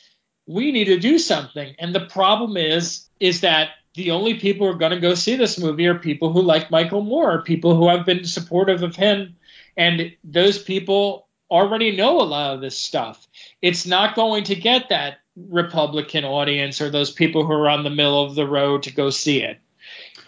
[0.48, 1.76] We need to do something.
[1.80, 5.36] And the problem is, is that the only people who are going to go see
[5.36, 9.36] this movie are people who like Michael Moore, people who have been supportive of him.
[9.76, 13.28] And those people already know a lot of this stuff.
[13.62, 17.90] It's not going to get that Republican audience or those people who are on the
[17.90, 19.60] middle of the road to go see it,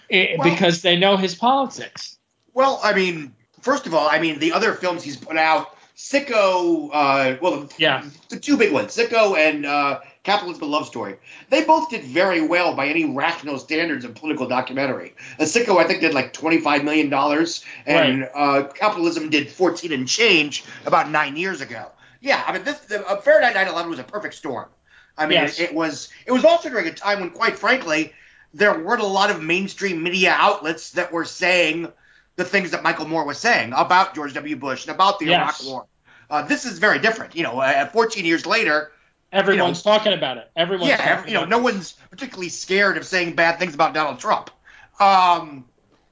[0.10, 2.18] it well, because they know his politics.
[2.54, 6.90] Well, I mean, first of all, I mean, the other films he's put out, Sicko,
[6.92, 11.18] uh, well, yeah, the two big ones, Sicko and uh, Capitalism Love Story.
[11.50, 15.16] They both did very well by any rational standards of political documentary.
[15.38, 17.14] A Sicko, I think, did like $25 million,
[17.86, 18.32] and right.
[18.34, 21.92] uh, Capitalism did 14 and change about nine years ago.
[22.22, 24.70] Yeah, I mean, this the, uh, Fahrenheit 9/11 was a perfect storm.
[25.18, 25.60] I mean, yes.
[25.60, 28.14] it, it was it was also during a time when, quite frankly,
[28.54, 31.92] there weren't a lot of mainstream media outlets that were saying
[32.38, 34.56] the things that Michael Moore was saying about George W.
[34.56, 35.62] Bush and about the yes.
[35.62, 35.86] Iraq War.
[36.30, 37.36] Uh, this is very different.
[37.36, 38.92] You know, uh, 14 years later,
[39.34, 40.52] Everyone's you know, talking about it.
[40.56, 44.52] Everyone's yeah, you know, no one's particularly scared of saying bad things about Donald Trump.
[45.00, 45.66] Um,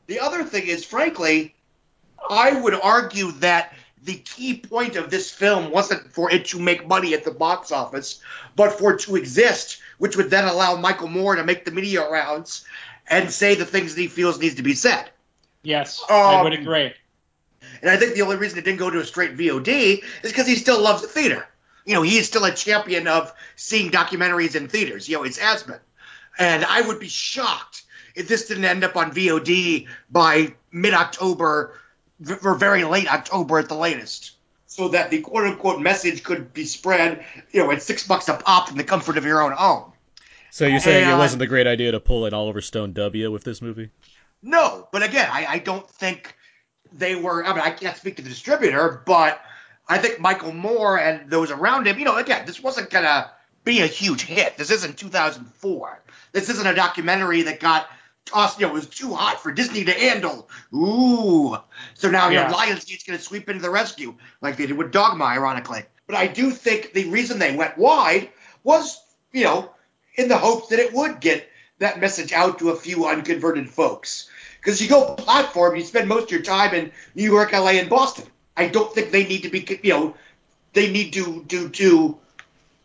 [0.07, 1.53] the other thing is, frankly,
[2.27, 3.73] I would argue that
[4.03, 7.71] the key point of this film wasn't for it to make money at the box
[7.71, 8.21] office,
[8.55, 12.09] but for it to exist, which would then allow Michael Moore to make the media
[12.09, 12.65] rounds
[13.07, 15.11] and say the things that he feels needs to be said.
[15.61, 16.91] Yes, um, I would agree.
[17.83, 20.47] And I think the only reason it didn't go to a straight VOD is because
[20.47, 21.47] he still loves the theater
[21.85, 25.07] you know, he is still a champion of seeing documentaries in theaters.
[25.07, 25.79] You know, it's been.
[26.37, 27.83] And I would be shocked
[28.15, 31.79] if this didn't end up on VOD by mid October
[32.43, 34.33] or very late October at the latest.
[34.67, 38.35] So that the quote unquote message could be spread, you know, at six bucks a
[38.35, 39.91] pop in the comfort of your own home.
[40.49, 43.31] So you're saying and, it wasn't a great idea to pull an Oliver Stone W
[43.31, 43.89] with this movie?
[44.41, 46.35] No, but again, I, I don't think
[46.91, 47.45] they were.
[47.45, 49.41] I mean, I can't speak to the distributor, but
[49.87, 53.29] I think Michael Moore and those around him, you know, again, this wasn't going to
[53.63, 54.57] be a huge hit.
[54.57, 56.03] This isn't 2004.
[56.31, 57.87] This isn't a documentary that got
[58.25, 60.49] tossed, you know, it was too hot for Disney to handle.
[60.73, 61.57] Ooh.
[61.95, 62.47] So now, you yeah.
[62.47, 65.83] know, Lionsgate's going to sweep into the rescue, like they did with Dogma, ironically.
[66.07, 68.29] But I do think the reason they went wide
[68.63, 69.01] was,
[69.31, 69.71] you know,
[70.15, 71.47] in the hopes that it would get
[71.79, 74.29] that message out to a few unconverted folks.
[74.59, 77.89] Because you go platform, you spend most of your time in New York, LA, and
[77.89, 78.25] Boston.
[78.61, 80.15] I don't think they need to be, you know,
[80.73, 82.17] they need to do to,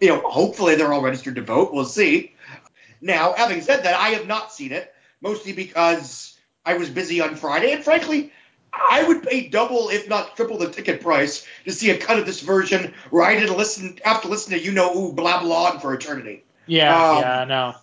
[0.00, 1.74] you know, hopefully they're all registered to vote.
[1.74, 2.32] We'll see.
[3.02, 7.36] Now, having said that, I have not seen it, mostly because I was busy on
[7.36, 8.32] Friday, and frankly,
[8.72, 12.24] I would pay double, if not triple, the ticket price to see a cut of
[12.24, 15.72] this version where I didn't listen have to listen to you know who blah blah
[15.72, 16.42] on for eternity.
[16.66, 17.74] Yeah, um, yeah, no.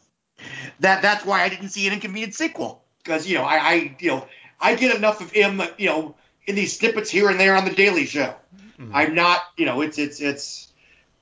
[0.80, 4.10] That that's why I didn't see an inconvenient sequel because you know I, I you
[4.10, 4.28] know
[4.60, 6.15] I get enough of him you know
[6.45, 8.36] in these snippets here and there on the Daily Show.
[8.80, 8.95] Mm-hmm.
[8.95, 10.68] I'm not, you know, it's it's it's.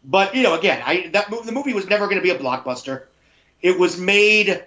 [0.03, 3.03] But you know, again, I that the movie was never going to be a blockbuster.
[3.61, 4.65] It was made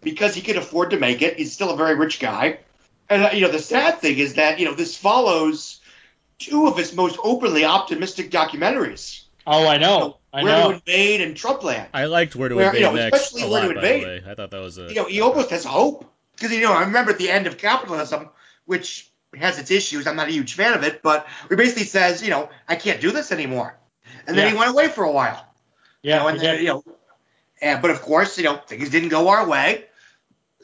[0.00, 1.36] because he could afford to make it.
[1.36, 2.58] He's still a very rich guy,
[3.08, 5.80] and uh, you know, the sad thing is that you know this follows
[6.38, 9.22] two of his most openly optimistic documentaries.
[9.46, 9.92] Oh, I know.
[9.92, 10.68] You know I Where know.
[10.70, 11.88] to Invade and Trumpland.
[11.92, 14.24] I liked Where to Where, Invade you know, next especially Where lot, to Invade.
[14.26, 14.88] I thought that was a.
[14.88, 17.58] You know, he almost has hope because you know I remember at the end of
[17.58, 18.30] Capitalism,
[18.64, 20.06] which has its issues.
[20.06, 23.00] I'm not a huge fan of it, but he basically says, you know, I can't
[23.00, 23.78] do this anymore.
[24.26, 24.52] And then yeah.
[24.52, 25.46] he went away for a while.
[26.02, 26.84] Yeah, you know, and then, you know,
[27.60, 29.84] and, but of course, you know, things didn't go our way.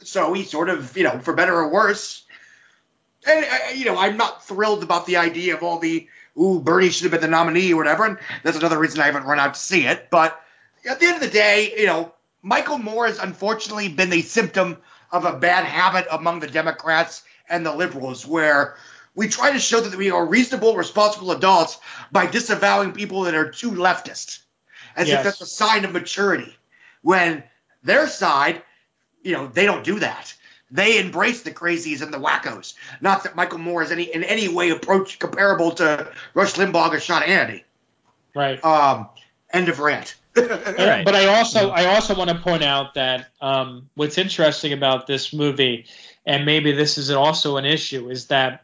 [0.03, 2.23] So he sort of, you know, for better or worse,
[3.27, 6.07] and uh, you know, I'm not thrilled about the idea of all the
[6.39, 9.25] ooh, Bernie should have been the nominee or whatever, and that's another reason I haven't
[9.25, 10.09] run out to see it.
[10.09, 10.39] But
[10.89, 14.77] at the end of the day, you know, Michael Moore has unfortunately been the symptom
[15.11, 18.75] of a bad habit among the Democrats and the liberals, where
[19.15, 21.79] we try to show that we are reasonable, responsible adults
[22.11, 24.39] by disavowing people that are too leftist,
[24.95, 25.17] as Yes.
[25.19, 26.55] if that's a sign of maturity.
[27.01, 27.43] When
[27.83, 28.61] their side,
[29.23, 30.33] you know, they don't do that.
[30.71, 32.75] They embrace the crazies and the wackos.
[33.01, 36.99] Not that Michael Moore is any in any way approach comparable to Rush Limbaugh or
[36.99, 37.63] Sean Hannity.
[38.35, 38.63] Right.
[38.63, 39.09] Um,
[39.51, 40.15] end of rant.
[40.77, 41.03] Right.
[41.05, 45.33] But I also I also want to point out that um, what's interesting about this
[45.33, 45.85] movie,
[46.25, 48.63] and maybe this is also an issue, is that,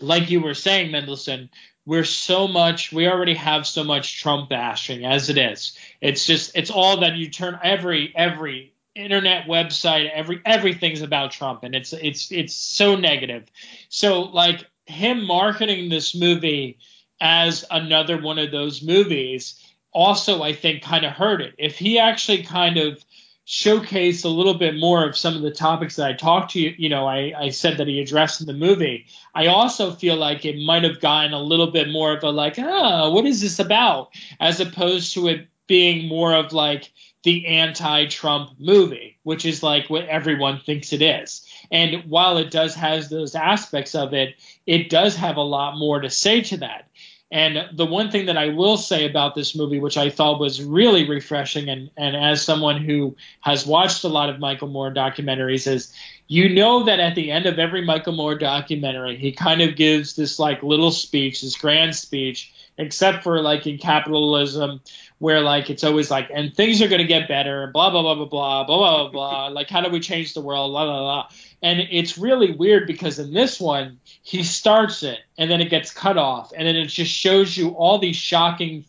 [0.00, 1.48] like you were saying, Mendelson,
[1.86, 5.76] we're so much we already have so much Trump bashing as it is.
[6.00, 11.64] It's just it's all that you turn every every internet website every everything's about Trump
[11.64, 13.50] and it's it's it's so negative.
[13.88, 16.78] So like him marketing this movie
[17.20, 19.60] as another one of those movies
[19.94, 21.54] also I think kind of hurt it.
[21.58, 23.04] If he actually kind of
[23.46, 26.74] showcased a little bit more of some of the topics that I talked to you,
[26.78, 29.06] you know, I, I said that he addressed in the movie.
[29.34, 32.58] I also feel like it might have gotten a little bit more of a like,
[32.58, 34.10] ah, what is this about?
[34.40, 36.90] As opposed to it being more of like
[37.22, 41.46] the anti-Trump movie, which is like what everyone thinks it is.
[41.70, 44.34] And while it does has those aspects of it,
[44.66, 46.88] it does have a lot more to say to that.
[47.34, 50.62] And the one thing that I will say about this movie, which I thought was
[50.62, 55.66] really refreshing, and, and as someone who has watched a lot of Michael Moore documentaries,
[55.66, 55.92] is
[56.28, 60.14] you know that at the end of every Michael Moore documentary, he kind of gives
[60.14, 64.80] this like little speech, this grand speech, except for like in capitalism,
[65.18, 68.14] where like it's always like, and things are going to get better, blah, blah, blah,
[68.14, 69.46] blah, blah, blah, blah, blah.
[69.48, 70.70] Like, how do we change the world?
[70.70, 71.28] Blah, blah, blah.
[71.64, 75.90] And it's really weird because in this one, he starts it and then it gets
[75.90, 76.52] cut off.
[76.54, 78.84] And then it just shows you all these shocking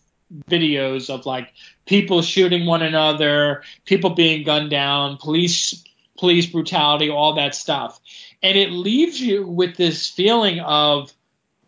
[0.50, 1.54] videos of like
[1.86, 5.86] people shooting one another, people being gunned down, police
[6.20, 8.02] police brutality, all that stuff.
[8.44, 11.14] And it leaves you with this feeling of,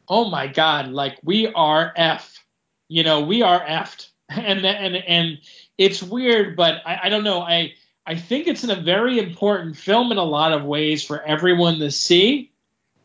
[0.10, 2.44] oh my God, like we are F.
[2.90, 4.10] You know, we are effed.
[4.30, 5.38] And and and
[5.78, 7.40] it's weird, but I, I don't know.
[7.40, 7.76] I
[8.08, 11.80] I think it's in a very important film in a lot of ways for everyone
[11.80, 12.52] to see.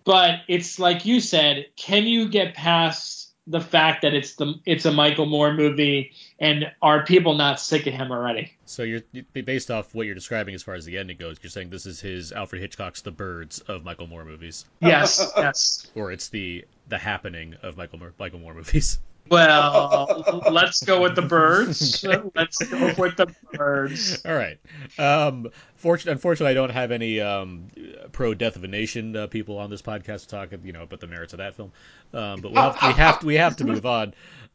[0.04, 4.84] But it's like you said, can you get past the fact that it's the it's
[4.84, 8.52] a Michael Moore movie and are people not sick of him already?
[8.64, 9.02] So you're
[9.32, 11.38] based off what you're describing as far as the ending goes.
[11.42, 15.90] You're saying this is his Alfred Hitchcock's The Birds of Michael Moore movies, Yes, yes.
[15.96, 18.98] or it's the the happening of Michael Moore, Michael Moore movies.
[19.28, 22.04] Well, let's go with the birds.
[22.34, 24.22] Let's go with the birds.
[24.26, 24.58] All right.
[24.98, 27.68] Um, fortune, unfortunately, I don't have any um,
[28.12, 31.00] pro Death of a Nation uh, people on this podcast to talk, you know, about
[31.00, 31.72] the merits of that film.
[32.12, 34.14] Um, but we'll have, we have to we have to move on.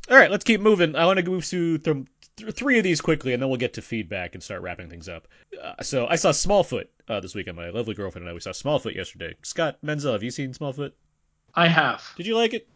[0.09, 0.95] All right, let's keep moving.
[0.95, 2.05] I want to move through th-
[2.37, 5.09] th- three of these quickly, and then we'll get to feedback and start wrapping things
[5.09, 5.27] up.
[5.61, 7.57] Uh, so I saw Smallfoot uh, this weekend.
[7.57, 9.33] My lovely girlfriend and I we saw Smallfoot yesterday.
[9.43, 10.91] Scott Menzel, have you seen Smallfoot?
[11.55, 12.03] I have.
[12.15, 12.67] Did you like it?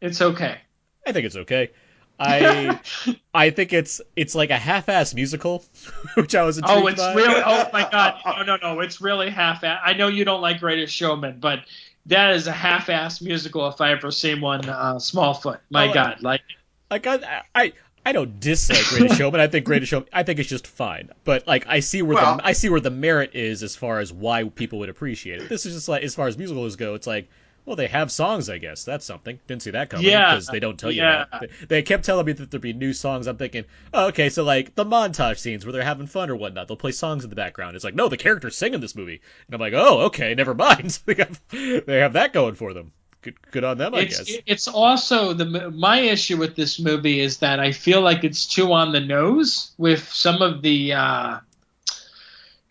[0.00, 0.58] It's okay.
[1.06, 1.70] I think it's okay.
[2.18, 2.78] I
[3.34, 5.64] I think it's it's like a half-ass musical,
[6.14, 7.14] which I was intrigued Oh, it's by.
[7.14, 7.42] really.
[7.44, 8.16] Oh my God!
[8.26, 8.80] No, no, no!
[8.80, 9.64] It's really half.
[9.64, 11.60] Ass I know you don't like Greatest Showman, but
[12.06, 14.68] that is a half-ass musical if I ever seen one.
[14.68, 15.60] Uh, Smallfoot.
[15.70, 16.22] My Oh, God!
[16.22, 16.42] Like
[16.90, 17.72] like I I
[18.04, 19.40] I don't dislike Greatest Showman.
[19.40, 20.08] I think Greatest Showman.
[20.12, 21.08] I think it's just fine.
[21.24, 23.98] But like I see where Well- the I see where the merit is as far
[23.98, 25.48] as why people would appreciate it.
[25.48, 27.30] This is just like as far as musicals go, it's like.
[27.70, 28.82] Well, they have songs, I guess.
[28.82, 29.38] That's something.
[29.46, 31.26] Didn't see that coming Yeah, because they don't tell you yeah.
[31.30, 31.40] that.
[31.60, 33.28] They, they kept telling me that there'd be new songs.
[33.28, 33.64] I'm thinking,
[33.94, 36.90] oh, okay, so like the montage scenes where they're having fun or whatnot, they'll play
[36.90, 37.76] songs in the background.
[37.76, 40.52] It's like, no, the characters sing in this movie, and I'm like, oh, okay, never
[40.52, 40.98] mind.
[41.06, 41.40] they have
[41.86, 42.90] they have that going for them.
[43.22, 44.38] Good, good on them, I it's guess.
[44.46, 48.72] it's also the my issue with this movie is that I feel like it's too
[48.72, 51.38] on the nose with some of the uh,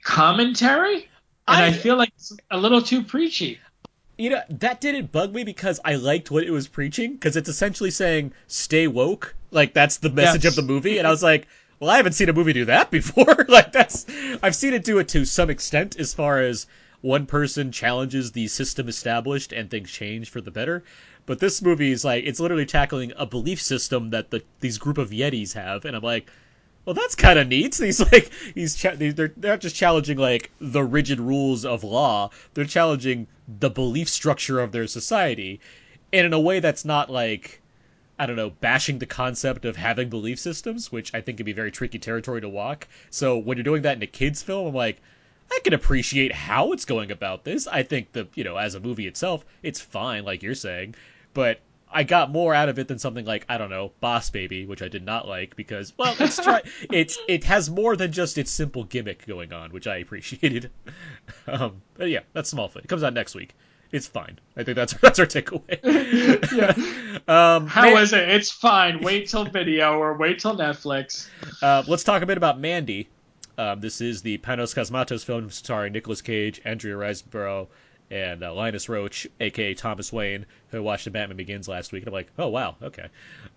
[0.04, 1.08] commentary,
[1.48, 3.60] and I, I- feel like it's a little too preachy.
[4.20, 7.48] You know that didn't bug me because I liked what it was preaching because it's
[7.48, 10.58] essentially saying stay woke like that's the message Yes.
[10.58, 11.48] of the movie and I was like
[11.80, 14.06] well I haven't seen a movie do that before like that's
[14.44, 16.68] I've seen it do it to some extent as far as
[17.02, 20.84] one person challenges the system established and things change for the better
[21.26, 24.98] but this movie is like it's literally tackling a belief system that the these group
[24.98, 26.30] of yetis have and I'm like
[26.86, 27.76] well, that's kind of neat.
[27.80, 32.32] He's like, he's cha- they're they're not just challenging like the rigid rules of law.
[32.54, 33.28] They're challenging
[33.60, 35.60] the belief structure of their society,
[36.14, 37.62] and in a way that's not like,
[38.18, 41.54] I don't know, bashing the concept of having belief systems, which I think can be
[41.54, 42.88] very tricky territory to walk.
[43.10, 45.02] So when you're doing that in a kids film, I'm like,
[45.52, 47.68] I can appreciate how it's going about this.
[47.68, 50.96] I think the you know as a movie itself, it's fine, like you're saying,
[51.34, 51.60] but
[51.92, 54.82] I got more out of it than something like I don't know, Boss Baby, which
[54.82, 56.62] I did not like because well, it's try
[56.92, 60.70] it's it has more than just its simple gimmick going on, which I appreciated.
[61.48, 62.84] Um, but yeah, that's Smallfoot.
[62.84, 63.56] It comes out next week.
[63.92, 64.38] It's fine.
[64.56, 65.80] I think that's that's our takeaway.
[66.52, 67.56] yeah.
[67.56, 68.30] Um, How man- is it?
[68.30, 69.02] It's fine.
[69.02, 71.28] Wait till video or wait till Netflix.
[71.62, 73.10] Uh, let's talk a bit about Mandy.
[73.58, 77.68] Um, this is the Panos Cosmatos film starring Nicolas Cage, Andrea Riseborough,
[78.12, 82.04] and uh, Linus Roache, aka Thomas Wayne, who watched The Batman Begins last week.
[82.04, 83.08] And I'm like, oh wow, okay.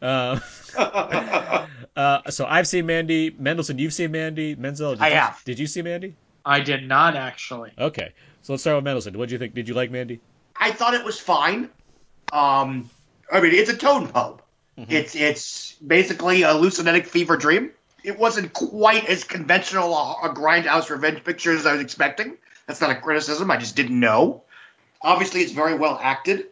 [0.00, 0.38] Uh,
[1.96, 3.30] uh, so I've seen Mandy.
[3.30, 4.54] Mendelson, you've seen Mandy.
[4.54, 5.42] Menzel, did I you, have.
[5.44, 6.14] Did you see Mandy?
[6.44, 7.72] I did not actually.
[7.78, 8.12] Okay,
[8.42, 9.16] so let's start with Mendelson.
[9.16, 9.54] What do you think?
[9.54, 10.20] Did you like Mandy?
[10.56, 11.70] I thought it was fine.
[12.32, 12.90] Um,
[13.30, 14.42] I mean, it's a tone pope.
[14.88, 17.72] It's it's basically a hallucinogenic fever dream.
[18.02, 22.36] It wasn't quite as conventional a, a grindhouse revenge picture as I was expecting.
[22.66, 23.50] That's not a criticism.
[23.50, 24.44] I just didn't know.
[25.00, 26.46] Obviously, it's very well acted.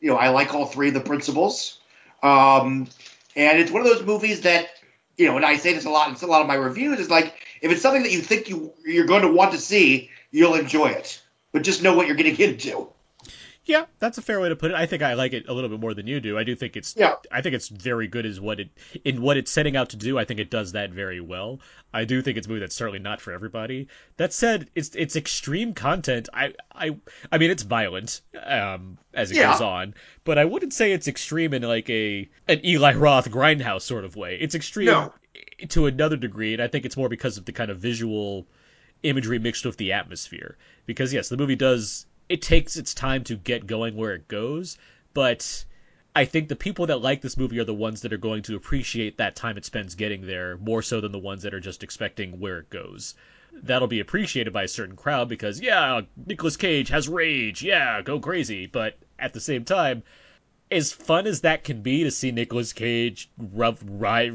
[0.00, 1.78] You know, I like all three of the principals.
[2.22, 2.88] Um,
[3.36, 4.68] and it's one of those movies that,
[5.16, 7.10] you know, and I say this a lot in a lot of my reviews, is
[7.10, 10.54] like if it's something that you think you you're going to want to see, you'll
[10.54, 11.22] enjoy it.
[11.52, 12.88] But just know what you're getting into.
[13.66, 14.74] Yeah, that's a fair way to put it.
[14.76, 16.36] I think I like it a little bit more than you do.
[16.36, 17.14] I do think it's Yeah.
[17.32, 18.68] I think it's very good as what it
[19.04, 20.18] in what it's setting out to do.
[20.18, 21.60] I think it does that very well.
[21.92, 23.88] I do think it's a movie that's certainly not for everybody.
[24.18, 26.28] That said, it's it's extreme content.
[26.34, 26.96] I I
[27.32, 29.52] I mean it's violent um as it Yeah.
[29.52, 33.82] goes on, but I wouldn't say it's extreme in like a an Eli Roth grindhouse
[33.82, 34.36] sort of way.
[34.38, 35.14] It's extreme No.
[35.70, 38.46] to another degree, and I think it's more because of the kind of visual
[39.02, 40.58] imagery mixed with the atmosphere.
[40.84, 44.78] Because yes, the movie does it takes its time to get going where it goes,
[45.12, 45.64] but
[46.16, 48.56] I think the people that like this movie are the ones that are going to
[48.56, 51.82] appreciate that time it spends getting there more so than the ones that are just
[51.82, 53.14] expecting where it goes.
[53.52, 58.20] That'll be appreciated by a certain crowd because yeah, Nicolas Cage has rage, yeah, go
[58.20, 60.02] crazy, but at the same time,
[60.70, 63.82] as fun as that can be to see Nicolas Cage rev,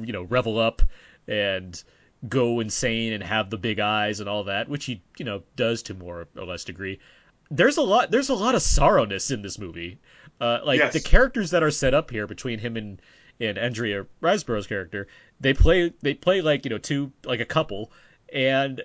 [0.06, 0.82] you know, revel up
[1.28, 1.82] and
[2.28, 5.84] go insane and have the big eyes and all that, which he, you know, does
[5.84, 7.00] to more or less degree.
[7.52, 10.00] There's a lot there's a lot of sorrowness in this movie.
[10.40, 10.94] Uh, like Yes.
[10.94, 13.02] the characters that are set up here between him and
[13.40, 15.08] and Andrea Riseborough's character,
[15.40, 17.92] they play they play like, you know, two like a couple
[18.32, 18.82] and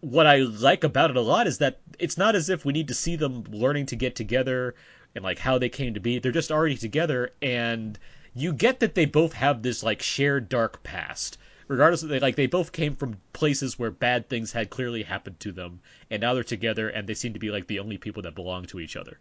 [0.00, 2.88] what I like about it a lot is that it's not as if we need
[2.88, 4.74] to see them learning to get together
[5.14, 6.18] and like how they came to be.
[6.18, 7.98] They're just already together and
[8.34, 11.38] you get that they both have this like shared dark past.
[11.68, 15.38] Regardless of they like they both came from places where bad things had clearly happened
[15.40, 15.80] to them
[16.10, 18.64] and now they're together and they seem to be like the only people that belong
[18.66, 19.18] to each other.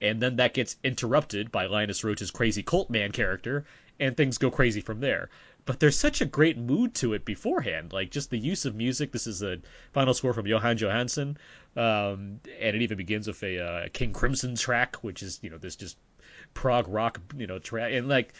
[0.00, 3.64] And then that gets interrupted by Linus Roache's crazy cult man character
[3.98, 5.28] and things go crazy from there
[5.66, 7.92] but there's such a great mood to it beforehand.
[7.92, 9.12] Like just the use of music.
[9.12, 9.58] This is a
[9.92, 11.36] final score from Jóhann Jóhannsson,
[11.76, 15.58] um, and it even begins with a uh, King Crimson track, which is you know
[15.58, 15.96] this just
[16.54, 18.32] prog rock you know track, and like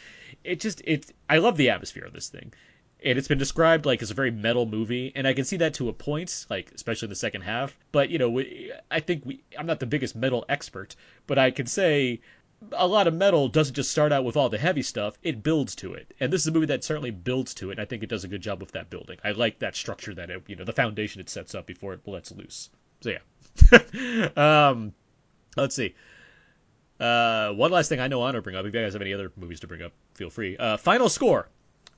[0.44, 1.12] it just it.
[1.28, 2.52] I love the atmosphere of this thing.
[3.02, 5.74] And it's been described like as a very metal movie, and I can see that
[5.74, 7.76] to a point, like especially the second half.
[7.92, 10.96] But you know, we, I think we, I'm not the biggest metal expert,
[11.26, 12.20] but I can say
[12.72, 15.74] a lot of metal doesn't just start out with all the heavy stuff, it builds
[15.76, 16.12] to it.
[16.20, 18.24] And this is a movie that certainly builds to it, and I think it does
[18.24, 19.18] a good job with that building.
[19.24, 22.06] I like that structure that it, you know, the foundation it sets up before it
[22.06, 22.68] lets loose.
[23.00, 24.28] So yeah.
[24.70, 24.92] um
[25.56, 25.94] let's see.
[26.98, 28.64] Uh one last thing I know I want to bring up.
[28.66, 30.56] If you guys have any other movies to bring up, feel free.
[30.56, 31.48] Uh final score.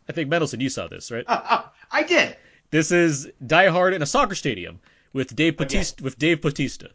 [0.09, 1.25] I think Mendelson, you saw this, right?
[1.29, 2.37] I did.
[2.71, 4.81] This is Die Hard in a soccer stadium
[5.13, 5.57] with Dave.
[5.57, 6.03] Bautista.
[6.03, 6.91] With Dave Bautista.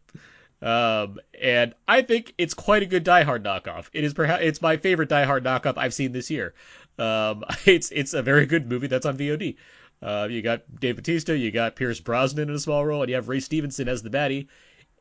[0.62, 3.90] Um, and I think it's quite a good Die Hard knockoff.
[3.94, 6.56] It is perhaps it's my favorite Die Hard knockoff I've seen this year.
[6.98, 9.56] Um, it's it's a very good movie that's on VOD.
[10.02, 13.16] Uh, you got Dave Bautista, you got Pierce Brosnan in a small role, and you
[13.16, 14.48] have Ray Stevenson as the baddie.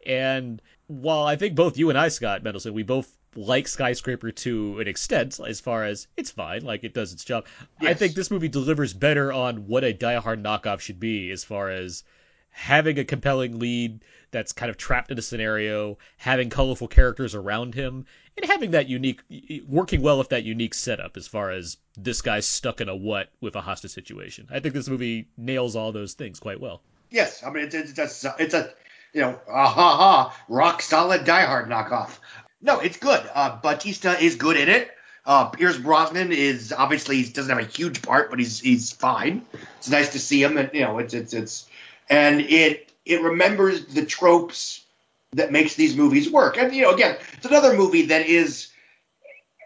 [0.06, 4.80] And while I think both you and I, Scott Mendelson, we both like Skyscraper to
[4.80, 7.46] an extent, as far as it's fine, like it does its job.
[7.80, 11.44] I think this movie delivers better on what a Die Hard knockoff should be, as
[11.44, 12.04] far as
[12.50, 17.74] having a compelling lead that's kind of trapped in a scenario, having colorful characters around
[17.74, 18.06] him,
[18.36, 19.20] and having that unique,
[19.66, 23.30] working well with that unique setup as far as this guy's stuck in a what
[23.40, 24.48] with a hostage situation.
[24.50, 26.82] I think this movie nails all those things quite well.
[27.10, 28.70] Yes, I mean it's it's it's a, it's a
[29.12, 32.18] you know ah ha ha rock solid Die Hard knockoff.
[32.60, 33.22] No, it's good.
[33.34, 34.90] Uh, Bautista is good in it.
[35.24, 39.44] Uh, Pierce Brosnan is obviously he doesn't have a huge part, but he's he's fine.
[39.78, 41.68] It's nice to see him, and you know it's it's it's
[42.08, 44.84] and it it remembers the tropes
[45.32, 46.56] that makes these movies work.
[46.56, 48.68] And you know again, it's another movie that is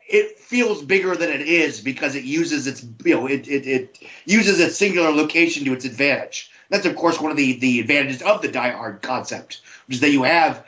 [0.08, 3.98] it feels bigger than it is because it uses its you know it it, it
[4.24, 6.50] uses its singular location to its advantage.
[6.70, 10.00] That's of course one of the the advantages of the Die Hard concept, which is
[10.00, 10.64] that you have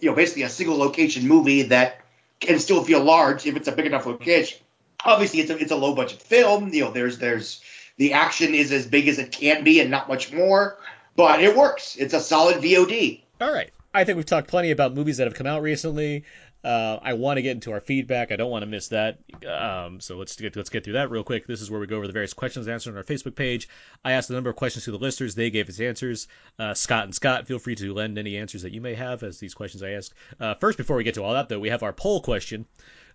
[0.00, 2.00] you know basically a single location movie that
[2.40, 4.58] can still feel large if it's a big enough location.
[5.04, 6.72] obviously it's a it's a low budget film.
[6.72, 7.62] You know, there's there's
[7.96, 10.78] the action is as big as it can be and not much more,
[11.14, 11.96] but it works.
[11.96, 13.22] It's a solid VOD.
[13.40, 13.70] All right.
[13.94, 16.24] I think we've talked plenty about movies that have come out recently.
[16.66, 18.32] Uh, I want to get into our feedback.
[18.32, 19.20] I don't want to miss that.
[19.46, 21.46] Um, so let's get let's get through that real quick.
[21.46, 23.68] This is where we go over the various questions answered on our Facebook page.
[24.04, 25.36] I asked a number of questions to the listeners.
[25.36, 26.26] They gave us answers.
[26.58, 29.38] Uh, Scott and Scott, feel free to lend any answers that you may have as
[29.38, 30.12] these questions I ask.
[30.40, 32.66] Uh, first, before we get to all that, though, we have our poll question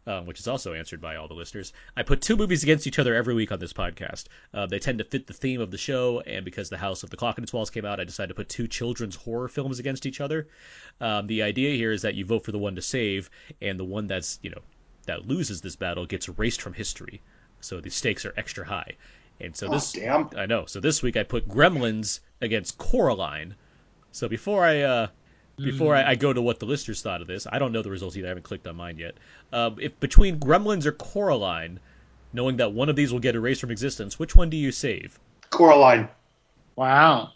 [0.07, 1.73] um, which is also answered by all the listeners.
[1.95, 4.25] I put two movies against each other every week on this podcast.
[4.53, 7.09] Uh, they tend to fit the theme of the show, and because The House of
[7.09, 9.79] the Clock and its Walls came out, I decided to put two children's horror films
[9.79, 10.47] against each other.
[10.99, 13.29] Um, the idea here is that you vote for the one to save,
[13.61, 14.61] and the one that's you know
[15.05, 17.21] that loses this battle gets erased from history.
[17.59, 18.95] So the stakes are extra high.
[19.39, 20.29] And so Oh, this, damn.
[20.37, 20.65] I know.
[20.65, 23.55] So this week I put Gremlins against Coraline.
[24.11, 25.07] So before I uh,
[25.57, 27.89] before I, I go to what the listeners thought of this, I don't know the
[27.91, 28.27] results either.
[28.27, 29.15] I haven't clicked on mine yet.
[29.53, 31.79] Um, if between Gremlins or Coraline,
[32.33, 35.19] knowing that one of these will get erased from existence, which one do you save?
[35.49, 36.07] Coraline.
[36.75, 37.31] Wow.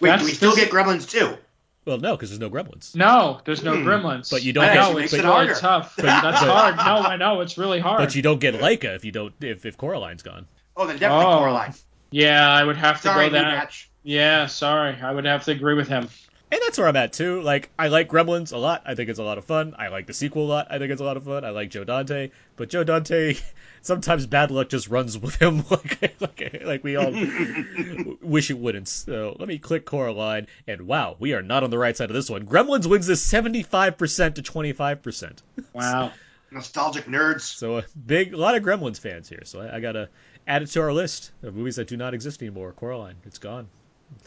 [0.00, 1.36] Wait, That's- do we still this- get Gremlins too?
[1.84, 2.94] Well, no, because there's no Gremlins.
[2.94, 3.84] No, there's no Hmm.
[3.88, 4.30] gremlins.
[4.30, 5.54] But you don't That get- actually No, makes it's it really harder.
[5.54, 5.94] tough.
[5.96, 6.76] But- That's but- hard.
[6.76, 7.98] No, I know it's really hard.
[7.98, 10.46] But you don't get Laika if you don't if, if Coraline's gone.
[10.76, 11.38] Oh, then definitely Oh.
[11.38, 11.74] Coraline.
[12.12, 13.42] yeah, I would have to Sorry, go that.
[13.42, 13.90] match.
[14.04, 16.08] Yeah, sorry, I would have to agree with him.
[16.52, 17.40] And that's where I'm at too.
[17.40, 18.82] Like I like Gremlins a lot.
[18.84, 19.74] I think it's a lot of fun.
[19.78, 20.66] I like the sequel a lot.
[20.68, 21.46] I think it's a lot of fun.
[21.46, 23.36] I like Joe Dante, but Joe Dante
[23.80, 27.10] sometimes bad luck just runs with him like like, like we all
[28.20, 28.86] wish it wouldn't.
[28.86, 32.14] So let me click Coraline and wow, we are not on the right side of
[32.14, 32.44] this one.
[32.44, 35.38] Gremlins wins this 75% to 25%.
[35.72, 36.12] Wow.
[36.50, 37.40] Nostalgic nerds.
[37.40, 39.40] So a big a lot of Gremlins fans here.
[39.44, 40.10] So I, I got to
[40.46, 42.72] add it to our list of movies that do not exist anymore.
[42.72, 43.68] Coraline, it's gone.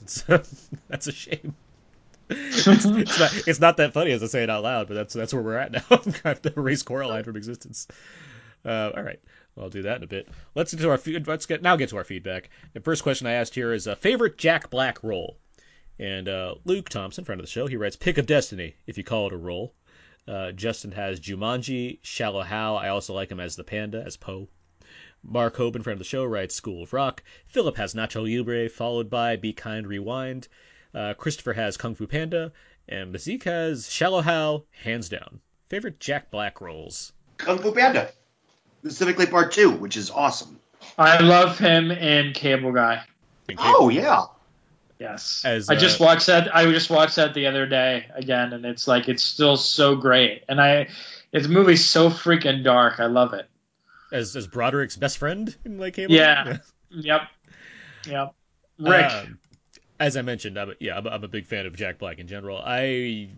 [0.02, 0.24] It's,
[0.88, 1.54] that's a shame.
[2.30, 5.14] It's, it's not, it's not that funny as I say it out loud, but that's
[5.14, 5.84] that's where we're at now.
[5.92, 7.88] I have to erase Coraline from existence.
[8.66, 9.20] Uh, all right,
[9.56, 10.28] well, I'll do that in a bit.
[10.56, 12.50] Let's get to our let's get now get to our feedback.
[12.74, 15.38] The first question I asked here is a favorite Jack Black role,
[16.00, 19.04] and uh, Luke Thompson, friend of the show, he writes "Pick of Destiny" if you
[19.04, 19.76] call it a role.
[20.28, 22.78] Uh, Justin has Jumanji, Shallow Hal.
[22.78, 24.48] I also like him as the panda, as Po.
[25.22, 27.24] Mark Hoban, friend of the show, writes School of Rock.
[27.48, 30.48] Philip has Nacho Libre, followed by Be Kind Rewind.
[30.96, 32.54] Uh, Christopher has Kung Fu Panda.
[32.88, 35.42] And Mazik has Shallow Hal, hands down.
[35.70, 37.12] Favorite Jack Black roles?
[37.38, 38.10] Kung Fu Panda.
[38.80, 40.60] Specifically part two, which is awesome.
[40.98, 43.04] I love him and Cable Guy.
[43.58, 44.26] Oh, yeah.
[45.00, 45.42] Yes.
[45.44, 46.56] As, I just uh, watched that.
[46.56, 50.44] I just watched that the other day again, and it's like it's still so great.
[50.48, 50.88] And I,
[51.32, 53.00] it's movie's so freaking dark.
[53.00, 53.50] I love it.
[54.12, 56.14] As as Broderick's best friend in like Cable?
[56.14, 56.58] Yeah.
[56.92, 57.22] Yep.
[58.08, 58.36] Yep.
[58.80, 59.12] Rick.
[59.12, 59.40] Um,
[60.00, 62.20] as I mentioned, I'm a, yeah, I'm a, I'm a big fan of Jack Black
[62.20, 62.58] in general.
[62.64, 63.30] I,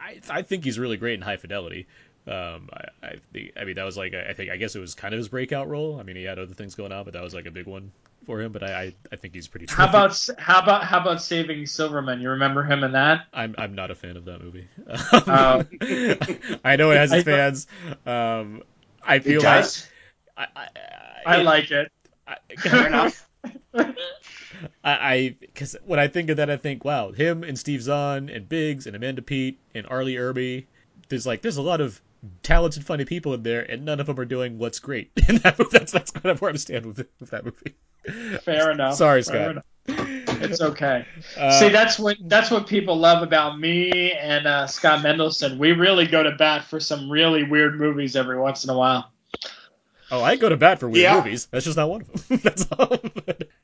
[0.00, 1.86] I, I think he's really great in High Fidelity.
[2.26, 4.94] Um, I, I think, I mean, that was like, I think, I guess it was
[4.94, 5.98] kind of his breakout role.
[6.00, 7.92] I mean, he had other things going on, but that was like a big one
[8.24, 8.52] for him.
[8.52, 9.66] But I, I, I think he's pretty.
[9.68, 12.20] how about how about how about Saving Silverman?
[12.22, 13.26] You remember him in that?
[13.34, 14.66] I'm, I'm not a fan of that movie.
[14.88, 15.64] Oh.
[16.64, 17.66] I know it has its I- fans.
[18.06, 18.62] Um,
[19.02, 19.86] I It feel like does.
[20.36, 20.68] I, I,
[21.26, 21.92] I it- like it.
[22.26, 23.28] I, Fair enough.
[24.84, 28.48] I because when I think of that, I think, wow, him and Steve Zahn and
[28.48, 30.04] Biggs and Amanda Peet and R.
[30.04, 30.66] Lee Ermey.
[31.08, 32.00] There's like there's a lot of
[32.42, 35.10] talented, funny people in there, and none of them are doing what's great.
[35.28, 37.74] And that, that's that's kind of where I'm stand with, with that movie.
[38.40, 38.94] Fair enough.
[38.94, 39.50] Sorry, Fair Scott.
[39.50, 39.64] enough.
[40.42, 41.06] It's okay.
[41.38, 45.58] Uh, See, that's what that's what people love about me and uh, Scott Mendelson.
[45.58, 49.10] We really go to bat for some really weird movies every once in a while.
[50.10, 51.16] Oh, I go to bat for weird Yeah.
[51.16, 51.46] movies.
[51.50, 52.38] That's just not one of them.
[52.42, 52.98] That's all.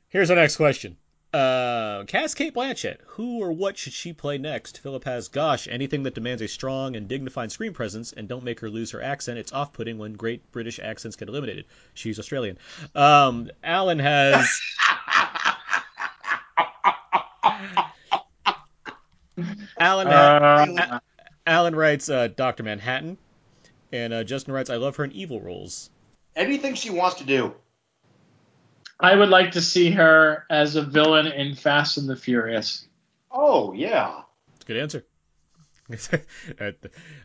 [0.09, 0.97] Here's our next question.
[1.33, 2.97] Uh, cast Cate Blanchett.
[3.05, 4.79] Who or what should she play next?
[4.81, 8.59] Philip has, gosh, anything that demands a strong and dignified screen presence and don't make
[8.59, 9.39] her lose her accent.
[9.39, 11.65] It's off-putting when great British accents get eliminated.
[11.93, 12.57] She's Australian.
[12.95, 14.59] Um, Alan has.
[19.79, 20.99] Alan, Uh,
[21.45, 23.17] Alan writes uh, Doctor Manhattan,
[23.91, 25.89] and uh, Justin writes, I love her in evil roles.
[26.35, 27.53] Anything she wants to do.
[28.99, 32.87] I would like to see her as a villain in Fast and the Furious.
[33.31, 34.21] Oh, yeah.
[34.65, 35.05] Good answer.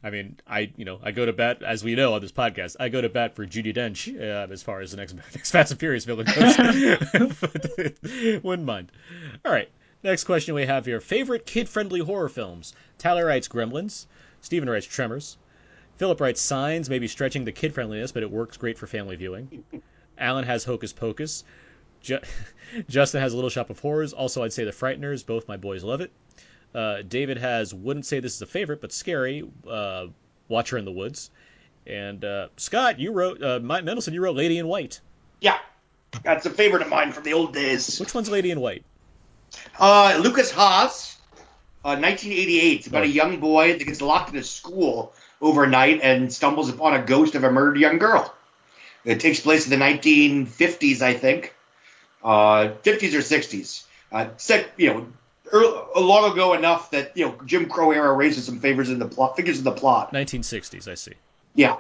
[0.03, 2.77] I mean, I you know I go to bat as we know on this podcast.
[2.81, 5.71] I go to bat for Judi Dench uh, as far as the next, next Fast
[5.71, 6.59] and Furious villain goes.
[8.43, 8.91] Wouldn't mind.
[9.45, 9.71] All right,
[10.03, 12.75] next question we have here: favorite kid-friendly horror films.
[12.99, 14.07] Tyler writes Gremlins.
[14.41, 15.37] Steven writes Tremors.
[15.97, 19.65] Philip writes Signs, maybe stretching the kid-friendliness, but it works great for family viewing.
[20.19, 21.45] Alan has Hocus Pocus.
[22.03, 22.21] Ju-
[22.89, 24.13] Justin has a Little Shop of Horrors.
[24.13, 25.25] Also, I'd say The Frighteners.
[25.25, 26.11] Both my boys love it.
[26.75, 29.49] Uh, David has wouldn't say this is a favorite, but scary.
[29.69, 30.07] Uh,
[30.49, 31.31] Watcher in the Woods.
[31.87, 34.13] And uh, Scott, you wrote uh, Matt Mendelson.
[34.13, 35.01] You wrote Lady in White.
[35.41, 35.59] Yeah,
[36.25, 37.99] that's a favorite of mine from the old days.
[38.01, 38.85] Which one's Lady in White?
[39.79, 41.17] Uh, Lukas Haas,
[41.85, 42.79] uh, 1988.
[42.79, 43.07] It's about Oh.
[43.07, 47.35] a young boy that gets locked in a school overnight and stumbles upon a ghost
[47.35, 48.33] of a murdered young girl.
[49.05, 51.55] It takes place in the 1950s, I think,
[52.23, 53.85] uh, 50s or 60s.
[54.11, 55.07] Uh, set, you know,
[55.53, 59.07] early, long ago enough that you know Jim Crow era raises some favors in the
[59.07, 60.13] plot, figures in the plot.
[60.13, 60.89] 1960s.
[60.89, 61.13] I see.
[61.55, 61.77] Yeah,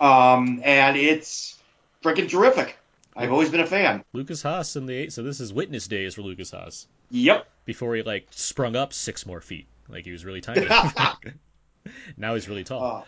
[0.00, 1.58] um, and it's
[2.02, 2.76] freaking terrific.
[3.16, 4.04] I've always been a fan.
[4.12, 5.12] Lukas Haas in the eight.
[5.12, 7.46] So this is witness days for Lukas Haas Yep.
[7.64, 9.66] before he like sprung up six more feet.
[9.88, 10.68] Like he was really tiny.
[12.16, 12.82] now he's really tall.
[12.82, 13.02] Uh,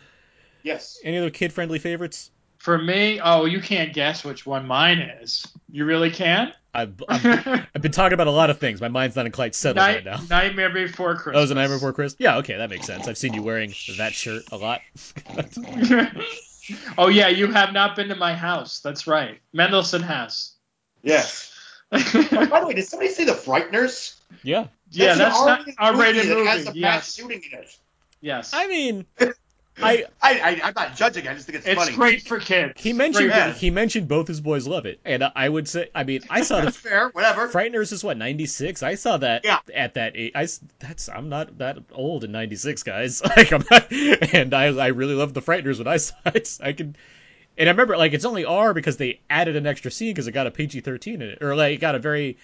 [0.63, 0.99] yes.
[1.05, 2.31] Any other kid-friendly favorites?
[2.59, 5.47] For me, oh, you can't guess which one mine is.
[5.71, 6.53] You really can?
[6.75, 7.27] I've, I've,
[7.75, 8.81] I've been talking about a lot of things.
[8.81, 10.21] My mind's not in quite settled Night, right now.
[10.29, 11.37] Nightmare Before Christmas.
[11.37, 12.17] Oh, is it Nightmare Before Christmas?
[12.21, 13.09] Yeah, okay, that makes sense.
[13.09, 14.81] I've seen you wearing that shirt a lot.
[16.99, 18.81] oh yeah, you have not been to my house.
[18.81, 19.41] That's right.
[19.55, 20.53] Mendelson has.
[21.03, 21.53] Yes.
[21.91, 24.17] By the way, did somebody say the Frighteners?
[24.43, 24.67] yeah.
[24.91, 27.77] yeah, that's not R-rated R-rated that has a mass Yes, shooting in it.
[28.21, 28.53] Yes.
[28.55, 29.07] I mean,
[29.81, 31.29] I I, I I'm not judging.
[31.29, 31.95] I just think it's, it's funny.
[31.97, 32.81] great for kids.
[32.83, 33.53] he mentioned Yeah.
[33.53, 36.57] he mentioned both his boys love it, and I would say, I mean, I saw
[36.59, 37.11] the That's fair.
[37.11, 37.49] Whatever.
[37.49, 38.83] Frighteners is what 96.
[38.83, 39.59] I saw that Yeah.
[39.73, 40.33] at that age.
[40.35, 40.49] I
[40.81, 43.23] that's I'm not that old in 96, guys.
[43.37, 46.59] Like I'm not, and I I really loved the Frighteners when I saw it.
[46.63, 46.97] I can,
[47.57, 50.33] and I remember like it's only R because they added an extra scene because it
[50.33, 52.37] got a PG-13 in it, or like it got a very,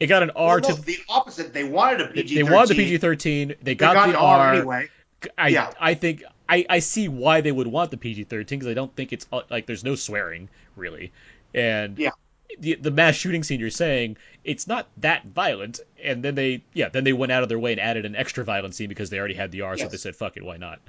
[0.00, 0.82] it got an R Well, no, to.
[0.82, 1.52] the opposite.
[1.52, 2.34] They wanted a PG.
[2.34, 3.48] They wanted the PG-13.
[3.48, 4.38] They They got, got the an R.
[4.38, 4.88] R anyway.
[5.36, 5.72] I Yeah.
[5.80, 9.12] I think I, I see why they would want the PG-13 because I don't think
[9.12, 11.12] it's uh, like there's no swearing really,
[11.54, 12.10] and Yeah.
[12.58, 16.88] the the mass shooting scene you're saying it's not that violent, and then they yeah
[16.88, 19.18] then they went out of their way and added an extra violent scene because they
[19.18, 20.80] already had the R, so they said fuck it, why not?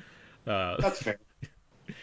[0.48, 1.20] Uh, That's fair.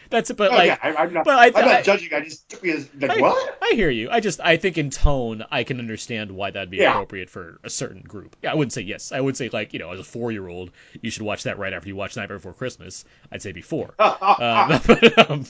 [0.09, 1.25] That's but Oh, like yeah, I'm not.
[1.25, 2.13] but I- I'm not judging.
[2.13, 3.57] I just took me as like I, what?
[3.61, 4.09] I hear you.
[4.09, 6.91] I just I think in tone I can understand why that'd be Yeah.
[6.91, 8.35] appropriate for a certain group.
[8.41, 9.11] Yeah, I wouldn't say yes.
[9.11, 10.71] I would say like you know as a four year old
[11.01, 13.05] you should watch that right after you watch Nightmare Before Christmas.
[13.31, 13.93] I'd say before.
[13.99, 15.45] um, but, um,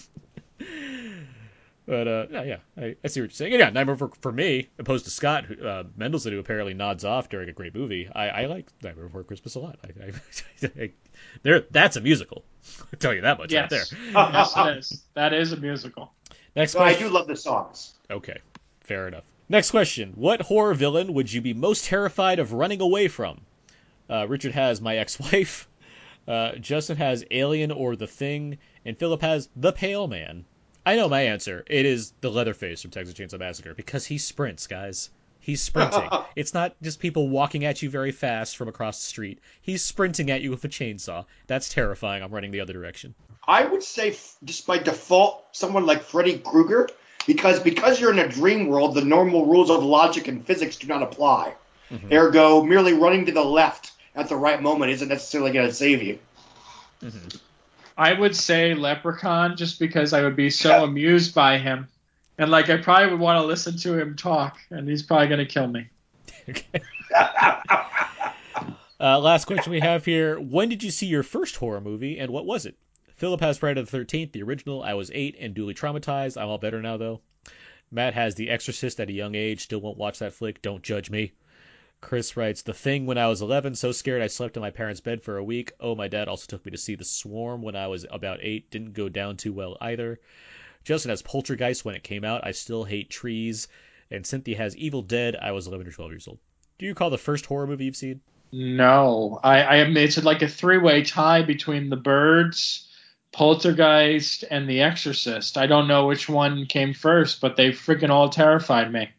[1.88, 3.54] but uh, yeah, yeah, I, I see what you're saying.
[3.54, 7.06] And yeah, Nightmare for, for me, opposed to Scott who, uh, Mendelson, who apparently nods
[7.06, 8.10] off during a great movie.
[8.14, 9.80] I, I like Nightmare Before Christmas a lot.
[9.84, 10.92] I, I, I,
[11.44, 12.44] there, that's a musical.
[12.82, 13.86] I'll tell you that much right there.
[14.14, 15.04] yes, it is.
[15.14, 16.12] That is a musical.
[16.58, 17.94] Next So I do love the songs.
[18.12, 18.40] Okay,
[18.82, 19.24] fair enough.
[19.48, 23.40] Next question: What horror villain would you be most terrified of running away from?
[24.10, 25.70] Uh, Richard has my ex-wife.
[26.28, 30.44] Uh, Justin has Alien or The Thing, and Philip has The Pale Man.
[30.88, 31.66] I know my answer.
[31.68, 35.10] It is the Leatherface from Texas Chainsaw Massacre because he sprints, guys.
[35.42, 36.08] He's sprinting.
[36.38, 39.40] it's not just people walking at you very fast from across the street.
[39.62, 41.26] He's sprinting at you with a chainsaw.
[41.48, 42.24] That's terrifying.
[42.24, 43.16] I'm running the other direction.
[43.46, 44.16] I would say,
[44.46, 46.88] just by default, someone like Freddy Krueger,
[47.26, 50.88] because because you're in a dream world, the normal rules of logic and physics do
[50.88, 51.54] not apply.
[51.92, 52.14] Mhm.
[52.14, 56.02] Ergo, merely running to the left at the right moment isn't necessarily going to save
[56.02, 56.18] you.
[57.98, 61.88] I would say Leprechaun just because I would be so amused by him.
[62.38, 65.46] And like I probably would want to listen to him talk, and he's probably gonna
[65.46, 65.88] kill me.
[66.48, 66.82] Okay.
[69.00, 70.40] Uh, last question we have here.
[70.40, 72.76] When did you see your first horror movie and what was it?
[73.18, 74.82] Philip has Friday the 13th, the original.
[74.82, 76.36] I was eight and duly traumatized.
[76.36, 77.22] I'm all better now, though.
[77.92, 79.62] Matt has The Exorcist at a young age.
[79.62, 80.64] Still won't watch that flick.
[80.64, 81.34] Don't judge me.
[82.00, 83.76] Chris writes The Thing when I was 11.
[83.76, 85.72] So scared I slept in my parents' bed for a week.
[85.80, 88.70] Oh, my dad also took me to see The Swarm when I was about eight.
[88.70, 90.20] Didn't go down too well either.
[90.84, 92.46] Justin has Poltergeist when it came out.
[92.46, 93.68] I still hate trees.
[94.12, 95.36] And Cynthia has Evil Dead.
[95.36, 96.40] I was 11 or 12 years old.
[96.78, 98.22] Do you recall the first horror movie you've seen?
[98.52, 99.98] No, I, I am.
[99.98, 102.88] It's like a three-way tie between The Birds,
[103.34, 105.58] Poltergeist, and The Exorcist.
[105.58, 109.10] I don't know which one came first, but they freaking all terrified me.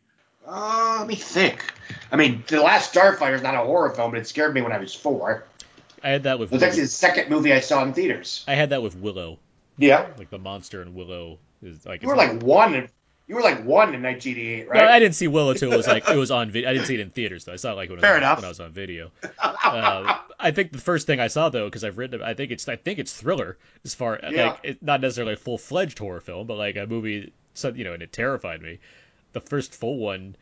[0.46, 1.62] Uh, let me think.
[2.10, 4.72] I mean, The Last Starfighter is not a horror film, but it scared me when
[4.72, 5.44] I was four.
[6.02, 8.44] I had that with It was actually the second movie I saw in theaters.
[8.47, 9.39] I had that with Willow.
[9.78, 10.06] Yeah.
[10.16, 12.74] Like the monster in Willow is like You were like one.
[12.74, 12.89] In,
[13.26, 16.09] you were like one in 1988, No, I didn't see Willow till it was like
[16.09, 16.70] it was on video.
[16.70, 17.52] I didn't see it in theaters though.
[17.52, 18.39] I saw it like when, Fair it was, enough.
[18.39, 19.10] when I was on video.
[19.68, 22.52] Uh, I think the first thing I saw though, because I've written, it, I think
[22.52, 24.51] it's I think it's thriller as far Yeah.
[24.51, 27.32] like it, not necessarily a full fledged horror film, but like a movie.
[27.55, 28.78] So you know, and it terrified me.
[29.35, 30.36] The first full one,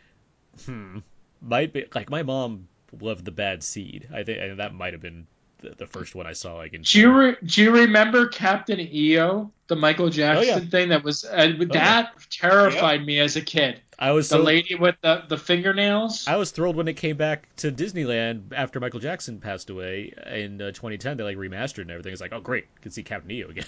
[0.64, 0.98] hmm,
[1.40, 2.68] might be like my mom
[3.00, 4.08] loved the Bad Seed.
[4.12, 5.26] I think and that might have been
[5.60, 6.56] the, the first one I saw.
[6.56, 10.68] Like in Do you re- do you remember Captain EO, the Michael Jackson Oh, yeah.
[10.70, 11.64] thing that was uh, yeah.
[11.72, 13.80] that terrified me as a kid?
[13.98, 16.28] I was The so lady with the the fingernails.
[16.28, 20.60] I was thrilled when it came back to Disneyland after Michael Jackson passed away in
[20.60, 21.16] uh, 2010.
[21.16, 22.12] They like remastered and everything.
[22.12, 23.64] It's like, oh great, can see Captain EO again.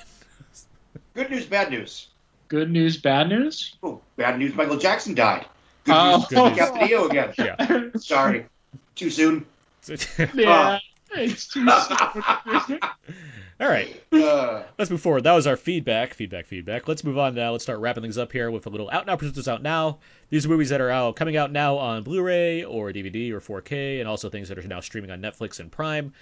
[1.14, 2.08] Good news, bad news.
[2.48, 3.76] Good news, bad news.
[3.82, 4.54] Oh, bad news.
[4.54, 5.46] Michael Jackson died.
[5.88, 6.16] Good Oh.
[6.18, 6.26] news.
[6.28, 6.58] Good news.
[6.58, 7.34] Captain EO again.
[7.38, 7.88] Yeah.
[7.98, 8.46] Sorry.
[8.94, 9.46] Too soon.
[10.34, 10.78] yeah,
[11.12, 12.80] it's too soon.
[13.60, 14.00] All right.
[14.12, 15.24] Uh, Let's move forward.
[15.24, 16.86] That was our feedback, feedback, feedback.
[16.86, 17.52] Let's move on now.
[17.52, 19.98] Let's start wrapping things up here with a little out now presents out now.
[20.30, 23.98] These are movies that are out coming out now on Blu-ray or DVD or 4K,
[24.00, 26.12] and also things that are now streaming on Netflix and Prime.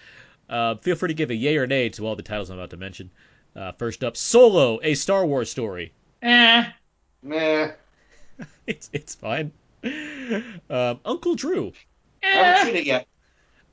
[0.48, 2.70] Uh, feel free to give a yay or nay to all the titles I'm about
[2.70, 3.10] to mention.
[3.54, 5.92] Uh, first up, Solo: A Star Wars Story.
[6.22, 6.64] eh.
[7.22, 7.68] nah.
[8.66, 9.52] It's it's fine.
[10.68, 11.72] Um, Uncle Drew.
[12.22, 13.06] I haven't seen it yet.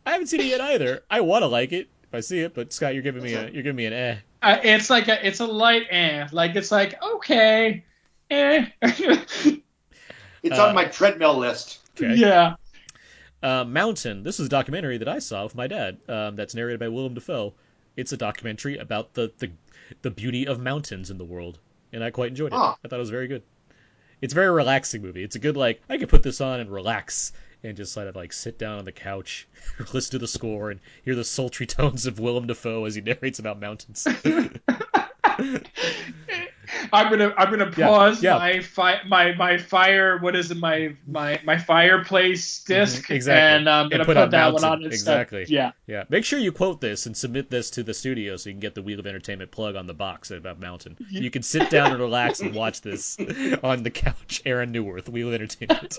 [0.05, 1.03] I haven't seen it yet either.
[1.09, 3.49] I want to like it if I see it, but Scott, you're giving me a
[3.49, 4.17] you're giving me an eh.
[4.43, 6.27] Uh, it's like a it's a light eh.
[6.31, 7.83] Like it's like okay,
[8.29, 8.67] eh.
[8.81, 9.57] It's
[10.51, 11.79] Uh, on my treadmill list.
[11.95, 12.15] Okay.
[12.15, 12.55] yeah.
[13.41, 14.23] Uh, Mountain.
[14.23, 15.99] This is a documentary that I saw with my dad.
[16.07, 17.53] Um, that's narrated by Willem Dafoe.
[17.95, 19.51] It's a documentary about the, the
[20.01, 21.59] the beauty of mountains in the world,
[21.91, 22.57] and I quite enjoyed it.
[22.57, 22.75] Huh.
[22.83, 23.43] I thought it was very good.
[24.23, 25.21] It's a very relaxing movie.
[25.21, 28.15] It's a good like I could put this on and relax and just sort of
[28.15, 29.49] like sit down on the couch,
[29.93, 33.39] listen to the score, and hear the sultry tones of Willem Dafoe as he narrates
[33.39, 34.07] about mountains.
[36.91, 38.37] I'm gonna I'm gonna pause yeah.
[38.37, 43.57] my fi- my my fire what is it my my my fireplace disc Mhm, exactly.
[43.57, 45.45] and I'm gonna put put, on that one on exactly.
[45.47, 45.71] Yeah.
[45.87, 48.59] Yeah, make sure you quote this and submit this to the studio so you can
[48.59, 50.97] get the Wheel of Entertainment plug on the box about Mountain.
[51.09, 53.17] You can sit down and relax and watch this
[53.63, 54.41] on the couch.
[54.45, 55.97] Aaron Neuwirth, Wheel of Entertainment.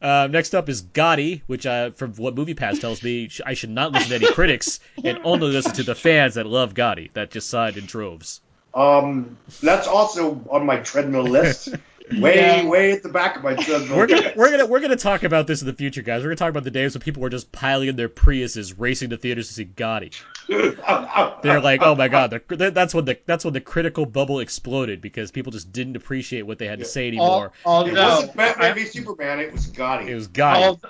[0.00, 3.92] uh, next up is Gotti, which uh, from what MoviePass tells me, I should not
[3.92, 7.48] listen to any critics and only listen to the fans that love Gotti that just
[7.48, 8.40] signed in droves.
[8.74, 11.68] Um, that's also on my treadmill list.
[12.18, 12.66] Way, Yeah.
[12.66, 13.96] way at the back of my treadmill.
[13.96, 16.20] We're gonna we're gonna we're gonna talk about this in the future, guys.
[16.20, 19.10] We're gonna talk about the days when people were just piling in their Priuses, racing
[19.10, 20.12] to theaters to see Gotti.
[21.42, 25.00] They're like, oh my god, the, that's when the that's when the critical bubble exploded
[25.00, 27.52] because people just didn't appreciate what they had to say anymore.
[27.64, 29.38] Al- It although wasn't Batman I- v Superman.
[29.40, 30.08] It was Gotti.
[30.08, 30.62] it was Gotti.
[30.62, 30.80] al-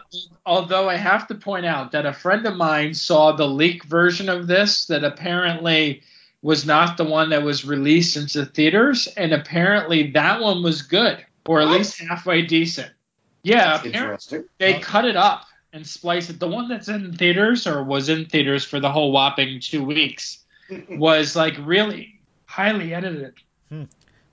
[0.45, 4.29] although I have to point out that a friend of mine saw the leak version
[4.29, 6.03] of this that apparently
[6.43, 11.25] was not the one that was released into theaters, and apparently that one was good
[11.47, 11.79] or at What?
[11.79, 12.91] least halfway decent.
[13.45, 13.99] Yeah, apparently.
[14.01, 14.45] Interesting.
[14.59, 16.39] they cut it up and spliced it.
[16.41, 20.45] The one that's in theaters or was in theaters for the whole whopping two weeks
[20.91, 23.35] was like really highly edited.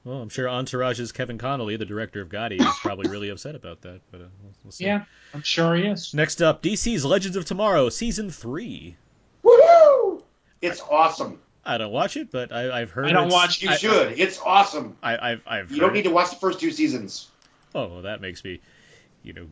[0.06, 3.82] Well, I'm sure Entourage's Kevin Connolly, the director of Gotti, is probably really upset about
[3.82, 4.02] that.
[4.12, 4.86] But uh, we'll, we'll see.
[4.86, 5.04] Yeah,
[5.34, 6.14] I'm sure he is.
[6.14, 8.96] Next up, DC's Legends of Tomorrow, season three.
[9.44, 10.24] Woohoo!
[10.62, 11.40] It's awesome.
[11.66, 13.06] I don't watch it, but I, I've heard.
[13.08, 14.20] I don't watch- You I- should.
[14.20, 14.96] It's awesome.
[15.04, 17.28] I, I've I've You don't need to watch the first two seasons.
[17.76, 18.62] Oh, well, that makes me,
[19.24, 19.48] you know,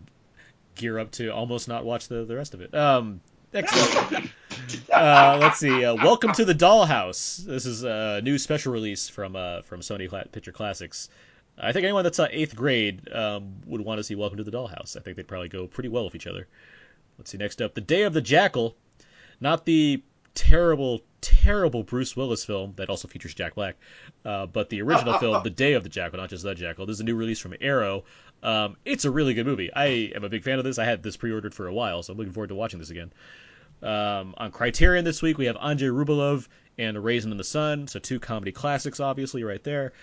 [0.75, 2.73] gear up to almost not watch the, the rest of it.
[2.73, 3.21] Um,
[3.53, 4.11] next up,
[4.93, 5.85] uh, let's see.
[5.85, 7.45] Uh, Welcome to the Dollhouse.
[7.45, 11.09] This is a new special release from uh, from Sony Picture Classics.
[11.59, 14.51] I think anyone that's uh, eighth grade um, would want to see Welcome to the
[14.51, 14.95] Dollhouse.
[14.95, 16.47] I think they'd probably go pretty well with each other.
[17.17, 17.37] Let's see.
[17.37, 18.75] Next up, The Day of the Jackal.
[19.39, 20.01] Not the
[20.37, 23.75] terrible, terrible Bruce Willis film that also features Jack Black,
[24.23, 26.85] uh, but the original film, The Day of the Jackal, not just The Jackal.
[26.85, 28.05] This is a new release from Arrow.
[28.43, 29.73] Um, it's a really good movie.
[29.73, 30.77] I am a big fan of this.
[30.77, 33.11] I had this pre-ordered for a while, so I'm looking forward to watching this again.
[33.81, 36.47] Um, on Criterion this week, we have Andrei Rublev
[36.77, 39.93] and Raisin in the Sun, so two comedy classics, obviously, right there.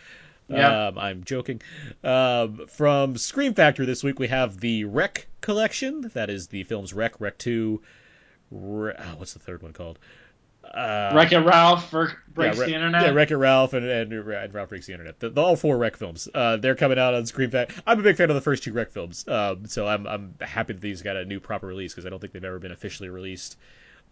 [0.48, 0.88] Yeah.
[0.88, 1.62] Um, I'm joking.
[2.02, 6.10] Um, from Scream Factory this week, we have the Rec collection.
[6.14, 7.80] That is the films Rec, Rec 2.
[8.50, 9.98] Re- oh, what's the third one called?
[10.72, 13.02] Uh, Wreck It Ralph for breaks yeah, Wreck- the internet.
[13.02, 15.20] Yeah, Wreck It Ralph and, and, and Ralph Breaks the Internet.
[15.20, 16.28] The, the, all four Rec films.
[16.34, 17.72] Uh, they're coming out on Screen Fact.
[17.86, 20.72] I'm a big fan of the first two Rec films, um, so I'm, I'm happy
[20.72, 23.08] that these got a new proper release because I don't think they've ever been officially
[23.08, 23.56] released,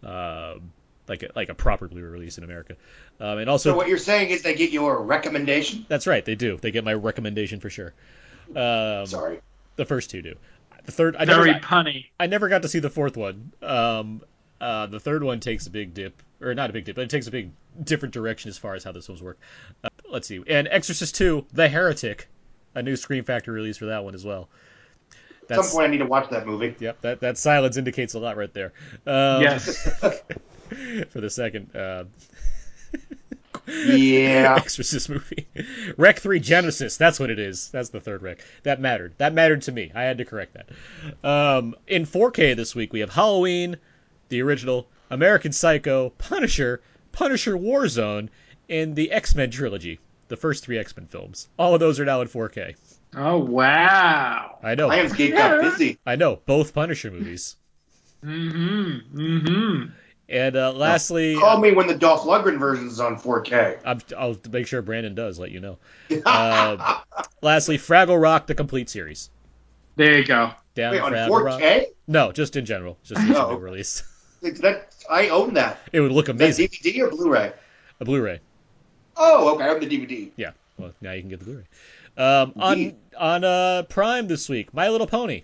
[0.03, 0.71] um,
[1.07, 2.75] like a, like a proper Blu-ray release in America.
[3.19, 5.85] Um, and also, So what you're saying is they get your recommendation?
[5.89, 6.57] that's right, they do.
[6.57, 7.93] They get my recommendation for sure.
[8.55, 9.39] Um, Sorry.
[9.75, 10.35] the first two do.
[10.85, 12.05] The third, I Very never, punny.
[12.19, 13.53] I never got to see the fourth one.
[13.61, 14.21] Um,
[14.63, 17.09] uh, the third one takes a big dip, or not a big dip, but it
[17.09, 17.51] takes a big
[17.83, 19.37] different direction as far as how this one's work.
[19.83, 22.27] Uh, let's see, and Exorcist Two: The Heretic,
[22.75, 24.49] a new Scream Factory release for that one as well.
[25.49, 26.75] At some point, I need to watch that movie.
[26.79, 28.73] Yep, that that silence indicates a lot right there.
[29.05, 29.83] Um, Yes.
[31.09, 32.05] for the second uh,
[33.67, 34.55] Yeah.
[34.57, 35.47] Exorcist movie.
[35.97, 37.69] Rec 3 Genesis, that's what it is.
[37.69, 38.39] That's the third rec.
[38.63, 39.13] That mattered.
[39.17, 39.91] That mattered to me.
[39.93, 41.27] I had to correct that.
[41.27, 43.77] Um, in 4K this week, we have Halloween,
[44.33, 46.81] the original, American Psycho, Punisher,
[47.11, 48.29] Punisher Warzone,
[48.67, 49.99] and the X Men trilogy.
[50.27, 51.47] The first three X Men films.
[51.59, 52.75] All of those are now in 4K.
[53.15, 54.57] Oh wow.
[54.63, 54.89] I know.
[54.89, 55.99] Lionsgate got busy.
[56.07, 56.39] I know.
[56.47, 57.57] Both Punisher movies.
[58.25, 59.19] Mm-hmm.
[59.19, 59.89] Mm-hmm.
[60.29, 63.79] And uh, lastly, Call me when the Dolph Lundgren version is on 4K.
[63.85, 65.77] I'm, I'll make sure Brandon does let you know.
[66.25, 67.01] Uh,
[67.43, 69.29] lastly, Fraggle Rock, the complete series.
[69.95, 70.51] There you go.
[70.73, 71.85] Down Wait, on 4K?
[72.07, 72.97] No, just in general.
[73.03, 73.51] Just a Oh.
[73.51, 74.03] new release.
[74.43, 75.79] That I own that.
[75.91, 76.67] It would look Is that amazing.
[76.67, 77.53] DVD or Blu-ray?
[77.99, 78.39] A Blu-ray.
[79.15, 79.63] Oh, okay.
[79.65, 80.31] I own the DVD.
[80.35, 80.51] Yeah.
[80.77, 81.63] Well, now you can get the Blu-ray.
[82.15, 85.43] Um, on on uh, Prime this week, My Little Pony,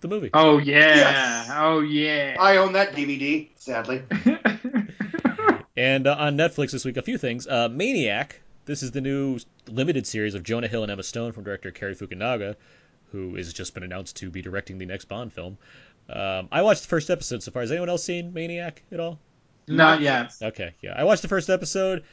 [0.00, 0.30] the movie.
[0.32, 0.94] Oh yeah.
[0.96, 1.50] Yes.
[1.52, 2.36] Oh yeah.
[2.38, 3.48] I own that DVD.
[3.56, 4.02] Sadly.
[5.76, 7.46] And uh, on Netflix this week, a few things.
[7.46, 8.40] Uh, Maniac.
[8.66, 11.94] This is the new limited series of Jonah Hill and Emma Stone from director Cary
[11.94, 12.56] Fukunaga,
[13.12, 15.56] who has just been announced to be directing the next Bond film.
[16.12, 17.62] Um, I watched the first episode so far.
[17.62, 19.18] Has anyone else seen Maniac at all?
[19.66, 20.34] Not yet.
[20.42, 20.94] Okay, yeah.
[20.96, 22.04] I watched the first episode.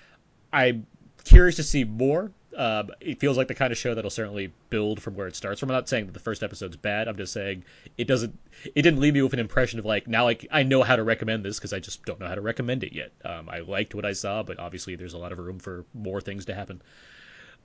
[0.53, 0.85] I'm
[1.23, 2.31] curious to see more.
[2.55, 5.59] Um, it feels like the kind of show that'll certainly build from where it starts
[5.59, 5.69] from.
[5.69, 7.07] I'm not saying that the first episode's bad.
[7.07, 7.63] I'm just saying
[7.97, 8.37] it doesn't.
[8.63, 11.03] It didn't leave me with an impression of like now I, I know how to
[11.03, 13.11] recommend this because I just don't know how to recommend it yet.
[13.23, 16.19] Um, I liked what I saw, but obviously there's a lot of room for more
[16.19, 16.81] things to happen.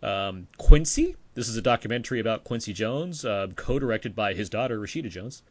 [0.02, 1.16] Um, Quincy.
[1.34, 5.42] This is a documentary about Quincy Jones, uh, co-directed by his daughter Rashida Jones.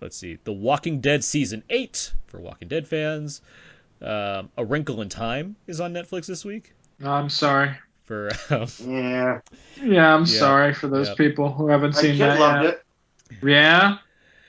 [0.00, 3.40] Let's see, The Walking Dead season eight for Walking Dead fans.
[4.02, 6.74] Um, a Wrinkle in Time is on Netflix this week.
[7.04, 7.70] I'm sorry.
[8.04, 9.40] For um, Yeah.
[9.82, 10.38] Yeah, I'm Yeah.
[10.38, 11.16] sorry for those Yep.
[11.16, 12.74] people who haven't My seen kid that loved yet.
[12.74, 12.82] it.
[13.42, 13.98] Yeah.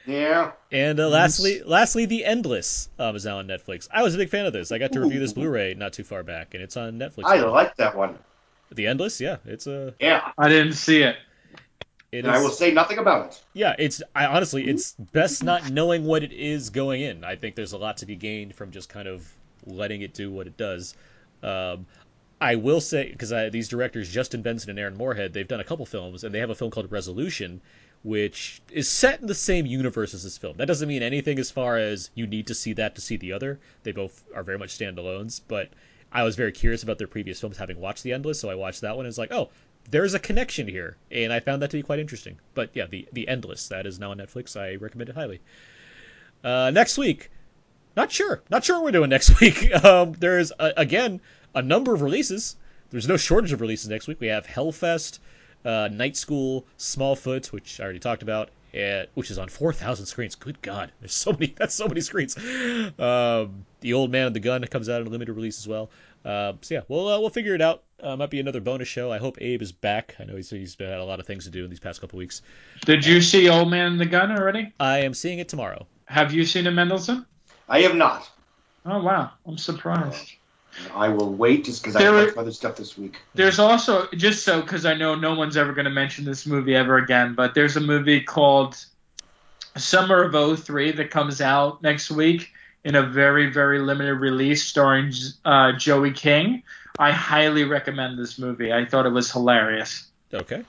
[0.05, 0.51] Yeah.
[0.71, 3.87] and uh, lastly, lastly, The Endless um, is now on Netflix.
[3.91, 4.71] I was a big fan of this.
[4.71, 7.23] I got to review this Blu-ray not too far back, and it's on Netflix.
[7.25, 7.49] I now.
[7.51, 8.19] like that one.
[8.71, 9.19] The Endless.
[9.21, 9.93] Yeah, it's a.
[9.99, 10.31] Yeah.
[10.37, 11.15] I didn't see it.
[12.15, 13.43] It And I will say nothing about it.
[13.53, 14.01] Yeah, it's.
[14.15, 17.23] I honestly, it's best not knowing what it is going in.
[17.23, 19.27] I think there's a lot to be gained from just kind of
[19.65, 20.95] letting it do what it does.
[21.43, 21.85] Um,
[22.41, 25.85] I will say because these directors, Justin Benson and Aaron Moorhead, they've done a couple
[25.85, 27.61] films, and they have a film called Resolution,
[28.03, 30.57] which is set in the same universe as this film.
[30.57, 33.31] That doesn't mean anything as far as you need to see that to see the
[33.31, 33.59] other.
[33.83, 35.69] They both are very much standalones, but
[36.11, 38.81] I was very curious about their previous films, having watched The Endless, so I watched
[38.81, 39.49] that one and it's like, oh,
[39.89, 42.39] there's a connection here, and I found that to be quite interesting.
[42.53, 44.59] But yeah, the the Endless that is now on Netflix.
[44.59, 45.39] I recommend it highly.
[46.43, 47.31] Uh, next week,
[47.95, 49.73] not sure, not sure what we're doing next week.
[49.83, 51.21] Um, there's a, again
[51.53, 52.55] a number of releases.
[52.89, 54.19] There's no shortage of releases next week.
[54.19, 55.19] We have Hellfest,
[55.63, 60.35] uh, Night School, Smallfoot, which I already talked about, uh, which is on 4,000 screens.
[60.35, 61.47] Good God, there's so many.
[61.57, 62.37] That's so many screens.
[62.37, 65.89] Um, the Old Man and the Gun comes out in a limited release as well.
[66.23, 67.83] Uh, so yeah, we'll uh, we'll figure it out.
[68.01, 69.11] Uh, might be another bonus show.
[69.11, 70.15] I hope Abe is back.
[70.19, 72.17] I know he's he's had a lot of things to do in these past couple
[72.17, 72.41] weeks.
[72.83, 74.73] Did you see Old Man and the Gun already?
[74.79, 75.85] I am seeing it tomorrow.
[76.05, 77.25] Have you seen it, Mendelson?
[77.69, 78.29] I have not.
[78.85, 80.33] Oh wow, I'm surprised.
[80.93, 83.17] I will wait just because I There have were- other stuff this week.
[83.33, 86.75] There's also just so because I know no one's ever going to mention this movie
[86.75, 88.77] ever again, but there's a movie called
[89.77, 92.51] Summer of 03 that comes out next week
[92.83, 95.11] in a very very limited release starring
[95.43, 96.63] uh, Joey King.
[96.97, 98.71] I highly recommend this movie.
[98.71, 100.07] I thought it was hilarious.
[100.33, 100.63] Okay.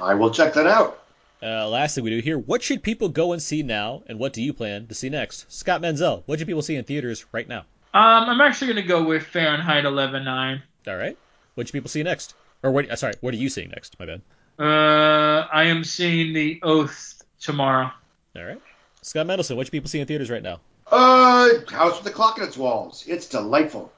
[0.00, 1.02] I will check that out.
[1.42, 4.32] Uh, last thing we do here, what should people go and see now, and what
[4.32, 5.50] do you plan to see next?
[5.52, 7.64] Scott Menzel, what should people see in theaters right now?
[7.94, 10.60] Um, I'm actually going to go with Fahrenheit 11.9.
[10.86, 11.16] All right.
[11.54, 12.34] What should people see next?
[12.62, 12.90] Or what?
[12.90, 13.98] uh, Sorry, what are you seeing next?
[13.98, 14.20] My bad.
[14.58, 17.90] Uh, I am seeing The Oath tomorrow.
[18.36, 18.60] All right.
[19.02, 20.60] Scott Mendelson, what should people see in theaters right now?
[20.90, 23.04] Uh, House with the Clock in its walls.
[23.06, 23.92] It's delightful.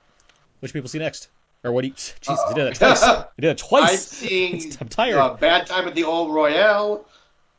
[0.60, 1.28] Which people see next?
[1.64, 1.94] Or what do you?
[2.20, 3.02] Jesus, you did that twice.
[3.36, 5.18] You did that I'm seeing I'm tired.
[5.18, 7.04] uh, Bad Time at the El Royale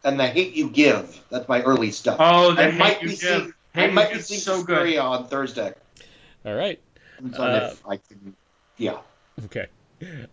[0.04, 1.20] and The Hate You Give.
[1.30, 2.18] That's my early stuff.
[2.20, 3.20] Oh, The I Hate might You be Give.
[3.20, 3.54] seeing.
[3.74, 4.98] Hate I You might be seeing so good.
[4.98, 5.74] On Thursday.
[6.46, 6.80] All right.
[7.38, 8.36] Uh, if I can.
[8.78, 8.98] Yeah.
[9.46, 9.68] Okay.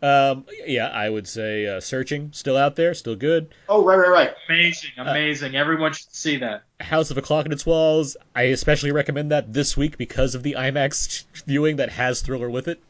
[0.00, 3.54] Um, yeah, I would say uh, searching still out there, still good.
[3.68, 4.30] Oh, right, right, right.
[4.48, 5.56] Amazing, amazing.
[5.56, 6.62] Everyone should see that.
[6.80, 8.16] House of a Clock in Its Walls.
[8.34, 12.68] I especially recommend that this week because of the IMAX viewing that has Thriller with
[12.68, 12.82] it.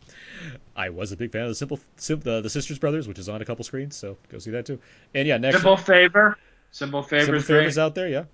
[0.77, 3.29] I was a big fan of the Simple Sim, the, the Sisters Brothers, which is
[3.29, 4.79] on a couple screens, so go see that too.
[5.15, 6.39] And yeah, next Simple favor.
[6.71, 7.47] Simple Favor, Simple favors.
[7.47, 7.59] great.
[7.59, 8.25] Favors out there, yeah.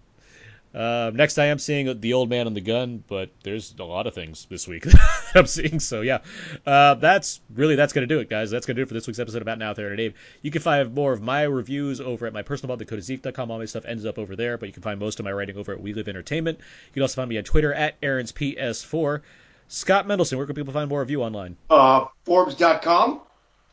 [0.75, 4.07] Uh, next, I am seeing the Old Man and the Gun, but there's a lot
[4.07, 4.87] of things this week
[5.35, 5.79] I'm seeing.
[5.79, 6.19] So yeah,
[6.67, 8.51] uh, that's really that's gonna do it, guys.
[8.51, 10.15] That's gonna do it for this week's episode of Out Now there and Abe.
[10.43, 13.51] You can find more of my reviews over at my personal blog, thecodeofzeke.com.
[13.51, 15.57] All my stuff ends up over there, but you can find most of my writing
[15.57, 16.59] over at We Live Entertainment.
[16.59, 19.23] You can also find me on Twitter at Aaron's PS4.
[19.69, 21.57] Scott Mendelson, where can people find more of you online?
[21.71, 23.21] Uh, Forbes.com.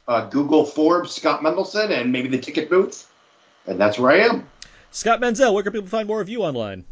[0.08, 3.12] Uh, Google Forbes, Scott Mendelson, and maybe the ticket booth.
[3.68, 4.48] And that's where I am.
[4.92, 6.86] Scott Menzel, where can people find more of you online?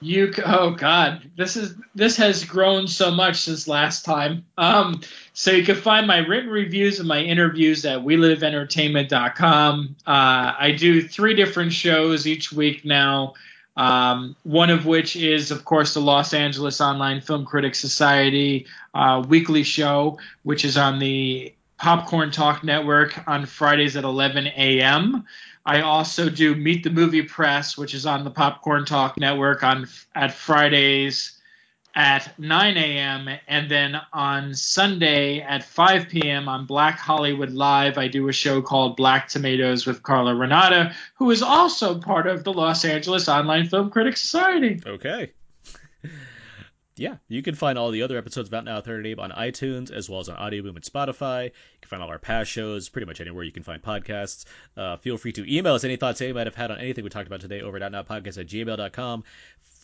[0.00, 4.44] You oh god, this is this has grown so much since last time.
[4.58, 5.00] Um,
[5.32, 9.96] so you can find my written reviews and my interviews at WeLiveEntertainment.com.
[10.06, 13.34] Uh, I do three different shows each week now.
[13.78, 19.24] Um, one of which is, of course, the Los Angeles Online Film Critics Society uh,
[19.26, 25.26] weekly show, which is on the Popcorn Talk Network on Fridays at 11 a.m.
[25.66, 29.88] I also do Meet the Movie Press, which is on the Popcorn Talk Network on
[30.14, 31.32] at Fridays
[31.96, 33.28] at 9 a.m.
[33.48, 36.48] and then on Sunday at 5 p.m.
[36.48, 41.32] on Black Hollywood Live, I do a show called Black Tomatoes with Carla Renata, who
[41.32, 44.80] is also part of the Los Angeles Online Film Critics Society.
[44.86, 45.32] Okay.
[46.96, 50.08] yeah, you can find all the other episodes of Out Now Third on iTunes as
[50.08, 51.44] well as on Audioboom and Spotify.
[51.46, 54.46] You can find all our past shows pretty much anywhere you can find podcasts.
[54.76, 57.10] Uh, feel free to email us any thoughts you might have had on anything we
[57.10, 59.24] talked about today over at outnowpodcast at gmail.com.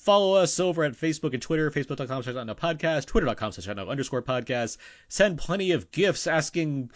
[0.02, 4.78] Follow us over at Facebook and Twitter, facebook.com slash podcast, twitter.com slash underscore podcast.
[5.08, 6.90] Send plenty of gifts asking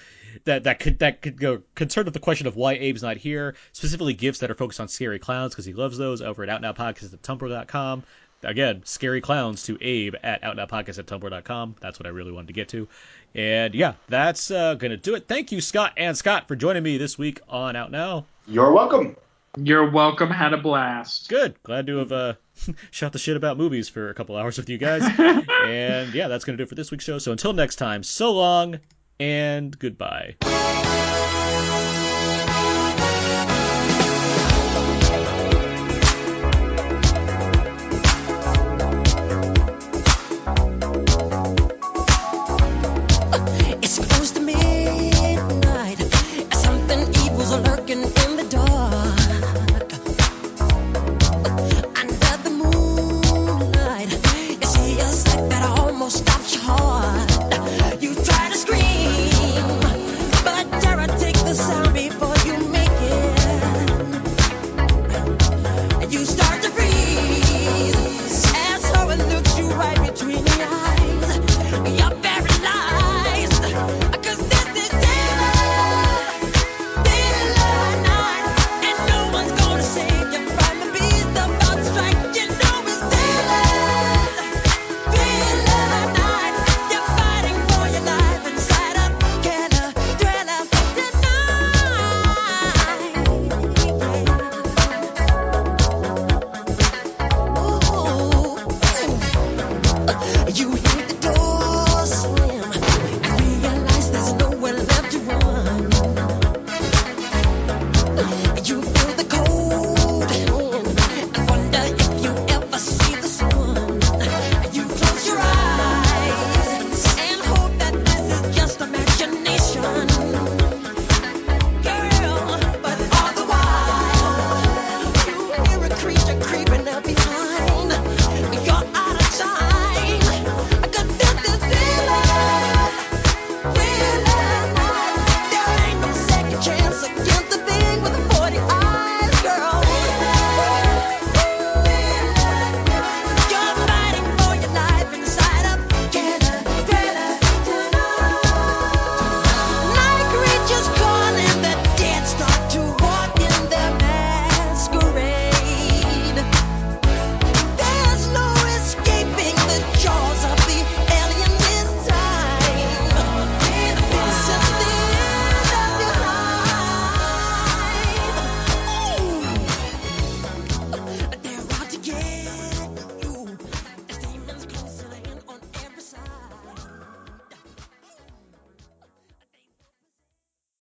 [0.45, 3.55] that that could that could go concerned with the question of why Abe's not here,
[3.71, 7.13] specifically gifts that are focused on scary clowns because he loves those over at outnowpodcast
[7.13, 8.03] at tumblr.com.
[8.47, 11.77] Again, scary clowns to Abe at outnowpodcast at tumblr.com.
[11.81, 12.89] That's what I really wanted to get to.
[13.35, 15.27] And yeah, that's uh, going to do it.
[15.29, 18.25] Thank you, Scott and Scott, for joining me this week on Out Now.
[18.47, 19.17] You're welcome.
[19.59, 20.31] You're welcome.
[20.31, 21.29] Had a blast.
[21.29, 21.61] Good.
[21.65, 22.35] Glad to have uh,
[22.91, 25.03] shot the shit about movies for a couple hours with you guys.
[25.19, 27.19] and yeah, that's going to do it for this week's show.
[27.19, 28.79] So until next time, so long
[29.19, 30.37] and goodbye.